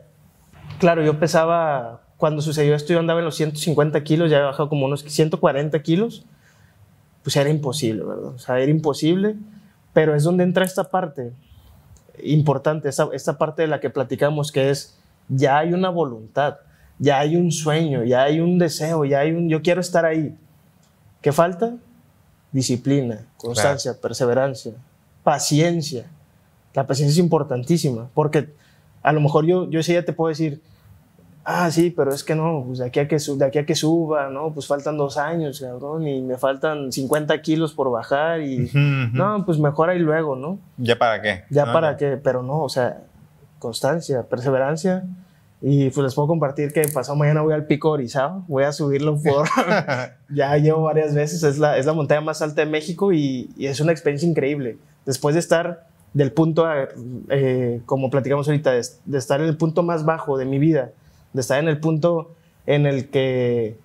Claro, 0.80 1.04
yo 1.04 1.20
pesaba, 1.20 2.02
cuando 2.16 2.42
sucedió 2.42 2.74
esto, 2.74 2.92
yo 2.92 2.98
andaba 2.98 3.20
en 3.20 3.26
los 3.26 3.36
150 3.36 4.02
kilos, 4.02 4.28
ya 4.28 4.38
he 4.38 4.42
bajado 4.42 4.68
como 4.68 4.86
unos 4.86 5.02
140 5.02 5.80
kilos, 5.82 6.26
pues 7.22 7.36
era 7.36 7.48
imposible, 7.48 8.02
¿verdad? 8.02 8.34
O 8.34 8.38
sea, 8.40 8.58
era 8.58 8.72
imposible, 8.72 9.36
pero 9.92 10.16
es 10.16 10.24
donde 10.24 10.42
entra 10.42 10.64
esta 10.64 10.82
parte 10.90 11.30
importante, 12.24 12.88
esta, 12.88 13.08
esta 13.12 13.38
parte 13.38 13.62
de 13.62 13.68
la 13.68 13.78
que 13.78 13.88
platicamos, 13.88 14.50
que 14.50 14.70
es, 14.70 14.98
ya 15.28 15.58
hay 15.58 15.72
una 15.72 15.90
voluntad, 15.90 16.56
ya 16.98 17.20
hay 17.20 17.36
un 17.36 17.52
sueño, 17.52 18.02
ya 18.02 18.24
hay 18.24 18.40
un 18.40 18.58
deseo, 18.58 19.04
ya 19.04 19.20
hay 19.20 19.30
un, 19.30 19.48
yo 19.48 19.62
quiero 19.62 19.80
estar 19.80 20.04
ahí. 20.04 20.36
¿Qué 21.22 21.30
falta? 21.30 21.76
Disciplina, 22.52 23.20
constancia, 23.36 23.94
perseverancia, 24.00 24.72
paciencia. 25.22 26.06
La 26.74 26.86
paciencia 26.86 27.12
es 27.12 27.18
importantísima, 27.18 28.08
porque 28.14 28.50
a 29.02 29.12
lo 29.12 29.20
mejor 29.20 29.44
yo, 29.46 29.68
yo 29.68 29.80
ese 29.80 29.92
día 29.92 30.04
te 30.04 30.12
puedo 30.12 30.28
decir, 30.28 30.62
ah, 31.44 31.70
sí, 31.70 31.90
pero 31.90 32.12
es 32.12 32.22
que 32.22 32.34
no, 32.34 32.64
pues 32.66 32.78
de 32.78 32.86
aquí 32.86 33.00
a 33.00 33.08
que, 33.08 33.16
de 33.16 33.44
aquí 33.44 33.58
a 33.58 33.64
que 33.66 33.74
suba, 33.74 34.28
¿no? 34.28 34.52
Pues 34.52 34.66
faltan 34.66 34.98
dos 34.98 35.16
años, 35.16 35.60
cabrón, 35.60 36.06
y 36.06 36.20
me 36.20 36.36
faltan 36.36 36.92
50 36.92 37.40
kilos 37.40 37.72
por 37.72 37.90
bajar 37.90 38.42
y, 38.42 38.70
no, 38.74 39.44
pues 39.46 39.58
mejor 39.58 39.88
ahí 39.88 39.98
luego, 39.98 40.36
¿no? 40.36 40.58
¿Ya 40.76 40.98
para 40.98 41.22
qué? 41.22 41.44
Ya 41.48 41.72
para 41.72 41.96
qué, 41.96 42.18
pero 42.22 42.42
no, 42.42 42.62
o 42.62 42.68
sea, 42.68 43.02
constancia, 43.58 44.24
perseverancia. 44.24 45.04
Y 45.60 45.90
pues 45.90 46.04
les 46.04 46.14
puedo 46.14 46.28
compartir 46.28 46.72
que 46.72 46.82
pasado 46.88 47.16
mañana 47.16 47.42
voy 47.42 47.52
al 47.52 47.66
Pico 47.66 47.90
Orizaba, 47.90 48.44
voy 48.46 48.64
a 48.64 48.72
subirlo 48.72 49.20
por... 49.20 49.48
ya 50.28 50.56
llevo 50.56 50.82
varias 50.82 51.14
veces, 51.14 51.42
es 51.42 51.58
la, 51.58 51.78
es 51.78 51.86
la 51.86 51.92
montaña 51.92 52.20
más 52.20 52.42
alta 52.42 52.64
de 52.64 52.70
México 52.70 53.12
y, 53.12 53.50
y 53.56 53.66
es 53.66 53.80
una 53.80 53.92
experiencia 53.92 54.28
increíble. 54.28 54.78
Después 55.04 55.34
de 55.34 55.40
estar 55.40 55.88
del 56.14 56.32
punto, 56.32 56.66
eh, 57.28 57.80
como 57.86 58.10
platicamos 58.10 58.48
ahorita, 58.48 58.72
de, 58.72 58.86
de, 59.04 59.18
estar 59.18 59.40
en 59.40 59.48
el 59.48 59.56
punto 59.56 59.82
más 59.82 60.04
bajo 60.04 60.38
de 60.38 60.44
mi 60.44 60.58
vida, 60.58 60.92
de 61.32 61.40
estar 61.40 61.58
en 61.58 61.68
el 61.68 61.78
punto 61.78 62.34
en 62.66 62.86
el 62.86 63.08
que 63.08 63.76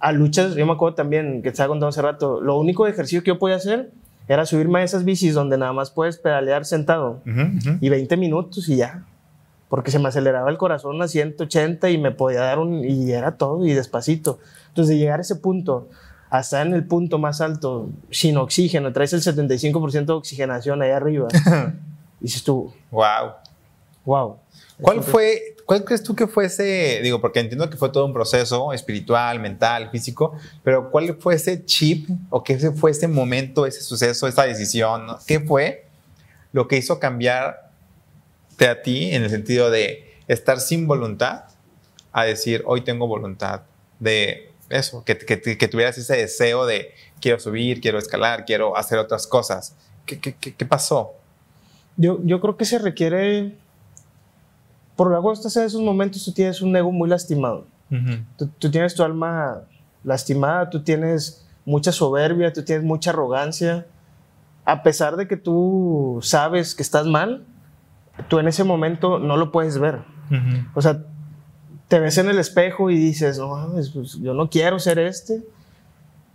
a 0.00 0.12
luchas, 0.12 0.56
yo 0.56 0.66
me 0.66 0.72
acuerdo 0.72 0.96
también 0.96 1.36
que 1.36 1.42
te 1.42 1.48
estaba 1.50 1.68
contando 1.68 1.88
hace 1.88 2.02
rato, 2.02 2.40
lo 2.40 2.58
único 2.58 2.86
ejercicio 2.88 3.22
que 3.22 3.28
yo 3.28 3.38
podía 3.38 3.56
hacer 3.56 3.92
era 4.26 4.46
subirme 4.46 4.80
a 4.80 4.82
esas 4.82 5.04
bicis 5.04 5.34
donde 5.34 5.56
nada 5.58 5.72
más 5.72 5.90
puedes 5.90 6.16
pedalear 6.16 6.64
sentado 6.64 7.20
y 7.80 7.88
20 7.88 8.16
minutos 8.16 8.68
y 8.68 8.76
ya, 8.76 9.04
porque 9.72 9.90
se 9.90 9.98
me 9.98 10.08
aceleraba 10.08 10.50
el 10.50 10.58
corazón 10.58 11.00
a 11.00 11.08
180 11.08 11.88
y 11.88 11.96
me 11.96 12.10
podía 12.10 12.40
dar 12.40 12.58
un, 12.58 12.84
y 12.84 13.10
era 13.10 13.38
todo 13.38 13.64
y 13.64 13.72
despacito. 13.72 14.38
Entonces 14.68 14.90
de 14.90 14.98
llegar 14.98 15.18
a 15.18 15.22
ese 15.22 15.36
punto, 15.36 15.88
hasta 16.28 16.60
en 16.60 16.74
el 16.74 16.86
punto 16.86 17.16
más 17.16 17.40
alto, 17.40 17.88
sin 18.10 18.36
oxígeno, 18.36 18.92
traes 18.92 19.14
el 19.14 19.22
75% 19.22 20.04
de 20.04 20.12
oxigenación 20.12 20.82
ahí 20.82 20.90
arriba. 20.90 21.28
y 22.20 22.24
dices 22.24 22.44
tú, 22.44 22.70
wow. 22.90 23.30
Wow. 24.04 24.36
¿Cuál 24.78 25.02
fue, 25.02 25.40
cuál 25.64 25.84
crees 25.84 26.02
tú 26.02 26.14
que 26.14 26.26
fue 26.26 26.44
ese, 26.44 27.00
digo, 27.02 27.22
porque 27.22 27.40
entiendo 27.40 27.70
que 27.70 27.78
fue 27.78 27.88
todo 27.88 28.04
un 28.04 28.12
proceso 28.12 28.74
espiritual, 28.74 29.40
mental, 29.40 29.88
físico, 29.88 30.34
pero 30.62 30.90
cuál 30.90 31.16
fue 31.18 31.36
ese 31.36 31.64
chip 31.64 32.10
o 32.28 32.44
qué 32.44 32.58
fue 32.72 32.90
ese 32.90 33.08
momento, 33.08 33.64
ese 33.64 33.80
suceso, 33.80 34.28
esa 34.28 34.42
decisión? 34.42 35.06
¿Qué 35.26 35.40
fue 35.40 35.86
lo 36.52 36.68
que 36.68 36.76
hizo 36.76 37.00
cambiarte 38.56 38.68
a 38.68 38.82
ti 38.82 39.14
en 39.14 39.24
el 39.24 39.30
sentido 39.30 39.70
de 39.70 40.14
estar 40.28 40.60
sin 40.60 40.86
voluntad 40.86 41.44
a 42.12 42.24
decir, 42.24 42.62
hoy 42.66 42.82
tengo 42.82 43.06
voluntad 43.06 43.62
de 43.98 44.50
eso, 44.68 45.04
que, 45.04 45.18
que, 45.18 45.40
que 45.40 45.68
tuvieras 45.68 45.98
ese 45.98 46.16
deseo 46.16 46.66
de 46.66 46.92
quiero 47.20 47.38
subir, 47.38 47.80
quiero 47.80 47.98
escalar, 47.98 48.44
quiero 48.44 48.76
hacer 48.76 48.98
otras 48.98 49.26
cosas? 49.26 49.74
¿Qué, 50.06 50.18
qué, 50.18 50.34
qué 50.34 50.66
pasó? 50.66 51.12
Yo, 51.96 52.18
yo 52.24 52.40
creo 52.40 52.56
que 52.56 52.64
se 52.64 52.78
requiere 52.78 53.54
por 54.96 55.08
luego 55.08 55.32
estás 55.32 55.56
en 55.56 55.64
esos 55.64 55.80
momentos, 55.80 56.24
tú 56.24 56.32
tienes 56.32 56.60
un 56.62 56.74
ego 56.76 56.92
muy 56.92 57.08
lastimado. 57.08 57.66
tú, 58.36 58.70
tienes 58.70 58.94
tu 58.94 59.02
alma 59.02 59.62
lastimada, 60.04 60.70
tú 60.70 60.82
tienes 60.82 61.44
mucha 61.64 61.92
soberbia, 61.92 62.52
tú 62.52 62.62
tienes 62.62 62.84
mucha 62.84 63.10
arrogancia. 63.10 63.86
A 64.64 64.82
pesar 64.82 65.16
de 65.16 65.26
que 65.26 65.36
tú 65.36 66.20
sabes 66.22 66.74
que 66.74 66.82
estás 66.82 67.06
mal, 67.06 67.44
tú 68.28 68.38
en 68.38 68.48
ese 68.48 68.64
momento 68.64 69.18
no 69.18 69.36
lo 69.36 69.52
puedes 69.52 69.78
ver. 69.78 70.00
O 70.74 70.80
sea, 70.80 71.02
te 71.88 72.00
ves 72.00 72.16
en 72.16 72.30
el 72.30 72.38
espejo 72.38 72.88
y 72.88 72.96
dices, 72.96 73.38
no, 73.38 73.70
pues 73.92 74.14
yo 74.20 74.32
no 74.32 74.48
quiero 74.48 74.78
ser 74.78 74.98
este, 74.98 75.42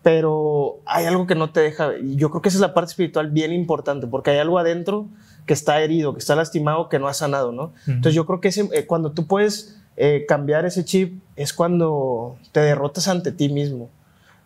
pero 0.04 0.78
hay 0.86 1.06
algo 1.06 1.26
que 1.26 1.34
no 1.34 1.50
te 1.50 1.62
deja. 1.62 1.98
Y 1.98 2.16
yo 2.16 2.30
creo 2.30 2.42
que 2.44 2.50
esa 2.50 2.58
es 2.58 2.62
la 2.62 2.74
parte 2.76 2.92
espiritual 2.92 3.32
bien 3.32 3.52
importante, 3.52 4.06
porque 4.06 4.30
hay 4.30 4.38
algo 4.38 4.60
adentro 4.60 5.08
que 5.48 5.54
está 5.54 5.82
herido, 5.82 6.14
que 6.14 6.20
está 6.20 6.36
lastimado, 6.36 6.90
que 6.90 7.00
no 7.00 7.08
ha 7.08 7.14
sanado, 7.14 7.52
¿no? 7.52 7.74
Entonces 7.88 8.14
yo 8.14 8.26
creo 8.26 8.40
que 8.40 8.50
eh, 8.50 8.86
cuando 8.86 9.14
tú 9.14 9.26
puedes 9.26 9.80
eh, 9.96 10.26
cambiar 10.28 10.66
ese 10.66 10.86
chip 10.86 11.24
es 11.36 11.54
cuando 11.54 12.38
te 12.52 12.60
derrotas 12.60 13.08
ante 13.08 13.32
ti 13.32 13.50
mismo, 13.50 13.90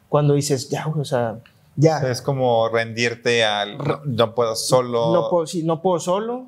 cuando 0.07 0.33
dices, 0.35 0.69
ya, 0.69 0.87
o 0.87 1.03
sea, 1.03 1.39
ya. 1.75 1.99
es 2.09 2.21
como 2.21 2.69
rendirte 2.69 3.43
al, 3.43 3.77
no, 4.05 4.33
puedo 4.33 4.55
solo. 4.55 5.11
No 5.11 5.29
puedo, 5.29 5.45
sí, 5.47 5.63
no 5.63 5.81
puedo 5.81 5.99
solo, 5.99 6.45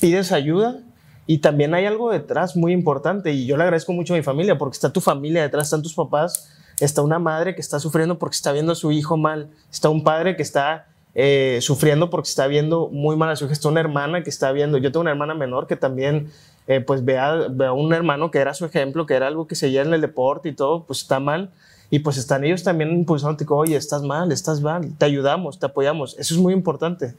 pides 0.00 0.32
ayuda. 0.32 0.80
Y 1.26 1.38
también 1.38 1.72
hay 1.72 1.86
algo 1.86 2.10
detrás 2.10 2.54
muy 2.54 2.72
importante 2.72 3.32
y 3.32 3.46
yo 3.46 3.56
le 3.56 3.62
agradezco 3.62 3.94
mucho 3.94 4.12
a 4.12 4.16
mi 4.18 4.22
familia 4.22 4.58
porque 4.58 4.74
está 4.74 4.92
tu 4.92 5.00
familia 5.00 5.40
detrás, 5.40 5.68
están 5.68 5.80
tus 5.80 5.94
papás, 5.94 6.50
está 6.80 7.00
una 7.00 7.18
madre 7.18 7.54
que 7.54 7.62
está 7.62 7.80
sufriendo 7.80 8.18
porque 8.18 8.34
está 8.34 8.52
viendo 8.52 8.72
a 8.72 8.74
su 8.74 8.92
hijo 8.92 9.16
mal, 9.16 9.48
está 9.70 9.88
un 9.88 10.04
padre 10.04 10.36
que 10.36 10.42
está 10.42 10.86
eh, 11.14 11.60
sufriendo 11.62 12.10
porque 12.10 12.28
está 12.28 12.46
viendo 12.48 12.88
muy 12.88 13.16
mala 13.16 13.36
su 13.36 13.46
Está 13.46 13.68
una 13.68 13.80
hermana 13.80 14.22
que 14.22 14.30
está 14.30 14.50
viendo, 14.52 14.78
yo 14.78 14.90
tengo 14.90 15.02
una 15.02 15.12
hermana 15.12 15.34
menor 15.34 15.66
que 15.66 15.76
también, 15.76 16.30
eh, 16.66 16.80
pues 16.80 17.04
ve 17.04 17.18
a, 17.18 17.72
un 17.72 17.92
hermano 17.94 18.30
que 18.30 18.38
era 18.38 18.52
su 18.52 18.64
ejemplo, 18.64 19.06
que 19.06 19.14
era 19.14 19.28
algo 19.28 19.46
que 19.46 19.54
seguía 19.54 19.82
en 19.82 19.94
el 19.94 20.00
deporte 20.00 20.48
y 20.48 20.52
todo, 20.52 20.84
pues 20.84 21.02
está 21.02 21.20
mal. 21.20 21.50
Y 21.90 22.00
pues 22.00 22.16
están 22.16 22.44
ellos 22.44 22.64
también 22.64 22.90
impulsando, 22.90 23.44
oye, 23.54 23.76
estás 23.76 24.02
mal, 24.02 24.32
estás 24.32 24.60
mal, 24.60 24.96
te 24.98 25.04
ayudamos, 25.04 25.60
te 25.60 25.66
apoyamos. 25.66 26.16
Eso 26.18 26.34
es 26.34 26.40
muy 26.40 26.52
importante. 26.52 27.14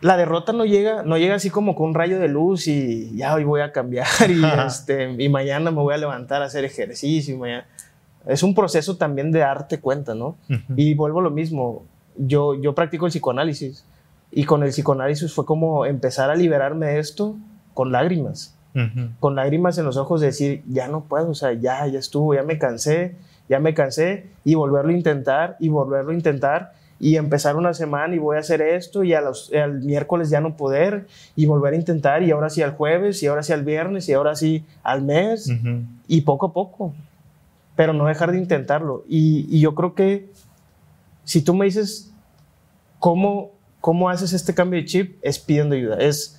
La 0.00 0.16
derrota 0.16 0.52
no 0.52 0.64
llega, 0.64 1.02
no 1.02 1.18
llega 1.18 1.34
así 1.34 1.50
como 1.50 1.74
con 1.74 1.88
un 1.88 1.94
rayo 1.94 2.20
de 2.20 2.28
luz 2.28 2.68
y 2.68 3.16
ya 3.16 3.34
hoy 3.34 3.44
voy 3.44 3.62
a 3.62 3.72
cambiar 3.72 4.06
y, 4.28 4.42
este, 4.66 5.10
y 5.18 5.28
mañana 5.28 5.70
me 5.70 5.78
voy 5.78 5.94
a 5.94 5.98
levantar 5.98 6.42
a 6.42 6.46
hacer 6.46 6.64
ejercicio. 6.64 7.34
Y 7.34 7.38
mañana. 7.38 7.66
Es 8.26 8.42
un 8.42 8.54
proceso 8.54 8.96
también 8.96 9.32
de 9.32 9.40
darte 9.40 9.80
cuenta, 9.80 10.14
¿no? 10.14 10.36
Y 10.76 10.94
vuelvo 10.94 11.20
a 11.20 11.22
lo 11.22 11.30
mismo, 11.30 11.84
yo, 12.16 12.60
yo 12.60 12.74
practico 12.74 13.06
el 13.06 13.12
psicoanálisis 13.12 13.84
y 14.30 14.44
con 14.44 14.62
el 14.62 14.70
psicoanálisis 14.70 15.32
fue 15.32 15.46
como 15.46 15.86
empezar 15.86 16.30
a 16.30 16.34
liberarme 16.34 16.86
de 16.86 16.98
esto 16.98 17.36
con 17.74 17.90
lágrimas, 17.90 18.54
con 19.18 19.34
lágrimas 19.34 19.78
en 19.78 19.86
los 19.86 19.96
ojos 19.96 20.20
de 20.20 20.26
decir, 20.26 20.62
ya 20.68 20.88
no 20.88 21.04
puedo, 21.04 21.30
o 21.30 21.34
sea, 21.34 21.52
ya, 21.54 21.86
ya 21.86 21.98
estuvo, 21.98 22.34
ya 22.34 22.42
me 22.42 22.58
cansé, 22.58 23.16
ya 23.48 23.60
me 23.60 23.72
cansé 23.72 24.26
y 24.44 24.54
volverlo 24.54 24.90
a 24.90 24.94
intentar 24.94 25.56
y 25.58 25.68
volverlo 25.68 26.10
a 26.10 26.14
intentar 26.14 26.72
y 27.00 27.16
empezar 27.16 27.56
una 27.56 27.74
semana 27.74 28.14
y 28.14 28.18
voy 28.18 28.36
a 28.36 28.40
hacer 28.40 28.60
esto 28.60 29.04
y 29.04 29.14
al 29.14 29.80
miércoles 29.82 30.30
ya 30.30 30.40
no 30.40 30.56
poder 30.56 31.06
y 31.36 31.46
volver 31.46 31.74
a 31.74 31.76
intentar 31.76 32.22
y 32.22 32.30
ahora 32.30 32.50
sí 32.50 32.62
al 32.62 32.72
jueves 32.72 33.22
y 33.22 33.26
ahora 33.26 33.42
sí 33.42 33.52
al 33.52 33.64
viernes 33.64 34.08
y 34.08 34.12
ahora 34.12 34.34
sí 34.34 34.64
al 34.82 35.02
mes 35.02 35.50
y 36.08 36.20
poco 36.22 36.46
a 36.46 36.52
poco, 36.52 36.94
pero 37.76 37.92
no 37.92 38.06
dejar 38.06 38.32
de 38.32 38.38
intentarlo. 38.38 39.04
Y, 39.08 39.46
y 39.48 39.60
yo 39.60 39.74
creo 39.74 39.94
que 39.94 40.28
si 41.24 41.42
tú 41.42 41.54
me 41.54 41.66
dices 41.66 42.10
cómo, 42.98 43.52
cómo 43.80 44.08
haces 44.08 44.32
este 44.32 44.54
cambio 44.54 44.80
de 44.80 44.86
chip, 44.86 45.18
es 45.22 45.38
pidiendo 45.38 45.74
ayuda, 45.74 45.98
es 45.98 46.38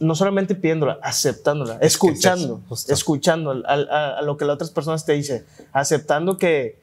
no 0.00 0.14
solamente 0.14 0.54
pidiéndola, 0.54 0.98
aceptándola, 1.02 1.78
escuchando, 1.80 2.60
escuchando 2.88 3.62
a, 3.66 4.20
lo 4.22 4.36
que 4.36 4.44
las 4.44 4.54
otras 4.54 4.70
personas 4.70 5.06
te 5.06 5.12
dicen, 5.12 5.44
aceptando 5.72 6.38
que, 6.38 6.78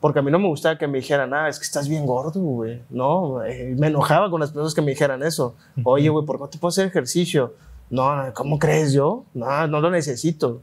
porque 0.00 0.18
a 0.18 0.22
mí 0.22 0.30
no 0.30 0.38
me 0.38 0.48
gustaba 0.48 0.78
que 0.78 0.86
me 0.86 0.98
dijeran, 0.98 1.32
ah, 1.34 1.48
es 1.48 1.58
que 1.58 1.64
estás 1.64 1.88
bien 1.88 2.06
gordo, 2.06 2.40
güey, 2.40 2.82
no, 2.90 3.42
eh, 3.44 3.74
me 3.78 3.88
enojaba 3.88 4.30
con 4.30 4.40
las 4.40 4.50
personas 4.50 4.74
que 4.74 4.82
me 4.82 4.90
dijeran 4.90 5.22
eso, 5.22 5.54
oye, 5.84 6.08
güey, 6.08 6.24
¿por 6.26 6.36
qué 6.36 6.40
no 6.42 6.48
te 6.48 6.58
puedo 6.58 6.68
hacer 6.68 6.86
ejercicio? 6.86 7.54
No, 7.88 8.32
¿cómo 8.34 8.58
crees 8.58 8.92
yo? 8.92 9.24
No, 9.32 9.66
no 9.66 9.80
lo 9.80 9.90
necesito. 9.90 10.60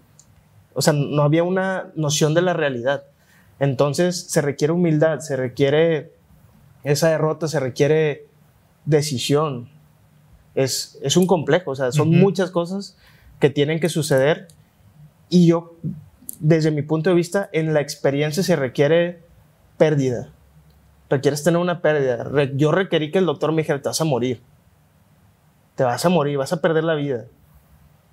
O 0.74 0.82
sea, 0.82 0.94
no 0.94 1.22
había 1.24 1.44
una 1.44 1.92
noción 1.96 2.34
de 2.34 2.42
la 2.42 2.54
realidad. 2.54 3.04
Entonces 3.60 4.26
se 4.30 4.42
requiere 4.42 4.74
humildad, 4.74 5.20
se 5.20 5.38
requiere 5.38 6.12
esa 6.84 7.10
derrota 7.10 7.48
se 7.48 7.60
requiere 7.60 8.28
decisión. 8.86 9.70
Es, 10.56 11.00
es 11.02 11.18
un 11.18 11.26
complejo, 11.26 11.72
o 11.72 11.76
sea, 11.76 11.92
son 11.92 12.12
muchas 12.12 12.52
cosas 12.52 12.96
que 13.40 13.50
tienen 13.50 13.80
que 13.80 13.90
suceder 13.90 14.48
y 15.30 15.48
yo, 15.48 15.76
desde 16.40 16.70
mi 16.70 16.84
punto 16.84 17.10
de 17.10 17.16
vista, 17.16 17.50
en 17.54 17.74
la 17.74 17.82
experiencia 17.82 18.44
se 18.44 18.56
requiere 18.56 19.22
pérdida. 19.78 20.30
Requieres 21.10 21.44
tener 21.44 21.60
una 21.60 21.82
pérdida. 21.82 22.26
yo 22.56 22.72
requerí 22.72 23.12
que 23.12 23.20
el 23.20 23.26
doctor 23.26 23.52
me 23.52 23.62
dijera, 23.62 23.82
te 23.82 23.90
vas 23.90 24.02
a 24.02 24.06
morir. 24.06 24.42
Te 25.76 25.84
vas 25.84 26.06
a 26.06 26.10
morir, 26.10 26.38
vas 26.38 26.54
a 26.54 26.62
perder 26.62 26.84
la 26.84 26.96
vida. 26.96 27.26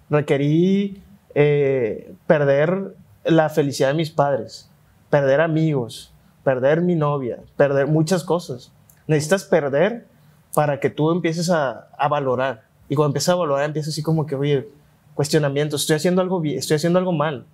requerí 0.08 1.02
eh, 1.34 2.12
perder 2.26 2.96
la 3.24 3.48
felicidad 3.48 3.88
de 3.88 3.94
mis 3.94 4.10
padres, 4.10 4.68
perder 5.10 5.40
amigos, 5.40 6.12
perder 6.42 6.80
mi 6.80 6.94
novia, 6.94 7.38
perder 7.56 7.86
muchas 7.86 8.24
cosas. 8.24 8.72
Necesitas 9.06 9.44
perder 9.44 10.06
para 10.54 10.80
que 10.80 10.90
tú 10.90 11.10
empieces 11.10 11.50
a, 11.50 11.88
a 11.96 12.08
valorar. 12.08 12.64
Y 12.88 12.96
cuando 12.96 13.10
empiezas 13.10 13.34
a 13.34 13.36
valorar, 13.36 13.66
empiezas 13.66 13.92
así 13.94 14.02
como 14.02 14.26
que, 14.26 14.34
oye, 14.34 14.68
cuestionamiento, 15.14 15.76
estoy 15.76 15.96
haciendo 15.96 16.22
algo 16.22 16.42
estoy 16.44 16.76
haciendo 16.76 16.98
algo 16.98 17.12
mal. 17.12 17.46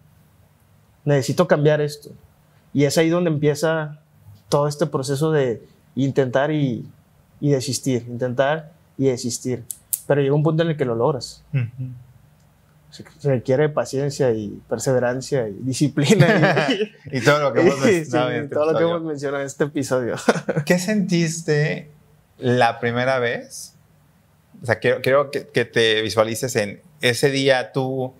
Necesito 1.05 1.47
cambiar 1.47 1.81
esto. 1.81 2.11
Y 2.77 2.85
es 2.85 2.99
ahí 2.99 3.09
donde 3.09 3.31
empieza 3.31 4.01
todo 4.51 4.69
este 4.69 4.85
proceso 4.85 5.33
de 5.33 5.63
intentar 5.95 6.51
y, 6.51 6.87
y 7.41 7.51
desistir, 7.53 8.05
intentar 8.07 8.75
y 8.99 9.07
desistir. 9.07 9.65
Pero 10.07 10.21
llega 10.21 10.35
un 10.35 10.43
punto 10.43 10.63
en 10.63 10.69
el 10.69 10.77
que 10.77 10.85
lo 10.85 10.95
logras. 10.95 11.43
Se 12.91 13.03
requiere 13.31 13.71
paciencia 13.71 14.31
y 14.33 14.61
perseverancia 14.69 15.49
y 15.49 15.55
disciplina. 15.55 16.69
Y, 17.11 17.21
todo 17.25 17.39
lo 17.45 17.55
que 17.55 17.63
hemos 17.63 17.81
mencionado, 17.83 18.29
sí, 18.29 18.37
en, 18.37 18.43
este 18.43 18.55
todo 18.55 18.67
lo 18.67 18.73
que 18.73 18.77
episodio. 18.77 18.97
hemos 18.97 19.09
mencionado 19.09 19.41
en 19.41 19.47
este 19.47 19.65
episodio. 19.65 20.17
¿Qué 20.67 20.79
sentiste 20.79 21.91
la 22.37 22.79
primera 22.79 23.19
vez? 23.19 23.73
O 24.63 24.67
sea, 24.67 24.81
quiero, 24.81 25.01
quiero 25.01 25.31
que, 25.31 25.47
que 25.47 25.65
te 25.65 26.03
visualices 26.03 26.55
en 26.57 26.83
ese 27.01 27.31
día 27.31 27.73
tú 27.73 28.13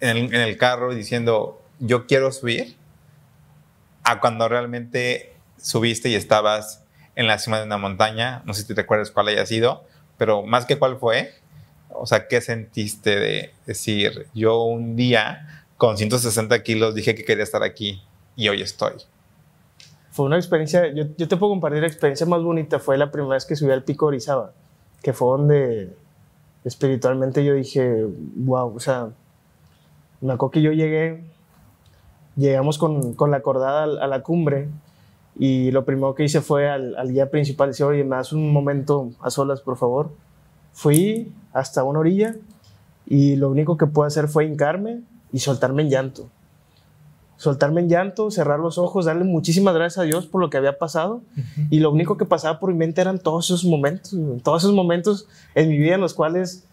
en 0.00 0.16
el, 0.16 0.34
en 0.34 0.40
el 0.40 0.56
carro 0.56 0.94
diciendo, 0.94 1.60
yo 1.78 2.06
quiero 2.06 2.32
subir, 2.32 2.78
a 4.08 4.20
cuando 4.20 4.48
realmente 4.48 5.34
subiste 5.58 6.08
y 6.08 6.14
estabas 6.14 6.82
en 7.14 7.26
la 7.26 7.38
cima 7.38 7.58
de 7.58 7.66
una 7.66 7.76
montaña. 7.76 8.42
No 8.46 8.54
sé 8.54 8.62
si 8.62 8.68
te 8.68 8.74
recuerdas 8.74 9.10
cuál 9.10 9.28
haya 9.28 9.44
sido, 9.44 9.84
pero 10.16 10.42
más 10.44 10.64
que 10.64 10.78
cuál 10.78 10.96
fue, 10.96 11.34
o 11.90 12.06
sea, 12.06 12.26
¿qué 12.26 12.40
sentiste 12.40 13.16
de 13.16 13.52
decir, 13.66 14.26
yo 14.32 14.62
un 14.62 14.96
día 14.96 15.66
con 15.76 15.98
160 15.98 16.62
kilos 16.62 16.94
dije 16.94 17.14
que 17.14 17.22
quería 17.22 17.44
estar 17.44 17.62
aquí 17.62 18.02
y 18.34 18.48
hoy 18.48 18.62
estoy? 18.62 18.94
Fue 20.10 20.24
una 20.24 20.36
experiencia, 20.36 20.86
yo, 20.94 21.04
yo 21.18 21.28
te 21.28 21.36
puedo 21.36 21.52
compartir 21.52 21.82
la 21.82 21.88
experiencia 21.88 22.24
más 22.24 22.42
bonita, 22.42 22.78
fue 22.78 22.96
la 22.96 23.10
primera 23.10 23.34
vez 23.34 23.44
que 23.44 23.56
subí 23.56 23.72
al 23.72 23.84
pico 23.84 24.06
Orizaba, 24.06 24.52
que 25.02 25.12
fue 25.12 25.36
donde 25.36 25.94
espiritualmente 26.64 27.44
yo 27.44 27.52
dije, 27.52 28.06
wow, 28.36 28.74
o 28.74 28.80
sea, 28.80 29.10
me 30.22 30.32
acuerdo 30.32 30.52
que 30.52 30.62
yo 30.62 30.72
llegué, 30.72 31.24
llegamos 32.38 32.78
con, 32.78 33.14
con 33.14 33.30
la 33.30 33.40
cordada 33.40 33.82
a, 33.82 34.04
a 34.04 34.06
la 34.06 34.22
cumbre 34.22 34.68
y 35.38 35.70
lo 35.70 35.84
primero 35.84 36.14
que 36.14 36.24
hice 36.24 36.40
fue 36.40 36.68
al, 36.68 36.96
al 36.96 37.12
guía 37.12 37.30
principal 37.30 37.70
decir, 37.70 37.86
oye, 37.86 38.04
me 38.04 38.16
das 38.16 38.32
un 38.32 38.52
momento 38.52 39.10
a 39.20 39.30
solas, 39.30 39.60
por 39.60 39.76
favor. 39.76 40.10
Fui 40.72 41.32
hasta 41.52 41.84
una 41.84 42.00
orilla 42.00 42.36
y 43.06 43.36
lo 43.36 43.50
único 43.50 43.76
que 43.76 43.86
pude 43.86 44.06
hacer 44.06 44.28
fue 44.28 44.44
hincarme 44.44 45.00
y 45.32 45.38
soltarme 45.40 45.82
en 45.82 45.90
llanto. 45.90 46.28
Soltarme 47.36 47.82
en 47.82 47.88
llanto, 47.88 48.32
cerrar 48.32 48.58
los 48.58 48.78
ojos, 48.78 49.04
darle 49.04 49.22
muchísimas 49.24 49.74
gracias 49.74 49.98
a 49.98 50.02
Dios 50.02 50.26
por 50.26 50.40
lo 50.40 50.50
que 50.50 50.56
había 50.56 50.76
pasado. 50.76 51.22
Y 51.70 51.78
lo 51.78 51.92
único 51.92 52.16
que 52.16 52.24
pasaba 52.24 52.58
por 52.58 52.72
mi 52.72 52.78
mente 52.78 53.00
eran 53.00 53.20
todos 53.20 53.46
esos 53.46 53.64
momentos, 53.64 54.16
todos 54.42 54.64
esos 54.64 54.74
momentos 54.74 55.28
en 55.54 55.68
mi 55.68 55.78
vida 55.78 55.94
en 55.94 56.00
los 56.00 56.14
cuales 56.14 56.66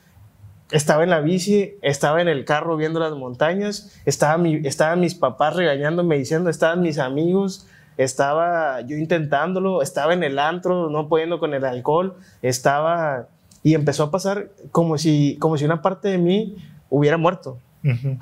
estaba 0.71 1.03
en 1.03 1.09
la 1.09 1.21
bici, 1.21 1.75
estaba 1.81 2.21
en 2.21 2.27
el 2.27 2.45
carro 2.45 2.75
viendo 2.77 2.99
las 2.99 3.13
montañas, 3.13 3.99
estaba 4.05 4.37
mi, 4.37 4.55
estaban 4.65 4.99
mis 4.99 5.15
papás 5.15 5.55
regañándome 5.55 6.17
diciendo, 6.17 6.49
estaban 6.49 6.81
mis 6.81 6.97
amigos, 6.97 7.67
estaba 7.97 8.81
yo 8.81 8.97
intentándolo, 8.97 9.81
estaba 9.81 10.13
en 10.13 10.23
el 10.23 10.39
antro, 10.39 10.89
no 10.89 11.07
pudiendo 11.07 11.39
con 11.39 11.53
el 11.53 11.65
alcohol, 11.65 12.15
estaba... 12.41 13.27
Y 13.63 13.73
empezó 13.73 14.03
a 14.03 14.11
pasar 14.11 14.49
como 14.71 14.99
si, 14.99 15.37
como 15.39 15.57
si 15.57 15.65
una 15.65 15.81
parte 15.81 16.09
de 16.09 16.19
mí 16.19 16.55
hubiera 16.89 17.17
muerto, 17.17 17.57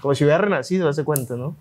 como 0.01 0.15
si 0.15 0.23
hubiera 0.23 0.37
renacido, 0.37 0.87
hace 0.87 1.03
cuenta, 1.03 1.35
¿no? 1.35 1.57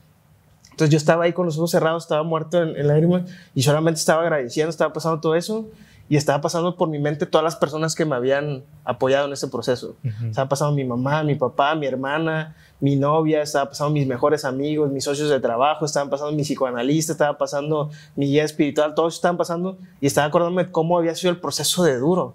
Entonces 0.71 0.91
yo 0.91 0.97
estaba 0.97 1.25
ahí 1.25 1.33
con 1.33 1.47
los 1.47 1.59
ojos 1.59 1.73
cerrados, 1.73 2.05
estaba 2.05 2.23
muerto 2.23 2.63
en, 2.63 2.77
en 2.77 2.87
lágrimas 2.87 3.23
y 3.57 3.63
solamente 3.63 3.99
estaba 3.99 4.23
agradeciendo, 4.23 4.71
estaba 4.71 4.93
pasando 4.93 5.21
todo 5.21 5.35
eso 5.35 5.69
y 6.13 6.17
estaba 6.17 6.43
pasando 6.43 6.77
por 6.77 6.91
mi 6.91 6.99
mente 6.99 7.25
todas 7.25 7.43
las 7.43 7.57
personas 7.57 7.95
que 7.95 8.05
me 8.05 8.15
habían 8.15 8.65
apoyado 8.85 9.29
en 9.29 9.33
ese 9.33 9.49
proceso. 9.49 9.97
Estaba 10.29 10.47
pasando 10.47 10.75
mi 10.75 10.85
mamá, 10.85 11.23
mi 11.23 11.37
papá, 11.37 11.75
mi 11.75 11.87
hermana, 11.87 12.55
mi 12.81 12.97
novia, 12.97 13.41
estaba 13.41 13.71
pasando 13.71 13.95
mis 13.95 14.07
mejores 14.07 14.45
amigos, 14.45 14.93
mis 14.93 15.05
socios 15.05 15.31
de 15.31 15.41
trabajo, 15.41 15.87
estaban 15.87 16.11
pasando 16.11 16.33
mi 16.33 16.43
psicoanalista, 16.43 17.13
estaba 17.13 17.39
pasando 17.39 17.91
mi 18.15 18.27
guía 18.27 18.45
espiritual, 18.45 18.95
todos 18.95 19.15
estaban 19.15 19.39
pasando 19.39 19.79
y 20.03 20.07
estaba 20.07 20.27
acordándome 20.27 20.71
cómo 20.71 20.99
había 20.99 21.15
sido 21.15 21.31
el 21.31 21.41
proceso 21.41 21.83
de 21.83 21.97
duro, 21.97 22.35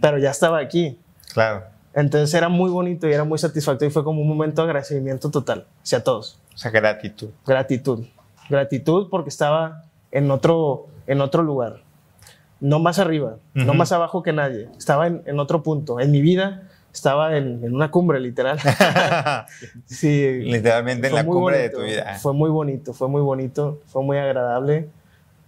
pero 0.00 0.16
ya 0.16 0.30
estaba 0.30 0.58
aquí. 0.60 0.96
Claro. 1.34 1.64
Entonces 1.92 2.32
era 2.32 2.48
muy 2.48 2.70
bonito 2.70 3.06
y 3.06 3.12
era 3.12 3.24
muy 3.24 3.36
satisfactorio 3.38 3.90
y 3.90 3.92
fue 3.92 4.04
como 4.04 4.22
un 4.22 4.28
momento 4.28 4.62
de 4.62 4.68
agradecimiento 4.68 5.30
total 5.30 5.66
hacia 5.82 6.02
todos. 6.02 6.38
O 6.54 6.56
sea, 6.56 6.70
gratitud. 6.70 7.28
Gratitud. 7.46 8.06
Gratitud 8.48 9.10
porque 9.10 9.28
estaba 9.28 9.84
en 10.10 10.30
otro, 10.30 10.86
en 11.06 11.20
otro 11.20 11.42
lugar. 11.42 11.91
No 12.62 12.78
más 12.78 13.00
arriba, 13.00 13.38
no 13.54 13.74
más 13.74 13.90
abajo 13.90 14.22
que 14.22 14.32
nadie. 14.32 14.68
Estaba 14.78 15.08
en, 15.08 15.22
en 15.26 15.40
otro 15.40 15.64
punto. 15.64 15.98
En 15.98 16.12
mi 16.12 16.20
vida 16.20 16.62
estaba 16.92 17.36
en, 17.36 17.64
en 17.64 17.74
una 17.74 17.90
cumbre, 17.90 18.20
literal. 18.20 18.56
sí. 19.86 20.42
Literalmente 20.44 21.08
en 21.08 21.14
la 21.16 21.24
cumbre 21.24 21.56
bonito, 21.58 21.80
de 21.80 21.84
tu 21.84 21.90
vida. 21.90 22.14
Fue 22.20 22.32
muy 22.32 22.50
bonito, 22.50 22.92
fue 22.92 23.08
muy 23.08 23.20
bonito, 23.20 23.80
fue 23.86 24.04
muy 24.04 24.16
agradable. 24.16 24.88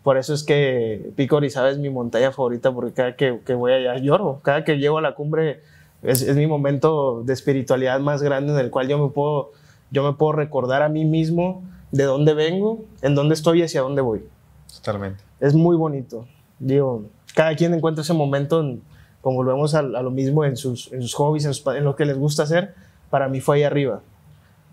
Por 0.03 0.19
eso 0.19 0.35
es 0.35 0.43
que 0.43 1.12
Pico 1.15 1.37
Orizaba 1.37 1.71
es 1.71 1.79
mi 1.79 1.89
montaña 1.89 2.33
favorita, 2.33 2.73
porque 2.73 2.93
cada 2.93 3.15
que, 3.15 3.39
que 3.47 3.55
voy 3.55 3.73
allá 3.73 3.97
lloro. 3.99 4.41
Cada 4.43 4.65
que 4.65 4.79
llego 4.79 4.99
a 4.99 5.01
la 5.01 5.15
cumbre 5.15 5.61
es, 6.03 6.21
es 6.21 6.37
mi 6.37 6.49
momento 6.49 7.23
de 7.25 7.33
espiritualidad 7.33 8.01
más 8.01 8.23
grande 8.23 8.55
en 8.55 8.59
el 8.59 8.71
cual 8.71 8.89
yo 8.89 8.99
me, 8.99 9.12
puedo, 9.12 9.53
yo 9.93 10.03
me 10.03 10.17
puedo 10.17 10.33
recordar 10.33 10.83
a 10.83 10.89
mí 10.89 11.05
mismo 11.05 11.62
de 11.93 12.03
dónde 12.03 12.35
vengo, 12.35 12.85
en 13.03 13.15
dónde 13.15 13.35
estoy 13.35 13.61
y 13.61 13.62
hacia 13.62 13.83
dónde 13.83 14.03
voy. 14.03 14.27
Totalmente. 14.75 15.23
Es 15.39 15.55
muy 15.55 15.77
bonito. 15.77 16.27
Digo, 16.59 17.05
cada 17.35 17.55
quien 17.57 17.75
encuentra 17.75 18.03
ese 18.03 18.15
momento, 18.15 18.61
en, 18.61 18.83
como 19.21 19.37
volvemos 19.37 19.75
a, 19.75 19.83
lo 19.83 20.11
mismo, 20.11 20.45
en 20.45 20.57
sus, 20.57 20.93
en 20.93 21.03
sus 21.03 21.15
hobbies, 21.15 21.45
en, 21.45 21.85
lo 21.85 21.97
que 21.97 22.05
les 22.05 22.17
gusta 22.17 22.45
hacer. 22.45 22.75
Para 23.11 23.29
mí 23.29 23.41
fue 23.41 23.57
ahí 23.57 23.63
arriba. 23.63 24.01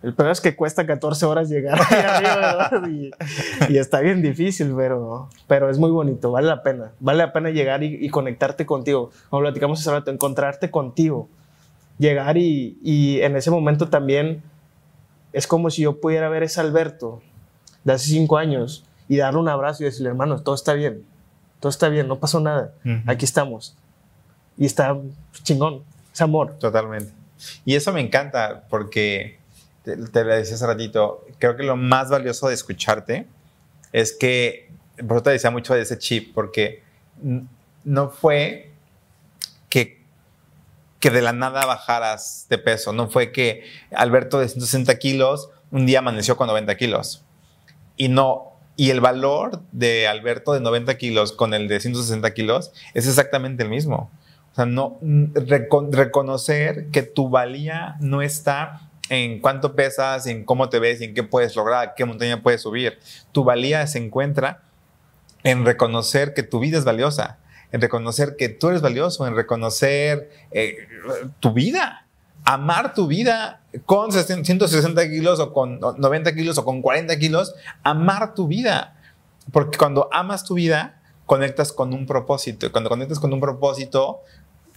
El 0.03 0.15
peor 0.15 0.31
es 0.31 0.41
que 0.41 0.55
cuesta 0.55 0.85
14 0.85 1.25
horas 1.25 1.49
llegar 1.49 1.79
ahí 1.89 2.25
arriba. 2.25 2.71
Y, 3.69 3.77
está 3.77 3.99
bien 3.99 4.21
difícil, 4.21 4.73
pero, 4.75 5.29
pero 5.47 5.69
es 5.69 5.77
muy 5.77 5.91
bonito, 5.91 6.31
vale 6.31 6.47
la 6.47 6.63
pena. 6.63 6.91
Vale 6.99 7.19
la 7.19 7.33
pena 7.33 7.49
llegar 7.51 7.83
y, 7.83 8.03
y 8.03 8.09
conectarte 8.09 8.65
contigo. 8.65 9.11
Como 9.29 9.43
platicamos 9.43 9.79
hace 9.79 9.91
rato, 9.91 10.11
encontrarte 10.11 10.71
contigo. 10.71 11.29
Llegar 11.99 12.37
y, 12.37 12.79
y 12.81 13.21
en 13.21 13.35
ese 13.35 13.51
momento 13.51 13.89
también 13.89 14.41
es 15.33 15.47
como 15.47 15.69
si 15.69 15.83
yo 15.83 15.99
pudiera 15.99 16.29
ver 16.29 16.43
a 16.43 16.45
ese 16.45 16.59
Alberto 16.61 17.21
de 17.83 17.93
hace 17.93 18.09
cinco 18.09 18.37
años 18.37 18.85
y 19.07 19.17
darle 19.17 19.39
un 19.39 19.49
abrazo 19.49 19.83
y 19.83 19.85
decirle, 19.85 20.09
hermano, 20.09 20.41
todo 20.41 20.55
está 20.55 20.73
bien, 20.73 21.03
todo 21.61 21.69
está 21.69 21.87
bien, 21.87 22.07
no 22.07 22.19
pasó 22.19 22.41
nada, 22.41 22.73
aquí 23.05 23.23
estamos. 23.23 23.77
Y 24.57 24.65
está 24.65 24.97
chingón, 25.43 25.83
es 26.11 26.19
amor. 26.19 26.57
Totalmente. 26.59 27.13
Y 27.63 27.75
eso 27.75 27.93
me 27.93 28.01
encanta 28.01 28.63
porque, 28.69 29.39
te, 29.83 29.95
te 29.95 30.23
lo 30.25 30.35
decía 30.35 30.55
hace 30.55 30.67
ratito, 30.67 31.25
creo 31.39 31.55
que 31.55 31.63
lo 31.63 31.77
más 31.77 32.09
valioso 32.09 32.47
de 32.49 32.55
escucharte 32.55 33.27
es 33.93 34.11
que, 34.11 34.71
por 35.07 35.17
eso 35.17 35.23
te 35.23 35.29
decía 35.29 35.51
mucho 35.51 35.73
de 35.73 35.81
ese 35.81 35.97
chip, 35.97 36.33
porque 36.33 36.83
no 37.83 38.09
fue 38.09 38.71
que, 39.69 40.03
que 40.99 41.11
de 41.11 41.21
la 41.21 41.31
nada 41.31 41.65
bajaras 41.65 42.47
de 42.49 42.57
peso, 42.57 42.91
no 42.91 43.07
fue 43.07 43.31
que 43.31 43.63
Alberto 43.91 44.39
de 44.39 44.49
160 44.49 44.97
kilos 44.97 45.49
un 45.69 45.85
día 45.85 45.99
amaneció 45.99 46.35
con 46.37 46.47
90 46.47 46.75
kilos. 46.75 47.23
Y 47.97 48.09
no, 48.09 48.50
y 48.75 48.89
el 48.89 49.01
valor 49.01 49.61
de 49.71 50.07
Alberto 50.07 50.53
de 50.53 50.59
90 50.61 50.97
kilos 50.97 51.31
con 51.33 51.53
el 51.53 51.67
de 51.67 51.79
160 51.79 52.33
kilos 52.33 52.71
es 52.93 53.07
exactamente 53.07 53.63
el 53.63 53.69
mismo. 53.69 54.09
O 54.51 54.55
sea, 54.55 54.65
no 54.65 54.97
mm, 55.01 55.33
recon- 55.33 55.91
reconocer 55.93 56.87
que 56.91 57.03
tu 57.03 57.29
valía 57.29 57.95
no 57.99 58.21
está 58.21 58.89
en 59.09 59.39
cuánto 59.39 59.75
pesas, 59.75 60.25
en 60.27 60.45
cómo 60.45 60.69
te 60.69 60.79
ves, 60.79 61.01
en 61.01 61.13
qué 61.13 61.23
puedes 61.23 61.55
lograr, 61.55 61.93
qué 61.95 62.05
montaña 62.05 62.41
puedes 62.41 62.61
subir. 62.61 62.97
Tu 63.31 63.43
valía 63.43 63.85
se 63.87 63.97
encuentra 63.99 64.61
en 65.43 65.65
reconocer 65.65 66.33
que 66.33 66.43
tu 66.43 66.59
vida 66.59 66.77
es 66.77 66.85
valiosa, 66.85 67.37
en 67.71 67.81
reconocer 67.81 68.35
que 68.37 68.49
tú 68.49 68.69
eres 68.69 68.81
valioso, 68.81 69.27
en 69.27 69.35
reconocer 69.35 70.29
eh, 70.51 70.75
tu 71.39 71.51
vida, 71.53 72.07
amar 72.45 72.93
tu 72.93 73.07
vida 73.07 73.60
con 73.85 74.11
160 74.11 75.09
kilos 75.09 75.39
o 75.39 75.53
con 75.53 75.79
90 75.79 76.33
kilos 76.35 76.57
o 76.57 76.65
con 76.65 76.81
40 76.81 77.17
kilos, 77.19 77.53
amar 77.83 78.33
tu 78.33 78.47
vida. 78.47 78.97
Porque 79.51 79.77
cuando 79.77 80.09
amas 80.11 80.43
tu 80.43 80.55
vida, 80.55 81.01
conectas 81.25 81.71
con 81.71 81.93
un 81.93 82.05
propósito. 82.05 82.65
Y 82.65 82.69
cuando 82.69 82.89
conectas 82.89 83.19
con 83.19 83.31
un 83.33 83.39
propósito, 83.39 84.19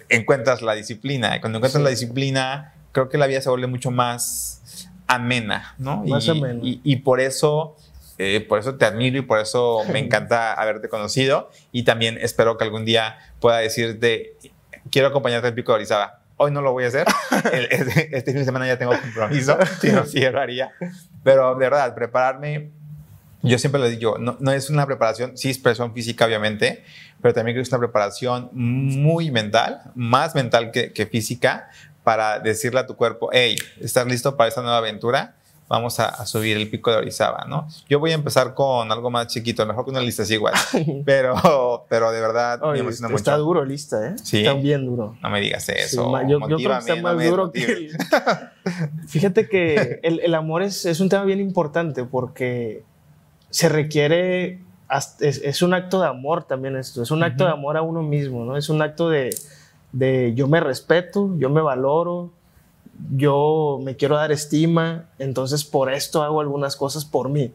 encuentras 0.08 0.62
la 0.62 0.74
disciplina. 0.74 1.36
Y 1.36 1.40
cuando 1.40 1.58
encuentras 1.58 1.80
Sí. 1.80 1.84
la 1.84 1.90
disciplina, 1.90 2.74
creo 2.92 3.08
que 3.08 3.18
la 3.18 3.26
vida 3.26 3.40
se 3.40 3.48
vuelve 3.50 3.66
mucho 3.66 3.90
más 3.90 4.88
amena, 5.06 5.74
¿no? 5.78 6.04
Más 6.04 6.26
y, 6.26 6.30
amena. 6.30 6.60
y- 6.62 6.80
y 6.84 6.96
por 6.96 7.20
eso, 7.20 7.76
eh, 8.18 8.44
por 8.48 8.58
eso 8.58 8.76
te 8.76 8.84
admiro 8.86 9.18
y 9.18 9.22
por 9.22 9.38
eso 9.40 9.80
me 9.92 9.98
encanta 10.04 10.54
haberte 10.54 10.88
conocido. 10.88 11.50
Y 11.72 11.82
también 11.82 12.16
espero 12.20 12.56
que 12.56 12.64
algún 12.64 12.84
día 12.84 13.18
pueda 13.40 13.58
decirte, 13.58 14.36
quiero 14.90 15.08
acompañarte 15.08 15.48
al 15.48 15.54
Pico 15.54 15.72
de 15.72 15.76
Orizaba. 15.76 16.20
Hoy 16.44 16.52
no 16.52 16.62
lo 16.62 16.72
voy 16.72 16.84
a 16.84 16.88
hacer. 16.88 17.06
este, 17.70 18.16
este 18.16 18.32
fin 18.32 18.40
de 18.40 18.44
semana 18.44 18.66
ya 18.66 18.78
tengo 18.78 18.98
compromiso, 18.98 19.58
si 19.80 19.90
no, 19.90 20.04
sí 20.04 20.20
lo 20.20 20.40
haría. 20.40 20.72
Pero 21.22 21.54
de 21.54 21.60
verdad, 21.68 21.94
prepararme 21.94 22.70
yo 23.44 23.58
siempre 23.58 23.78
le 23.78 23.90
digo, 23.90 24.16
no, 24.18 24.38
no, 24.40 24.52
es 24.52 24.70
una 24.70 24.86
preparación, 24.86 25.36
sí 25.36 25.50
es 25.50 25.58
presión 25.58 25.92
física 25.92 26.24
obviamente, 26.24 26.82
pero 27.20 27.34
también 27.34 27.54
creo 27.54 27.62
que 27.62 27.68
es 27.68 27.72
una 27.72 27.78
preparación 27.78 28.48
muy 28.52 29.30
mental, 29.30 29.82
más 29.94 30.34
mental 30.34 30.70
que, 30.70 30.94
que 30.94 31.04
física, 31.04 31.68
para 32.02 32.38
decirle 32.38 32.80
a 32.80 32.86
tu 32.86 32.96
cuerpo, 32.96 33.28
hey, 33.32 33.56
¿estás 33.80 34.06
listo 34.06 34.36
para 34.36 34.48
esta 34.48 34.62
nueva 34.62 34.78
aventura? 34.78 35.36
Vamos 35.66 35.98
a, 35.98 36.26
subir 36.26 36.58
el 36.58 36.68
pico 36.68 36.90
de 36.90 36.98
Orizaba, 36.98 37.46
¿no? 37.48 37.66
Yo 37.88 37.98
voy 37.98 38.10
a 38.10 38.14
empezar 38.14 38.52
con 38.54 38.92
algo 38.92 39.10
más 39.10 39.28
chiquito, 39.28 39.64
mejor 39.64 39.84
que 39.84 39.90
una 39.90 40.00
lista 40.00 40.22
así 40.22 40.34
igual, 40.34 40.54
pero, 41.06 41.86
pero 41.88 42.12
de 42.12 42.20
verdad 42.20 42.60
me 42.60 42.78
emociona 42.78 43.08
mucho. 43.08 43.16
Está 43.16 43.36
duro 43.38 43.64
lista, 43.64 44.08
¿eh? 44.08 44.14
Sí. 44.22 44.40
Está 44.40 44.52
bien 44.54 44.84
duro. 44.84 45.16
No 45.22 45.30
me 45.30 45.40
digas 45.40 45.68
eso. 45.70 46.12
yo, 46.28 46.38
creo 46.40 46.58
que 46.58 46.78
está 46.78 46.96
más 46.96 47.24
duro 47.24 47.50
que 47.50 47.64
el... 47.64 47.90
Fíjate 49.08 49.48
que 49.48 50.00
el, 50.02 50.20
el 50.20 50.34
amor 50.34 50.62
es, 50.62 50.84
es 50.84 51.00
un 51.00 51.08
tema 51.08 51.24
bien 51.24 51.40
importante 51.40 52.04
porque 52.04 52.84
se 53.54 53.68
requiere, 53.68 54.58
es, 55.20 55.62
un 55.62 55.74
acto 55.74 56.00
de 56.00 56.08
amor 56.08 56.42
también 56.42 56.76
esto, 56.76 57.04
es 57.04 57.12
un 57.12 57.22
acto 57.22 57.44
de 57.44 57.52
amor 57.52 57.76
a 57.76 57.82
uno 57.82 58.02
mismo, 58.02 58.44
¿no? 58.44 58.56
Es 58.56 58.68
un 58.68 58.82
acto 58.82 59.08
de, 59.08 59.30
de 59.92 60.32
yo 60.34 60.48
me 60.48 60.58
respeto, 60.58 61.30
yo 61.38 61.50
me 61.50 61.60
valoro, 61.60 62.32
yo 63.16 63.80
me 63.82 63.96
quiero 63.96 64.16
dar 64.16 64.32
estima, 64.32 65.06
entonces 65.18 65.64
por 65.64 65.92
esto 65.92 66.22
hago 66.22 66.40
algunas 66.40 66.76
cosas 66.76 67.04
por 67.04 67.28
mí. 67.28 67.52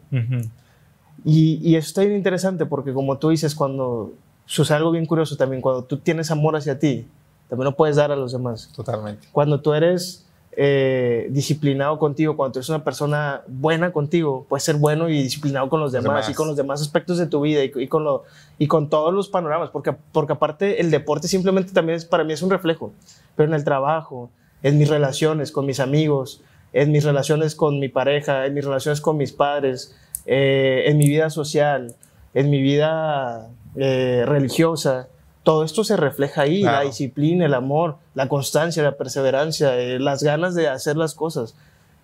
y, 1.24 1.60
y, 1.62 1.76
eso 1.76 1.88
está 1.88 2.02
bien 2.02 2.16
interesante 2.16 2.66
porque 2.66 2.92
como 2.92 3.18
tú 3.18 3.30
dices, 3.30 3.54
cuando 3.54 4.12
sucede 4.46 4.78
algo 4.78 4.90
bien 4.90 5.06
curioso 5.06 5.36
también, 5.36 5.62
cuando 5.62 5.84
tú 5.84 5.98
tienes 5.98 6.30
amor 6.30 6.56
hacia 6.56 6.78
ti, 6.78 7.06
también 7.48 7.64
lo 7.64 7.76
puedes 7.76 7.96
dar 7.96 8.12
a 8.12 8.16
los 8.16 8.32
demás. 8.32 8.70
Totalmente. 8.74 9.28
Cuando 9.32 9.60
tú 9.60 9.74
eres 9.74 10.26
eh, 10.52 11.28
disciplinado 11.30 11.98
contigo, 11.98 12.36
cuando 12.36 12.54
tú 12.54 12.58
eres 12.58 12.68
una 12.68 12.82
persona 12.82 13.42
buena 13.46 13.92
contigo, 13.92 14.46
puedes 14.48 14.64
ser 14.64 14.76
bueno 14.76 15.08
y 15.08 15.22
disciplinado 15.22 15.68
con 15.68 15.80
los 15.80 15.92
demás, 15.92 16.28
y 16.28 16.34
con 16.34 16.48
los 16.48 16.56
demás 16.56 16.80
aspectos 16.80 17.18
de 17.18 17.26
tu 17.26 17.40
vida 17.40 17.62
y, 17.62 17.88
con, 17.88 18.02
lo, 18.02 18.24
y 18.58 18.66
con 18.66 18.88
todos 18.88 19.14
los 19.14 19.28
panoramas, 19.28 19.70
porque, 19.70 19.94
porque 20.12 20.32
aparte 20.32 20.80
el 20.80 20.90
deporte 20.90 21.28
simplemente 21.28 21.72
también 21.72 21.96
es, 21.96 22.04
para 22.04 22.24
mí 22.24 22.32
es 22.32 22.42
un 22.42 22.50
reflejo, 22.50 22.92
pero 23.36 23.48
en 23.48 23.54
el 23.54 23.62
trabajo, 23.62 24.30
en 24.62 24.78
mis 24.78 24.88
relaciones 24.88 25.52
con 25.52 25.66
mis 25.66 25.80
amigos, 25.80 26.42
en 26.72 26.92
mis 26.92 27.04
relaciones 27.04 27.54
con 27.54 27.78
mi 27.78 27.88
pareja, 27.88 28.46
en 28.46 28.54
mis 28.54 28.64
relaciones 28.64 29.00
con 29.00 29.16
mis 29.16 29.32
padres, 29.32 29.96
eh, 30.26 30.84
en 30.86 30.98
mi 30.98 31.08
vida 31.08 31.30
social, 31.30 31.94
en 32.34 32.50
mi 32.50 32.60
vida 32.62 33.48
eh, 33.76 34.24
religiosa, 34.26 35.08
todo 35.42 35.64
esto 35.64 35.84
se 35.84 35.96
refleja 35.96 36.42
ahí, 36.42 36.62
la 36.62 36.82
disciplina, 36.82 37.46
el 37.46 37.54
amor, 37.54 37.96
la 38.14 38.28
constancia, 38.28 38.82
la 38.82 38.96
perseverancia, 38.96 39.78
eh, 39.78 39.98
las 39.98 40.22
ganas 40.22 40.54
de 40.54 40.68
hacer 40.68 40.96
las 40.96 41.14
cosas. 41.14 41.56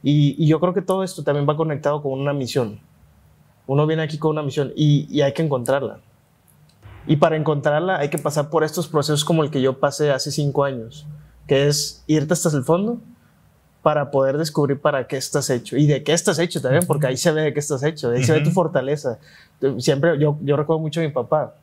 Y, 0.02 0.46
yo 0.46 0.58
creo 0.58 0.72
que 0.72 0.82
todo 0.82 1.04
esto 1.04 1.22
también 1.22 1.46
va 1.48 1.56
conectado 1.56 2.02
con 2.02 2.12
una 2.12 2.32
misión. 2.32 2.80
Uno 3.66 3.86
viene 3.86 4.02
aquí 4.02 4.18
con 4.18 4.30
una 4.30 4.42
misión 4.42 4.72
y, 4.74 5.20
hay 5.20 5.32
que 5.32 5.42
encontrarla. 5.42 6.00
Y 7.06 7.16
para 7.16 7.36
encontrarla 7.36 7.98
hay 7.98 8.08
que 8.08 8.18
pasar 8.18 8.48
por 8.48 8.64
estos 8.64 8.88
procesos 8.88 9.24
como 9.24 9.44
el 9.44 9.50
que 9.50 9.60
yo 9.60 9.78
pasé 9.78 10.10
hace 10.10 10.30
cinco 10.32 10.64
años, 10.64 11.06
que 11.46 11.68
es 11.68 12.02
irte 12.06 12.32
hasta 12.32 12.48
el 12.56 12.64
fondo 12.64 13.00
para 13.82 14.10
poder 14.10 14.36
descubrir 14.36 14.80
para 14.80 15.06
qué 15.06 15.16
estás 15.16 15.48
hecho 15.48 15.76
y 15.76 15.86
de 15.86 16.02
qué 16.02 16.12
estás 16.12 16.38
hecho 16.40 16.60
también, 16.60 16.84
porque 16.86 17.06
ahí 17.06 17.16
se 17.16 17.30
ve 17.30 17.42
de 17.42 17.54
qué 17.54 17.60
estás 17.60 17.82
hecho, 17.84 18.10
ahí 18.10 18.24
se 18.24 18.32
ve 18.32 18.40
tu 18.40 18.50
fortaleza. 18.50 19.18
Siempre, 19.78 20.18
yo, 20.18 20.38
yo 20.42 20.56
recuerdo 20.56 20.80
mucho 20.80 21.00
a 21.00 21.04
mi 21.04 21.10
papá, 21.10 21.54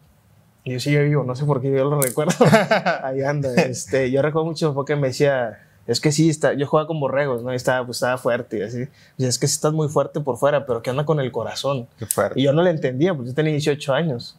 yo 0.66 0.80
sigo 0.80 1.04
vivo, 1.04 1.24
no 1.24 1.36
sé 1.36 1.46
por 1.46 1.62
qué 1.62 1.72
yo 1.72 1.84
lo 1.84 2.00
recuerdo. 2.00 2.34
Ahí 3.04 3.22
anda. 3.22 3.54
Este, 3.54 4.10
yo 4.10 4.22
recuerdo 4.22 4.46
mucho 4.46 4.74
porque 4.74 4.96
me 4.96 5.08
decía, 5.08 5.60
es 5.88 6.00
que 6.00 6.14
sí, 6.14 6.30
está, 6.30 6.54
yo 6.54 6.66
jugaba 6.66 6.88
con 6.88 7.00
borregos, 7.00 7.44
¿no? 7.44 7.52
Y 7.52 7.58
estaba, 7.58 7.86
pues, 7.86 7.98
estaba 7.98 8.18
fuerte 8.18 8.60
y 8.60 8.62
así. 8.62 8.88
Y 9.18 9.26
es 9.26 9.38
que 9.38 9.48
sí 9.48 9.56
estás 9.56 9.74
muy 9.74 9.90
fuerte 9.90 10.22
por 10.22 10.38
fuera, 10.38 10.66
pero 10.66 10.82
¿qué 10.82 10.90
anda 10.90 11.06
con 11.06 11.20
el 11.20 11.32
corazón? 11.32 11.88
Qué 12.00 12.06
fuerte. 12.06 12.40
Y 12.40 12.44
yo 12.44 12.54
no 12.54 12.62
le 12.62 12.70
entendía, 12.70 13.14
pues 13.14 13.28
yo 13.28 13.34
tenía 13.34 13.52
18 13.52 13.94
años. 13.94 14.38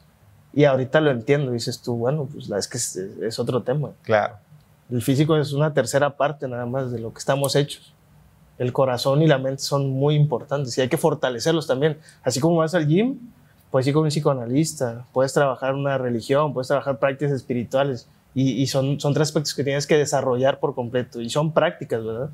Y 0.55 0.65
ahorita 0.65 1.01
lo 1.03 1.11
entiendo. 1.11 1.51
Y 1.51 1.55
dices 1.55 1.83
tú, 1.83 1.97
bueno, 1.97 2.27
pues 2.33 2.49
es 2.49 2.69
que 2.69 2.79
es, 2.79 2.97
es 2.97 3.39
otro 3.39 3.63
tema. 3.63 3.91
Claro. 4.03 4.37
El 4.91 5.03
físico 5.03 5.37
es 5.37 5.53
una 5.53 5.73
tercera 5.73 6.17
parte 6.17 6.47
nada 6.47 6.67
más 6.67 6.91
de 6.91 6.99
lo 6.99 7.13
que 7.13 7.19
estamos 7.19 7.57
hechos. 7.57 7.95
El 8.59 8.73
corazón 8.73 9.23
y 9.23 9.27
la 9.27 9.39
mente 9.39 9.63
son 9.63 9.91
muy 9.91 10.15
importantes 10.15 10.77
y 10.79 10.81
hay 10.81 10.89
que 10.89 10.97
fortalecerlos 10.97 11.67
también. 11.67 11.99
Así 12.23 12.41
como 12.41 12.57
vas 12.57 12.75
al 12.75 12.87
gym, 12.87 13.19
puedes 13.71 13.87
ir 13.87 13.95
con 13.95 14.05
un 14.05 14.11
psicoanalista, 14.11 15.07
puedes 15.13 15.33
trabajar 15.33 15.75
una 15.75 15.99
religión, 15.99 16.53
puedes 16.53 16.69
trabajar 16.69 16.99
prácticas 16.99 17.33
espirituales 17.33 18.09
y, 18.35 18.67
son, 18.67 18.99
son 19.01 19.15
tres 19.15 19.29
aspectos 19.29 19.55
que 19.55 19.63
tienes 19.63 19.87
que 19.87 19.97
desarrollar 19.97 20.59
por 20.59 20.75
completo 20.75 21.21
y 21.21 21.31
son 21.31 21.53
prácticas, 21.53 22.05
¿verdad? 22.05 22.31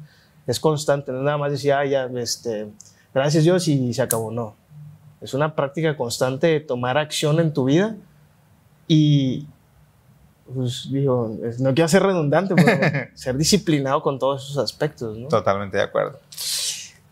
Es 0.46 0.58
constante, 0.58 1.12
no 1.12 1.22
nada 1.22 1.36
más 1.36 1.52
decir, 1.52 1.72
ah, 1.72 1.84
ya, 1.84 2.06
este, 2.16 2.68
gracias 3.14 3.44
Dios 3.44 3.68
y 3.68 3.92
se 3.92 4.02
acabó, 4.02 4.30
no. 4.30 4.54
Es 5.20 5.34
una 5.34 5.54
práctica 5.54 5.96
constante 5.96 6.46
de 6.46 6.60
tomar 6.60 6.96
acción 6.96 7.38
en 7.40 7.52
tu 7.52 7.64
vida 7.64 7.96
y, 8.88 9.46
pues 10.54 10.88
digo, 10.90 11.36
no 11.58 11.74
quiero 11.74 11.88
ser 11.88 12.02
redundante, 12.02 12.54
pero 12.54 13.08
ser 13.14 13.36
disciplinado 13.36 14.02
con 14.02 14.18
todos 14.18 14.44
esos 14.44 14.58
aspectos, 14.58 15.16
¿no? 15.16 15.28
Totalmente 15.28 15.76
de 15.76 15.82
acuerdo. 15.84 16.20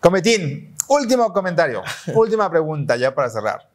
Cometín, 0.00 0.74
último 0.88 1.32
comentario, 1.32 1.82
última 2.14 2.50
pregunta 2.50 2.96
ya 2.96 3.14
para 3.14 3.30
cerrar 3.30 3.68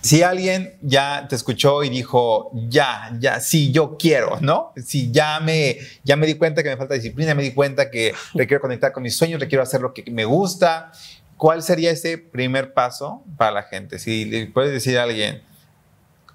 si 0.00 0.22
alguien 0.22 0.74
ya 0.80 1.26
te 1.28 1.34
escuchó 1.34 1.82
y 1.82 1.88
dijo, 1.88 2.50
ya, 2.68 3.14
ya, 3.18 3.40
sí, 3.40 3.72
yo 3.72 3.96
quiero, 3.98 4.38
¿no? 4.40 4.72
Si 4.76 5.10
ya 5.10 5.40
me, 5.40 5.78
ya 6.04 6.16
me 6.16 6.26
di 6.26 6.34
cuenta 6.34 6.62
que 6.62 6.68
me 6.68 6.76
falta 6.76 6.94
disciplina, 6.94 7.34
me 7.34 7.42
di 7.42 7.52
cuenta 7.52 7.90
que 7.90 8.14
quiero 8.32 8.60
conectar 8.60 8.92
con 8.92 9.02
mis 9.02 9.16
sueños, 9.16 9.42
quiero 9.48 9.62
hacer 9.62 9.80
lo 9.80 9.92
que 9.92 10.08
me 10.10 10.24
gusta, 10.24 10.92
¿cuál 11.36 11.62
sería 11.62 11.90
ese 11.90 12.16
primer 12.16 12.72
paso 12.72 13.22
para 13.36 13.50
la 13.50 13.62
gente? 13.64 13.98
Si 13.98 14.24
le 14.24 14.46
puedes 14.46 14.72
decir 14.72 14.98
a 14.98 15.02
alguien, 15.02 15.42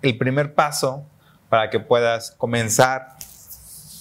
el 0.01 0.17
primer 0.17 0.53
paso 0.53 1.05
para 1.53 1.69
que 1.69 1.79
puedas 1.79 2.31
comenzar 2.31 3.09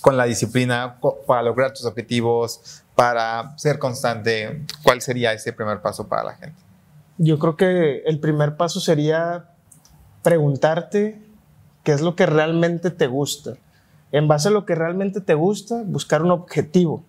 con 0.01 0.17
la 0.17 0.25
disciplina, 0.25 0.97
para 1.27 1.43
lograr 1.43 1.75
tus 1.75 1.85
objetivos, 1.85 2.83
para 2.95 3.59
ser 3.59 3.79
constante, 3.79 4.65
¿cuál 4.83 5.03
sería 5.03 5.35
ese 5.35 5.53
primer 5.53 5.83
paso 5.83 6.09
para 6.09 6.25
la 6.25 6.33
gente? 6.33 6.59
Yo 7.19 7.39
creo 7.39 7.59
que 7.59 8.05
el 8.07 8.21
primer 8.21 8.57
paso 8.57 8.81
sería 8.81 9.51
preguntarte 10.23 11.21
qué 11.85 11.93
es 11.93 12.01
lo 12.01 12.17
que 12.17 12.25
realmente 12.25 12.91
te 12.91 13.07
gusta. 13.07 13.59
En 14.13 14.29
base 14.29 14.49
a 14.49 14.51
lo 14.51 14.65
que 14.65 14.75
realmente 14.75 15.21
te 15.21 15.35
gusta, 15.35 15.83
buscar 15.85 16.23
un 16.23 16.31
objetivo. 16.31 17.05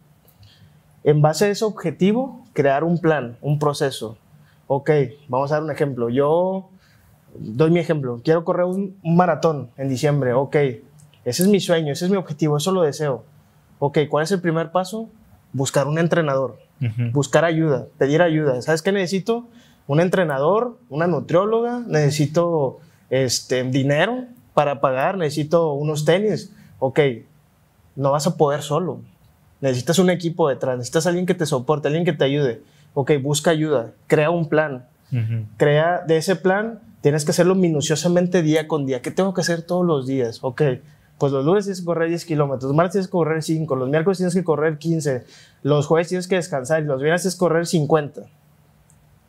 En 1.06 1.22
base 1.22 1.46
a 1.46 1.50
ese 1.52 1.64
objetivo, 1.64 2.46
crear 2.52 2.84
un 2.84 2.98
plan, 2.98 3.38
un 3.40 3.60
proceso. 3.60 4.18
Ok, 4.68 4.90
vamos 5.30 5.54
a 5.54 5.56
dar 5.56 5.64
un 5.64 5.72
ejemplo. 5.72 6.10
Yo 6.10 6.70
doy 7.38 7.72
mi 7.72 7.80
ejemplo. 7.80 8.22
Quiero 8.24 8.44
correr 8.44 8.66
un, 8.66 8.98
maratón 9.04 9.70
en 9.78 9.90
diciembre. 9.90 10.34
Ok, 10.34 10.56
ese 10.56 11.44
es 11.44 11.48
mi 11.48 11.60
sueño, 11.60 11.94
ese 11.94 12.06
es 12.06 12.12
mi 12.12 12.18
objetivo, 12.18 12.58
eso 12.58 12.72
lo 12.72 12.82
deseo. 12.82 13.24
Ok, 13.80 14.00
¿cuál 14.10 14.24
es 14.24 14.32
el 14.32 14.42
primer 14.42 14.72
paso? 14.72 15.10
Buscar 15.52 15.88
un 15.88 16.00
entrenador, 16.00 16.58
buscar 17.12 17.46
ayuda, 17.46 17.86
pedir 17.98 18.22
ayuda. 18.22 18.62
¿Sabes 18.62 18.82
qué 18.82 18.92
necesito? 18.92 19.48
Un 19.88 20.00
entrenador, 20.00 20.78
una 20.90 21.08
nutrióloga, 21.08 21.84
necesito 21.86 22.80
este, 23.10 23.64
dinero 23.64 24.26
para 24.54 24.82
pagar, 24.82 25.18
necesito 25.18 25.74
unos 25.74 26.06
tenis. 26.06 26.52
Ok, 26.80 27.00
no 27.96 28.12
vas 28.12 28.26
a 28.26 28.38
poder 28.38 28.62
solo. 28.62 29.02
Necesitas 29.62 30.00
un 30.00 30.10
equipo 30.10 30.50
detrás, 30.50 30.78
necesitas 30.78 31.08
alguien 31.08 31.26
que 31.26 31.34
te 31.34 31.46
soporte, 31.46 31.88
alguien 31.88 32.06
que 32.06 32.14
te 32.14 32.26
ayude. 32.26 32.62
Ok, 32.94 33.12
busca 33.22 33.52
ayuda, 33.52 33.94
crea 34.08 34.30
un 34.30 34.50
plan. 34.50 34.86
Crea 35.58 36.04
de 36.08 36.18
ese 36.18 36.36
plan, 36.36 36.80
tienes 37.02 37.26
que 37.26 37.32
hacerlo 37.32 37.54
minuciosamente 37.54 38.42
día 38.42 38.68
con 38.68 38.86
día. 38.86 39.02
¿Qué 39.02 39.12
tengo 39.12 39.34
que 39.34 39.42
hacer 39.42 39.62
todos 39.62 39.86
los 39.86 40.08
días? 40.08 40.40
Ok, 40.42 40.62
pues 41.18 41.32
los 41.32 41.46
lunes 41.46 41.66
tienes 41.66 41.80
que 41.80 41.86
correr 41.86 42.10
10 42.10 42.26
kilómetros, 42.26 42.64
los 42.64 42.76
martes 42.76 42.94
tienes 42.94 43.08
que 43.08 43.12
correr 43.12 43.44
5, 43.44 43.76
los 43.76 43.90
miércoles 43.90 44.18
tienes 44.18 44.34
que 44.34 44.44
correr 44.44 44.78
15, 44.78 45.24
los 45.62 45.86
jueves 45.86 46.08
tienes 46.08 46.28
que 46.28 46.36
descansar 46.36 46.82
y 46.82 46.86
los 46.86 47.02
viernes 47.02 47.22
tienes 47.22 47.36
que 47.36 47.40
correr 47.40 47.68
50. 47.68 48.24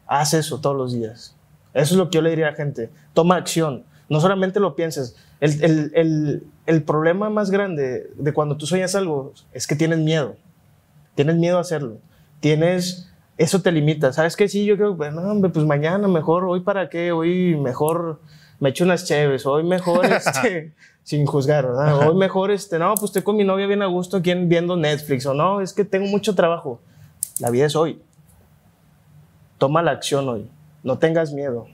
Haz 0.06 0.34
eso 0.34 0.60
todos 0.60 0.76
los 0.76 0.92
días. 0.92 1.36
Eso 1.74 1.94
es 1.94 1.98
lo 1.98 2.08
que 2.08 2.16
yo 2.16 2.22
le 2.22 2.30
diría 2.30 2.48
a 2.48 2.50
la 2.52 2.56
gente. 2.56 2.90
Toma 3.12 3.36
acción. 3.36 3.84
No 4.08 4.20
solamente 4.20 4.60
lo 4.60 4.76
pienses. 4.76 5.16
El, 5.40 6.42
problema 6.86 7.30
más 7.30 7.50
grande 7.50 8.10
de 8.16 8.32
cuando 8.32 8.56
tú 8.56 8.66
sueñas 8.66 8.94
algo 8.94 9.32
es 9.52 9.66
que 9.66 9.76
tienes 9.76 9.98
miedo. 9.98 10.36
Tienes 11.14 11.36
miedo 11.36 11.58
a 11.58 11.62
hacerlo. 11.62 11.98
Tienes... 12.40 13.10
Eso 13.36 13.60
te 13.62 13.72
limita. 13.72 14.12
¿Sabes 14.12 14.36
qué? 14.36 14.48
Sí, 14.48 14.64
yo 14.64 14.76
creo, 14.76 14.94
bueno, 14.94 15.20
hombre, 15.22 15.50
pues 15.50 15.66
mañana 15.66 16.06
mejor, 16.08 16.44
hoy 16.44 16.60
para 16.60 16.88
qué, 16.88 17.12
hoy 17.12 17.56
mejor 17.56 18.20
me 18.60 18.70
echo 18.70 18.84
unas 18.84 19.04
chéves, 19.04 19.44
hoy 19.46 19.64
mejor, 19.64 20.06
este, 20.12 20.72
sin 21.02 21.26
juzgar, 21.26 21.66
¿verdad? 21.66 22.08
Hoy 22.08 22.14
mejor, 22.14 22.50
este, 22.50 22.78
no, 22.78 22.94
pues 22.94 23.10
estoy 23.10 23.22
con 23.22 23.36
mi 23.36 23.44
novia 23.44 23.66
bien 23.66 23.82
a 23.82 23.86
gusto 23.86 24.18
aquí 24.18 24.32
viendo 24.34 24.76
Netflix, 24.76 25.26
o 25.26 25.34
no, 25.34 25.60
es 25.60 25.72
que 25.72 25.84
tengo 25.84 26.06
mucho 26.06 26.34
trabajo. 26.34 26.80
La 27.40 27.50
vida 27.50 27.66
es 27.66 27.74
hoy. 27.74 28.00
Toma 29.58 29.82
la 29.82 29.90
acción 29.90 30.28
hoy 30.28 30.48
no 30.84 30.98
tengas 30.98 31.32
miedo. 31.32 31.66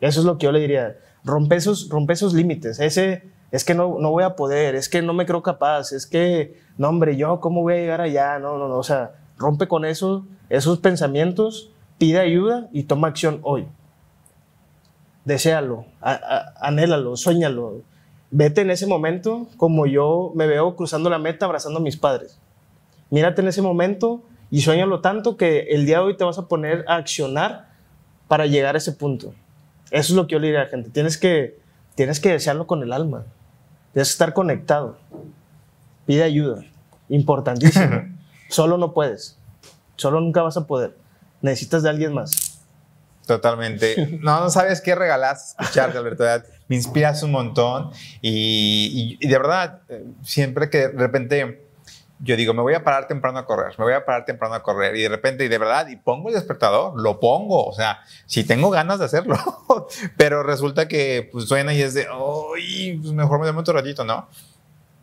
Eso 0.00 0.20
es 0.20 0.26
lo 0.26 0.38
que 0.38 0.44
yo 0.44 0.52
le 0.52 0.60
diría. 0.60 0.96
Rompe 1.24 1.56
esos, 1.56 1.90
rompe 1.90 2.14
esos 2.14 2.32
límites. 2.32 2.80
Ese, 2.80 3.24
es 3.50 3.64
que 3.64 3.74
no, 3.74 3.98
no 3.98 4.10
voy 4.10 4.22
a 4.22 4.36
poder, 4.36 4.74
es 4.76 4.88
que 4.88 5.02
no 5.02 5.12
me 5.12 5.26
creo 5.26 5.42
capaz, 5.42 5.92
es 5.92 6.06
que, 6.06 6.58
no, 6.78 6.88
hombre, 6.88 7.16
yo, 7.16 7.40
¿cómo 7.40 7.62
voy 7.62 7.74
a 7.74 7.76
llegar 7.76 8.00
allá? 8.00 8.38
No, 8.38 8.56
no, 8.56 8.68
no, 8.68 8.78
o 8.78 8.82
sea, 8.82 9.12
rompe 9.36 9.68
con 9.68 9.84
eso, 9.84 10.26
esos 10.48 10.78
pensamientos, 10.78 11.70
pide 11.98 12.18
ayuda 12.20 12.68
y 12.72 12.84
toma 12.84 13.08
acción 13.08 13.40
hoy. 13.42 13.66
Desealo, 15.24 15.86
anhélalo, 16.00 17.16
sueñalo. 17.16 17.82
Vete 18.30 18.60
en 18.60 18.70
ese 18.70 18.86
momento 18.86 19.46
como 19.56 19.86
yo 19.86 20.32
me 20.34 20.46
veo 20.46 20.76
cruzando 20.76 21.08
la 21.08 21.18
meta 21.18 21.46
abrazando 21.46 21.78
a 21.78 21.82
mis 21.82 21.96
padres. 21.96 22.38
Mírate 23.10 23.42
en 23.42 23.48
ese 23.48 23.62
momento 23.62 24.22
y 24.50 24.60
sueñalo 24.60 25.00
tanto 25.00 25.36
que 25.36 25.60
el 25.70 25.86
día 25.86 25.98
de 25.98 26.04
hoy 26.04 26.16
te 26.16 26.24
vas 26.24 26.38
a 26.38 26.46
poner 26.46 26.84
a 26.88 26.96
accionar 26.96 27.68
para 28.28 28.46
llegar 28.46 28.74
a 28.74 28.78
ese 28.78 28.92
punto. 28.92 29.34
Eso 29.90 30.12
es 30.12 30.16
lo 30.16 30.26
que 30.26 30.32
yo 30.32 30.38
le 30.38 30.48
diría 30.48 30.62
a 30.62 30.64
la 30.64 30.70
gente. 30.70 30.90
Tienes 30.90 31.18
que, 31.18 31.58
tienes 31.94 32.20
que 32.20 32.30
desearlo 32.30 32.66
con 32.66 32.82
el 32.82 32.92
alma. 32.92 33.24
Tienes 33.92 34.08
que 34.08 34.12
estar 34.12 34.32
conectado. 34.32 34.98
Pide 36.06 36.22
ayuda. 36.22 36.64
Importantísimo. 37.08 38.02
Solo 38.48 38.78
no 38.78 38.92
puedes. 38.92 39.38
Solo 39.96 40.20
nunca 40.20 40.42
vas 40.42 40.56
a 40.56 40.66
poder. 40.66 40.96
Necesitas 41.40 41.82
de 41.82 41.90
alguien 41.90 42.14
más. 42.14 42.60
Totalmente. 43.26 44.18
No, 44.20 44.40
no 44.40 44.50
sabes 44.50 44.80
qué 44.80 44.94
regalas 44.94 45.56
escucharte, 45.58 45.98
Alberto. 45.98 46.24
Me 46.68 46.76
inspiras 46.76 47.22
un 47.22 47.32
montón 47.32 47.90
y, 48.20 49.18
de 49.26 49.38
verdad, 49.38 49.80
eh, 49.88 50.04
siempre 50.22 50.70
que 50.70 50.88
de 50.88 50.98
repente 50.98 51.64
yo 52.20 52.36
digo, 52.36 52.54
me 52.54 52.62
voy 52.62 52.74
a 52.74 52.84
parar 52.84 53.06
temprano 53.06 53.38
a 53.38 53.44
correr, 53.44 53.74
me 53.78 53.84
voy 53.84 53.92
a 53.92 54.04
parar 54.04 54.24
temprano 54.24 54.54
a 54.54 54.62
correr 54.62 54.96
y 54.96 55.02
de 55.02 55.08
repente, 55.08 55.44
y 55.44 55.48
de 55.48 55.58
verdad, 55.58 55.88
y 55.88 55.96
pongo 55.96 56.28
el 56.28 56.34
despertador, 56.34 56.98
lo 56.98 57.20
pongo, 57.20 57.66
o 57.66 57.72
sea, 57.72 58.00
si 58.24 58.44
tengo 58.44 58.70
ganas 58.70 58.98
de 58.98 59.04
hacerlo, 59.06 59.36
pero 60.16 60.42
resulta 60.42 60.88
que 60.88 61.28
pues 61.30 61.46
suena 61.46 61.74
y 61.74 61.82
es 61.82 61.92
de, 61.92 62.06
¡ay! 62.06 62.98
Pues 62.98 63.12
mejor 63.12 63.40
me 63.40 63.46
doy 63.46 63.56
otro 63.56 63.74
ratito, 63.74 64.04
¿no? 64.04 64.28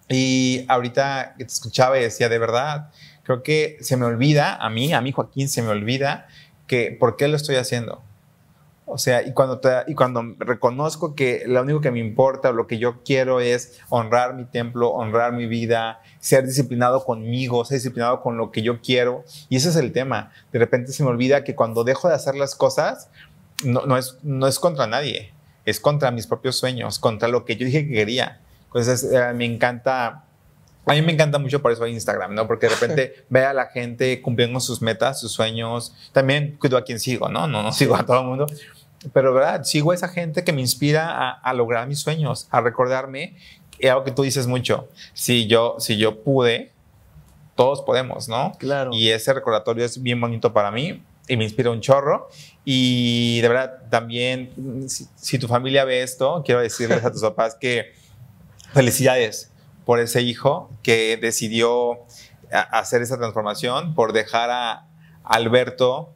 Y 0.10 0.66
ahorita 0.68 1.36
te 1.38 1.44
escuchaba 1.44 2.00
y 2.00 2.04
decía, 2.04 2.28
de 2.28 2.40
verdad, 2.40 2.90
creo 3.24 3.44
que 3.44 3.78
se 3.82 3.98
me 3.98 4.06
olvida, 4.06 4.56
a 4.56 4.70
mí, 4.70 4.94
a 4.94 5.02
mí 5.02 5.12
Joaquín, 5.12 5.50
se 5.50 5.62
me 5.62 5.70
olvida 5.70 6.28
que 6.68 6.96
por 7.00 7.18
qué 7.18 7.28
lo 7.28 7.36
estoy 7.36 7.56
haciendo. 7.56 8.02
O 8.86 8.98
sea, 8.98 9.26
y 9.26 9.32
cuando, 9.32 9.62
y 9.88 9.96
cuando 9.96 10.36
reconozco 10.40 11.16
que 11.16 11.44
lo 11.48 11.62
único 11.62 11.80
que 11.80 11.92
me 11.92 12.00
importa 12.00 12.52
lo 12.52 12.68
que 12.68 12.78
yo 12.78 13.04
quiero 13.06 13.40
es 13.40 13.80
honrar 13.88 14.36
mi 14.36 14.44
templo, 14.44 14.90
honrar 14.90 15.32
mi 15.32 15.46
vida, 15.46 16.02
ser 16.20 16.46
disciplinado 16.46 17.06
conmigo, 17.06 17.64
ser 17.64 17.78
disciplinado 17.78 18.22
con 18.22 18.36
lo 18.36 18.52
que 18.52 18.64
yo 18.64 18.82
quiero. 18.82 19.24
Y 19.48 19.56
ese 19.56 19.70
es 19.70 19.78
el 19.78 19.94
tema. 19.94 20.32
De 20.52 20.60
repente 20.60 20.92
se 20.92 21.04
me 21.04 21.10
olvida 21.10 21.46
que 21.46 21.56
cuando 21.56 21.86
dejo 21.86 22.10
de 22.10 22.16
hacer 22.16 22.36
las 22.36 22.54
cosas, 22.54 23.10
no, 23.64 23.86
no, 23.86 23.98
es, 23.98 24.18
no 24.24 24.46
es 24.46 24.60
contra 24.60 24.88
nadie, 24.88 25.32
es 25.64 25.80
contra 25.80 26.12
mis 26.12 26.28
propios 26.28 26.58
sueños, 26.58 27.00
contra 27.00 27.30
lo 27.30 27.46
que 27.46 27.56
yo 27.56 27.66
dije 27.66 27.88
que 27.88 27.94
quería. 27.94 28.42
Entonces, 28.66 29.10
eh, 29.10 29.32
me 29.34 29.46
encanta 29.46 30.26
a 30.86 30.94
mí 30.94 31.02
me 31.02 31.12
encanta 31.12 31.38
mucho 31.38 31.62
por 31.62 31.72
eso 31.72 31.86
Instagram, 31.86 32.34
¿no? 32.34 32.48
Porque 32.48 32.68
de 32.68 32.76
repente 32.76 33.26
ve 33.30 33.46
a 33.46 33.54
la 33.54 33.68
gente 33.68 34.22
cumpliendo 34.22 34.60
sus 34.60 34.82
metas, 34.82 35.20
sus 35.20 35.32
sueños. 35.32 35.94
También 36.12 36.58
cuido 36.60 36.78
a 36.78 36.84
quien 36.84 37.00
sigo, 37.00 37.30
¿no? 37.30 37.48
No, 37.48 37.62
no 37.62 37.72
sigo 37.74 37.96
a 37.96 38.06
todo 38.06 38.22
el 38.22 38.28
mundo. 38.28 38.48
Pero, 39.14 39.34
¿verdad? 39.34 39.64
Sigo 39.64 39.92
a 39.92 39.96
esa 39.96 40.08
gente 40.08 40.44
que 40.44 40.54
me 40.54 40.62
inspira 40.62 41.32
a, 41.32 41.54
lograr 41.54 41.88
mis 41.88 42.00
sueños, 42.00 42.48
a 42.52 42.62
recordarme 42.62 43.36
algo 43.84 44.04
que 44.04 44.12
tú 44.12 44.22
dices 44.22 44.46
mucho. 44.46 44.90
Si 45.14 45.48
yo, 45.48 45.76
si 45.80 45.98
yo 45.98 46.22
pude, 46.24 46.72
todos 47.56 47.82
podemos, 47.82 48.28
¿no? 48.28 48.52
Claro. 48.60 48.92
Y 48.94 49.10
ese 49.10 49.34
recordatorio 49.34 49.86
es 49.86 50.02
bien 50.04 50.22
bonito 50.22 50.54
para 50.54 50.70
mí 50.70 51.04
y 51.28 51.36
me 51.38 51.44
inspira 51.46 51.72
un 51.72 51.82
chorro. 51.82 52.30
Y 52.64 53.42
de 53.42 53.48
verdad, 53.48 53.90
también, 53.90 54.88
si, 54.88 55.08
si 55.16 55.40
tu 55.40 55.48
familia 55.48 55.84
ve 55.84 56.04
esto, 56.04 56.44
quiero 56.46 56.62
decirles 56.62 57.04
a 57.04 57.12
tus 57.12 57.22
papás 57.22 57.56
que 57.60 57.94
felicidades 58.72 59.51
por 59.86 60.00
ese 60.00 60.22
hijo 60.22 60.70
que 60.84 61.18
decidió 61.18 62.00
hacer 62.52 63.02
esa 63.02 63.18
transformación, 63.18 63.96
por 63.96 64.14
dejar 64.14 64.50
a 64.50 64.88
Alberto, 65.24 66.14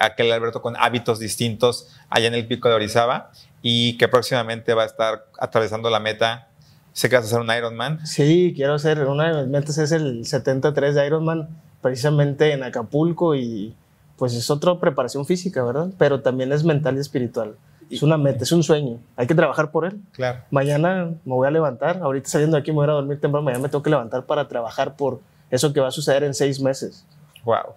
aquel 0.00 0.32
Alberto 0.32 0.62
con 0.62 0.76
hábitos 0.76 1.18
distintos 1.18 1.88
allá 2.08 2.26
en 2.26 2.34
el 2.34 2.46
pico 2.46 2.68
de 2.68 2.74
Orizaba 2.74 3.30
y 3.62 3.96
que 3.98 4.08
próximamente 4.08 4.74
va 4.74 4.82
a 4.82 4.86
estar 4.86 5.26
atravesando 5.38 5.90
la 5.90 6.00
meta. 6.00 6.48
Sé 6.92 7.08
que 7.08 7.16
vas 7.16 7.24
a 7.24 7.28
hacer 7.28 7.40
un 7.40 7.50
Ironman. 7.56 8.04
Sí, 8.04 8.52
quiero 8.56 8.74
hacer, 8.74 9.06
una 9.06 9.32
de 9.32 9.42
mis 9.42 9.50
metas 9.50 9.78
es 9.78 9.92
el 9.92 10.26
73 10.26 10.94
de 10.94 11.06
Ironman, 11.06 11.48
precisamente 11.80 12.52
en 12.52 12.64
Acapulco 12.64 13.36
y 13.36 13.74
pues 14.16 14.34
es 14.34 14.50
otra 14.50 14.78
preparación 14.78 15.24
física, 15.24 15.62
¿verdad? 15.62 15.88
Pero 15.98 16.20
también 16.20 16.52
es 16.52 16.64
mental 16.64 16.96
y 16.96 17.00
espiritual. 17.00 17.54
Es 17.90 18.02
una 18.02 18.16
meta, 18.16 18.44
es 18.44 18.52
un 18.52 18.62
sueño. 18.62 18.98
Hay 19.16 19.26
que 19.26 19.34
trabajar 19.34 19.70
por 19.70 19.84
él. 19.84 20.00
Claro. 20.12 20.40
Mañana 20.50 21.12
me 21.24 21.34
voy 21.34 21.48
a 21.48 21.50
levantar. 21.50 21.98
Ahorita 22.02 22.28
saliendo 22.28 22.56
de 22.56 22.60
aquí 22.60 22.70
me 22.70 22.76
voy 22.76 22.88
a 22.88 22.92
dormir 22.92 23.20
temprano. 23.20 23.44
Mañana 23.44 23.62
me 23.62 23.68
tengo 23.68 23.82
que 23.82 23.90
levantar 23.90 24.24
para 24.24 24.46
trabajar 24.46 24.96
por 24.96 25.20
eso 25.50 25.72
que 25.72 25.80
va 25.80 25.88
a 25.88 25.90
suceder 25.90 26.22
en 26.22 26.32
seis 26.32 26.60
meses. 26.60 27.04
Wow. 27.44 27.74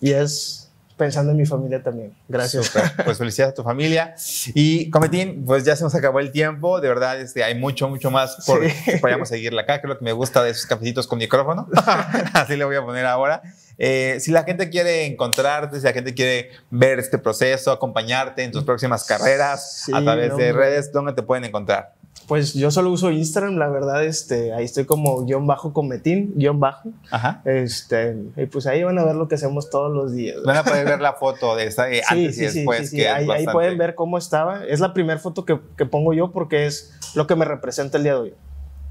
Y 0.00 0.12
es 0.12 0.62
pensando 0.96 1.32
en 1.32 1.38
mi 1.38 1.46
familia 1.46 1.82
también. 1.82 2.14
Gracias. 2.28 2.70
Pues 3.04 3.18
felicidades 3.18 3.52
a 3.52 3.54
tu 3.56 3.62
familia. 3.62 4.14
Y 4.54 4.90
Cometín, 4.90 5.44
pues 5.44 5.64
ya 5.64 5.74
se 5.74 5.82
nos 5.82 5.94
acabó 5.94 6.20
el 6.20 6.30
tiempo. 6.30 6.80
De 6.80 6.88
verdad, 6.88 7.20
este, 7.20 7.42
hay 7.42 7.54
mucho, 7.54 7.88
mucho 7.88 8.10
más 8.10 8.44
por 8.46 8.60
que 8.60 8.98
podamos 9.00 9.28
seguirla 9.28 9.62
acá. 9.62 9.80
Creo 9.80 9.98
que 9.98 10.04
me 10.04 10.12
gusta 10.12 10.42
de 10.42 10.50
esos 10.50 10.66
cafecitos 10.66 11.06
con 11.06 11.18
micrófono. 11.18 11.68
Así 12.34 12.56
le 12.56 12.64
voy 12.64 12.76
a 12.76 12.84
poner 12.84 13.06
ahora. 13.06 13.42
Eh, 13.84 14.20
si 14.20 14.30
la 14.30 14.44
gente 14.44 14.70
quiere 14.70 15.06
encontrarte, 15.06 15.76
si 15.76 15.82
la 15.84 15.92
gente 15.92 16.14
quiere 16.14 16.50
ver 16.70 17.00
este 17.00 17.18
proceso, 17.18 17.72
acompañarte 17.72 18.44
en 18.44 18.52
tus 18.52 18.62
próximas 18.62 19.02
carreras 19.02 19.90
a 19.92 20.00
través 20.00 20.36
de 20.36 20.52
redes, 20.52 20.92
¿dónde 20.92 21.12
te 21.14 21.24
pueden 21.24 21.44
encontrar? 21.44 21.92
Pues 22.28 22.54
yo 22.54 22.70
solo 22.70 22.90
uso 22.92 23.10
Instagram, 23.10 23.56
la 23.56 23.68
verdad, 23.68 24.04
este, 24.04 24.52
ahí 24.54 24.66
estoy 24.66 24.84
como 24.84 25.24
guion 25.24 25.48
bajo 25.48 25.72
cometín, 25.72 26.32
guion 26.36 26.60
bajo. 26.60 26.90
Ajá. 27.10 27.42
Este, 27.44 28.16
y 28.36 28.46
pues 28.46 28.68
ahí 28.68 28.84
van 28.84 29.00
a 29.00 29.04
ver 29.04 29.16
lo 29.16 29.26
que 29.26 29.34
hacemos 29.34 29.68
todos 29.68 29.92
los 29.92 30.12
días. 30.12 30.36
Van 30.44 30.58
a 30.58 30.62
poder 30.62 30.86
ver 30.86 31.00
la 31.00 31.14
foto 31.14 31.56
de 31.56 31.66
esta, 31.66 31.90
eh, 31.90 32.02
antes 32.08 32.38
y 32.38 32.40
después. 32.42 32.88
Sí, 32.88 33.04
ahí, 33.04 33.28
ahí, 33.28 33.46
pueden 33.46 33.78
ver 33.78 33.96
cómo 33.96 34.16
estaba. 34.16 34.64
Es 34.64 34.78
la 34.78 34.94
primera 34.94 35.18
foto 35.18 35.44
que, 35.44 35.58
que 35.76 35.86
pongo 35.86 36.14
yo 36.14 36.30
porque 36.30 36.66
es 36.66 36.94
lo 37.16 37.26
que 37.26 37.34
me 37.34 37.44
representa 37.44 37.98
el 37.98 38.04
día 38.04 38.12
de 38.12 38.18
hoy. 38.20 38.34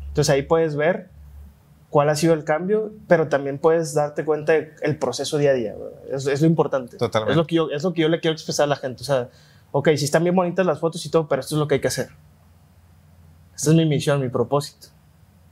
Entonces 0.10 0.30
ahí 0.34 0.42
puedes 0.42 0.76
ver 0.76 1.08
cuál 1.92 2.10
ha 2.10 2.16
sido 2.16 2.34
el 2.34 2.46
cambio, 2.46 2.94
pero 3.08 3.28
también 3.28 3.60
puedes 3.60 3.94
darte 3.94 4.24
cuenta 4.24 4.54
del 4.54 4.98
proceso 4.98 5.38
día 5.38 5.52
a 5.52 5.54
día. 5.54 5.76
Es, 6.10 6.26
es, 6.26 6.42
lo 6.42 6.48
importante. 6.48 6.98
Totalmente. 6.98 7.34
Es 7.34 7.38
lo, 7.38 7.46
que 7.46 7.56
yo, 7.56 7.70
es 7.70 7.84
lo 7.84 7.94
que 7.94 8.02
yo 8.02 8.08
le 8.08 8.22
quiero 8.22 8.34
expresar 8.34 8.64
a 8.64 8.68
la 8.68 8.78
gente. 8.78 9.02
O 9.02 9.06
sea, 9.06 9.30
ok, 9.72 9.89
sí 9.98 10.06
están 10.06 10.24
bien 10.24 10.34
bonitas 10.34 10.66
las 10.66 10.80
fotos 10.80 11.06
y 11.06 11.12
todo, 11.12 11.28
pero 11.28 11.42
esto 11.42 11.56
es 11.56 11.60
lo 11.60 11.68
que 11.68 11.76
hay 11.76 11.82
que 11.82 11.89
hacer. 11.89 12.08
Esta 13.54 13.72
es 13.72 13.76
mi 13.76 13.86
misión, 13.86 14.22
mi 14.22 14.30
propósito. 14.30 14.88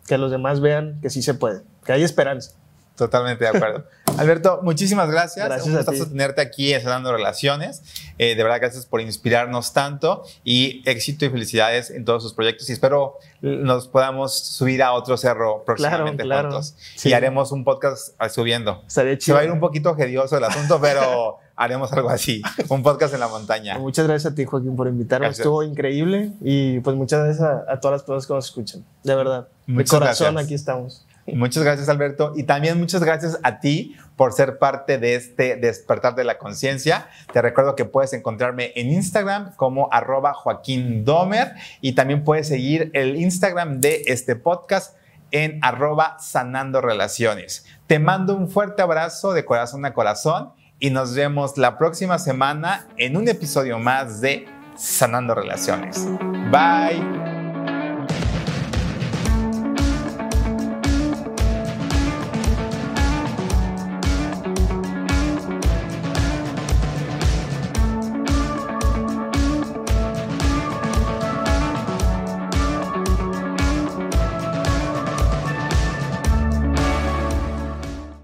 Que 0.07 0.17
los 0.17 0.31
demás 0.31 0.61
vean 0.61 0.99
que 1.01 1.09
sí 1.09 1.21
se 1.21 1.33
puede, 1.33 1.61
que 1.83 1.91
hay 1.91 2.03
esperanza. 2.03 2.51
Totalmente 2.95 3.43
de 3.43 3.49
acuerdo. 3.49 3.83
Alberto, 4.19 4.59
muchísimas 4.63 5.09
gracias. 5.09 5.45
Gracias 5.45 5.67
Un 5.67 5.75
gusto 5.75 6.07
tenerte 6.07 6.41
aquí 6.41 6.73
Sanando 6.73 7.11
Relaciones. 7.11 7.83
Eh, 8.17 8.35
de 8.35 8.43
verdad, 8.43 8.59
gracias 8.59 8.85
por 8.85 9.01
inspirarnos 9.01 9.73
tanto 9.73 10.23
y 10.43 10.81
éxito 10.85 11.25
y 11.25 11.29
felicidades 11.29 11.89
en 11.89 12.05
todos 12.05 12.21
sus 12.23 12.33
proyectos. 12.33 12.69
Y 12.69 12.73
espero 12.73 13.17
nos 13.41 13.87
podamos 13.87 14.37
subir 14.37 14.83
a 14.83 14.91
otro 14.93 15.17
cerro 15.17 15.63
próximamente 15.65 16.23
claro, 16.23 16.49
claro. 16.49 16.65
Y 17.03 17.13
haremos 17.13 17.51
un 17.51 17.63
podcast 17.63 18.13
subiendo. 18.29 18.83
Estaría 18.87 19.17
chido. 19.17 19.25
Se 19.25 19.33
va 19.33 19.39
a 19.39 19.43
ir 19.45 19.51
un 19.51 19.59
poquito 19.59 19.95
hedioso 19.97 20.37
el 20.37 20.43
asunto, 20.43 20.79
pero 20.81 21.37
haremos 21.55 21.91
algo 21.93 22.09
así. 22.09 22.41
Un 22.67 22.83
podcast 22.83 23.13
en 23.13 23.19
la 23.19 23.27
montaña. 23.27 23.77
Muchas 23.77 24.07
gracias 24.07 24.33
a 24.33 24.35
ti, 24.35 24.45
Joaquín, 24.45 24.75
por 24.75 24.87
invitarme. 24.87 25.27
Estuvo 25.27 25.63
increíble. 25.63 26.31
Y 26.41 26.79
pues 26.79 26.95
muchas 26.95 27.23
gracias 27.23 27.47
a, 27.67 27.79
todas 27.79 27.95
las 27.95 28.03
personas 28.03 28.27
que 28.27 28.33
nos 28.33 28.45
escuchan. 28.45 28.85
De 29.03 29.15
verdad. 29.15 29.47
de 29.67 29.85
corazón, 29.85 30.37
aquí 30.37 30.53
estamos. 30.53 31.05
Muchas 31.27 31.63
gracias, 31.63 31.89
Alberto. 31.89 32.33
Y 32.35 32.43
también 32.43 32.79
muchas 32.79 33.03
gracias 33.03 33.39
a 33.43 33.59
ti 33.59 33.95
por 34.19 34.33
ser 34.33 34.57
parte 34.57 34.97
de 34.97 35.15
este 35.15 35.55
despertar 35.55 36.13
de 36.13 36.25
la 36.25 36.37
conciencia. 36.37 37.07
Te 37.31 37.41
recuerdo 37.41 37.77
que 37.77 37.85
puedes 37.85 38.11
encontrarme 38.11 38.73
en 38.75 38.91
Instagram 38.91 39.55
como 39.55 39.87
arroba 39.93 40.33
Joaquín 40.33 41.05
Domer 41.05 41.53
y 41.79 41.93
también 41.93 42.25
puedes 42.25 42.49
seguir 42.49 42.91
el 42.93 43.15
Instagram 43.15 43.79
de 43.79 44.03
este 44.07 44.35
podcast 44.35 44.97
en 45.31 45.57
arroba 45.61 46.17
sanando 46.19 46.81
relaciones. 46.81 47.65
Te 47.87 47.97
mando 47.97 48.35
un 48.35 48.49
fuerte 48.49 48.81
abrazo 48.81 49.31
de 49.31 49.45
corazón 49.45 49.85
a 49.85 49.93
corazón 49.93 50.51
y 50.79 50.89
nos 50.89 51.15
vemos 51.15 51.57
la 51.57 51.77
próxima 51.77 52.19
semana 52.19 52.87
en 52.97 53.15
un 53.15 53.29
episodio 53.29 53.79
más 53.79 54.19
de 54.19 54.45
Sanando 54.75 55.33
Relaciones. 55.33 56.05
Bye. 56.51 57.38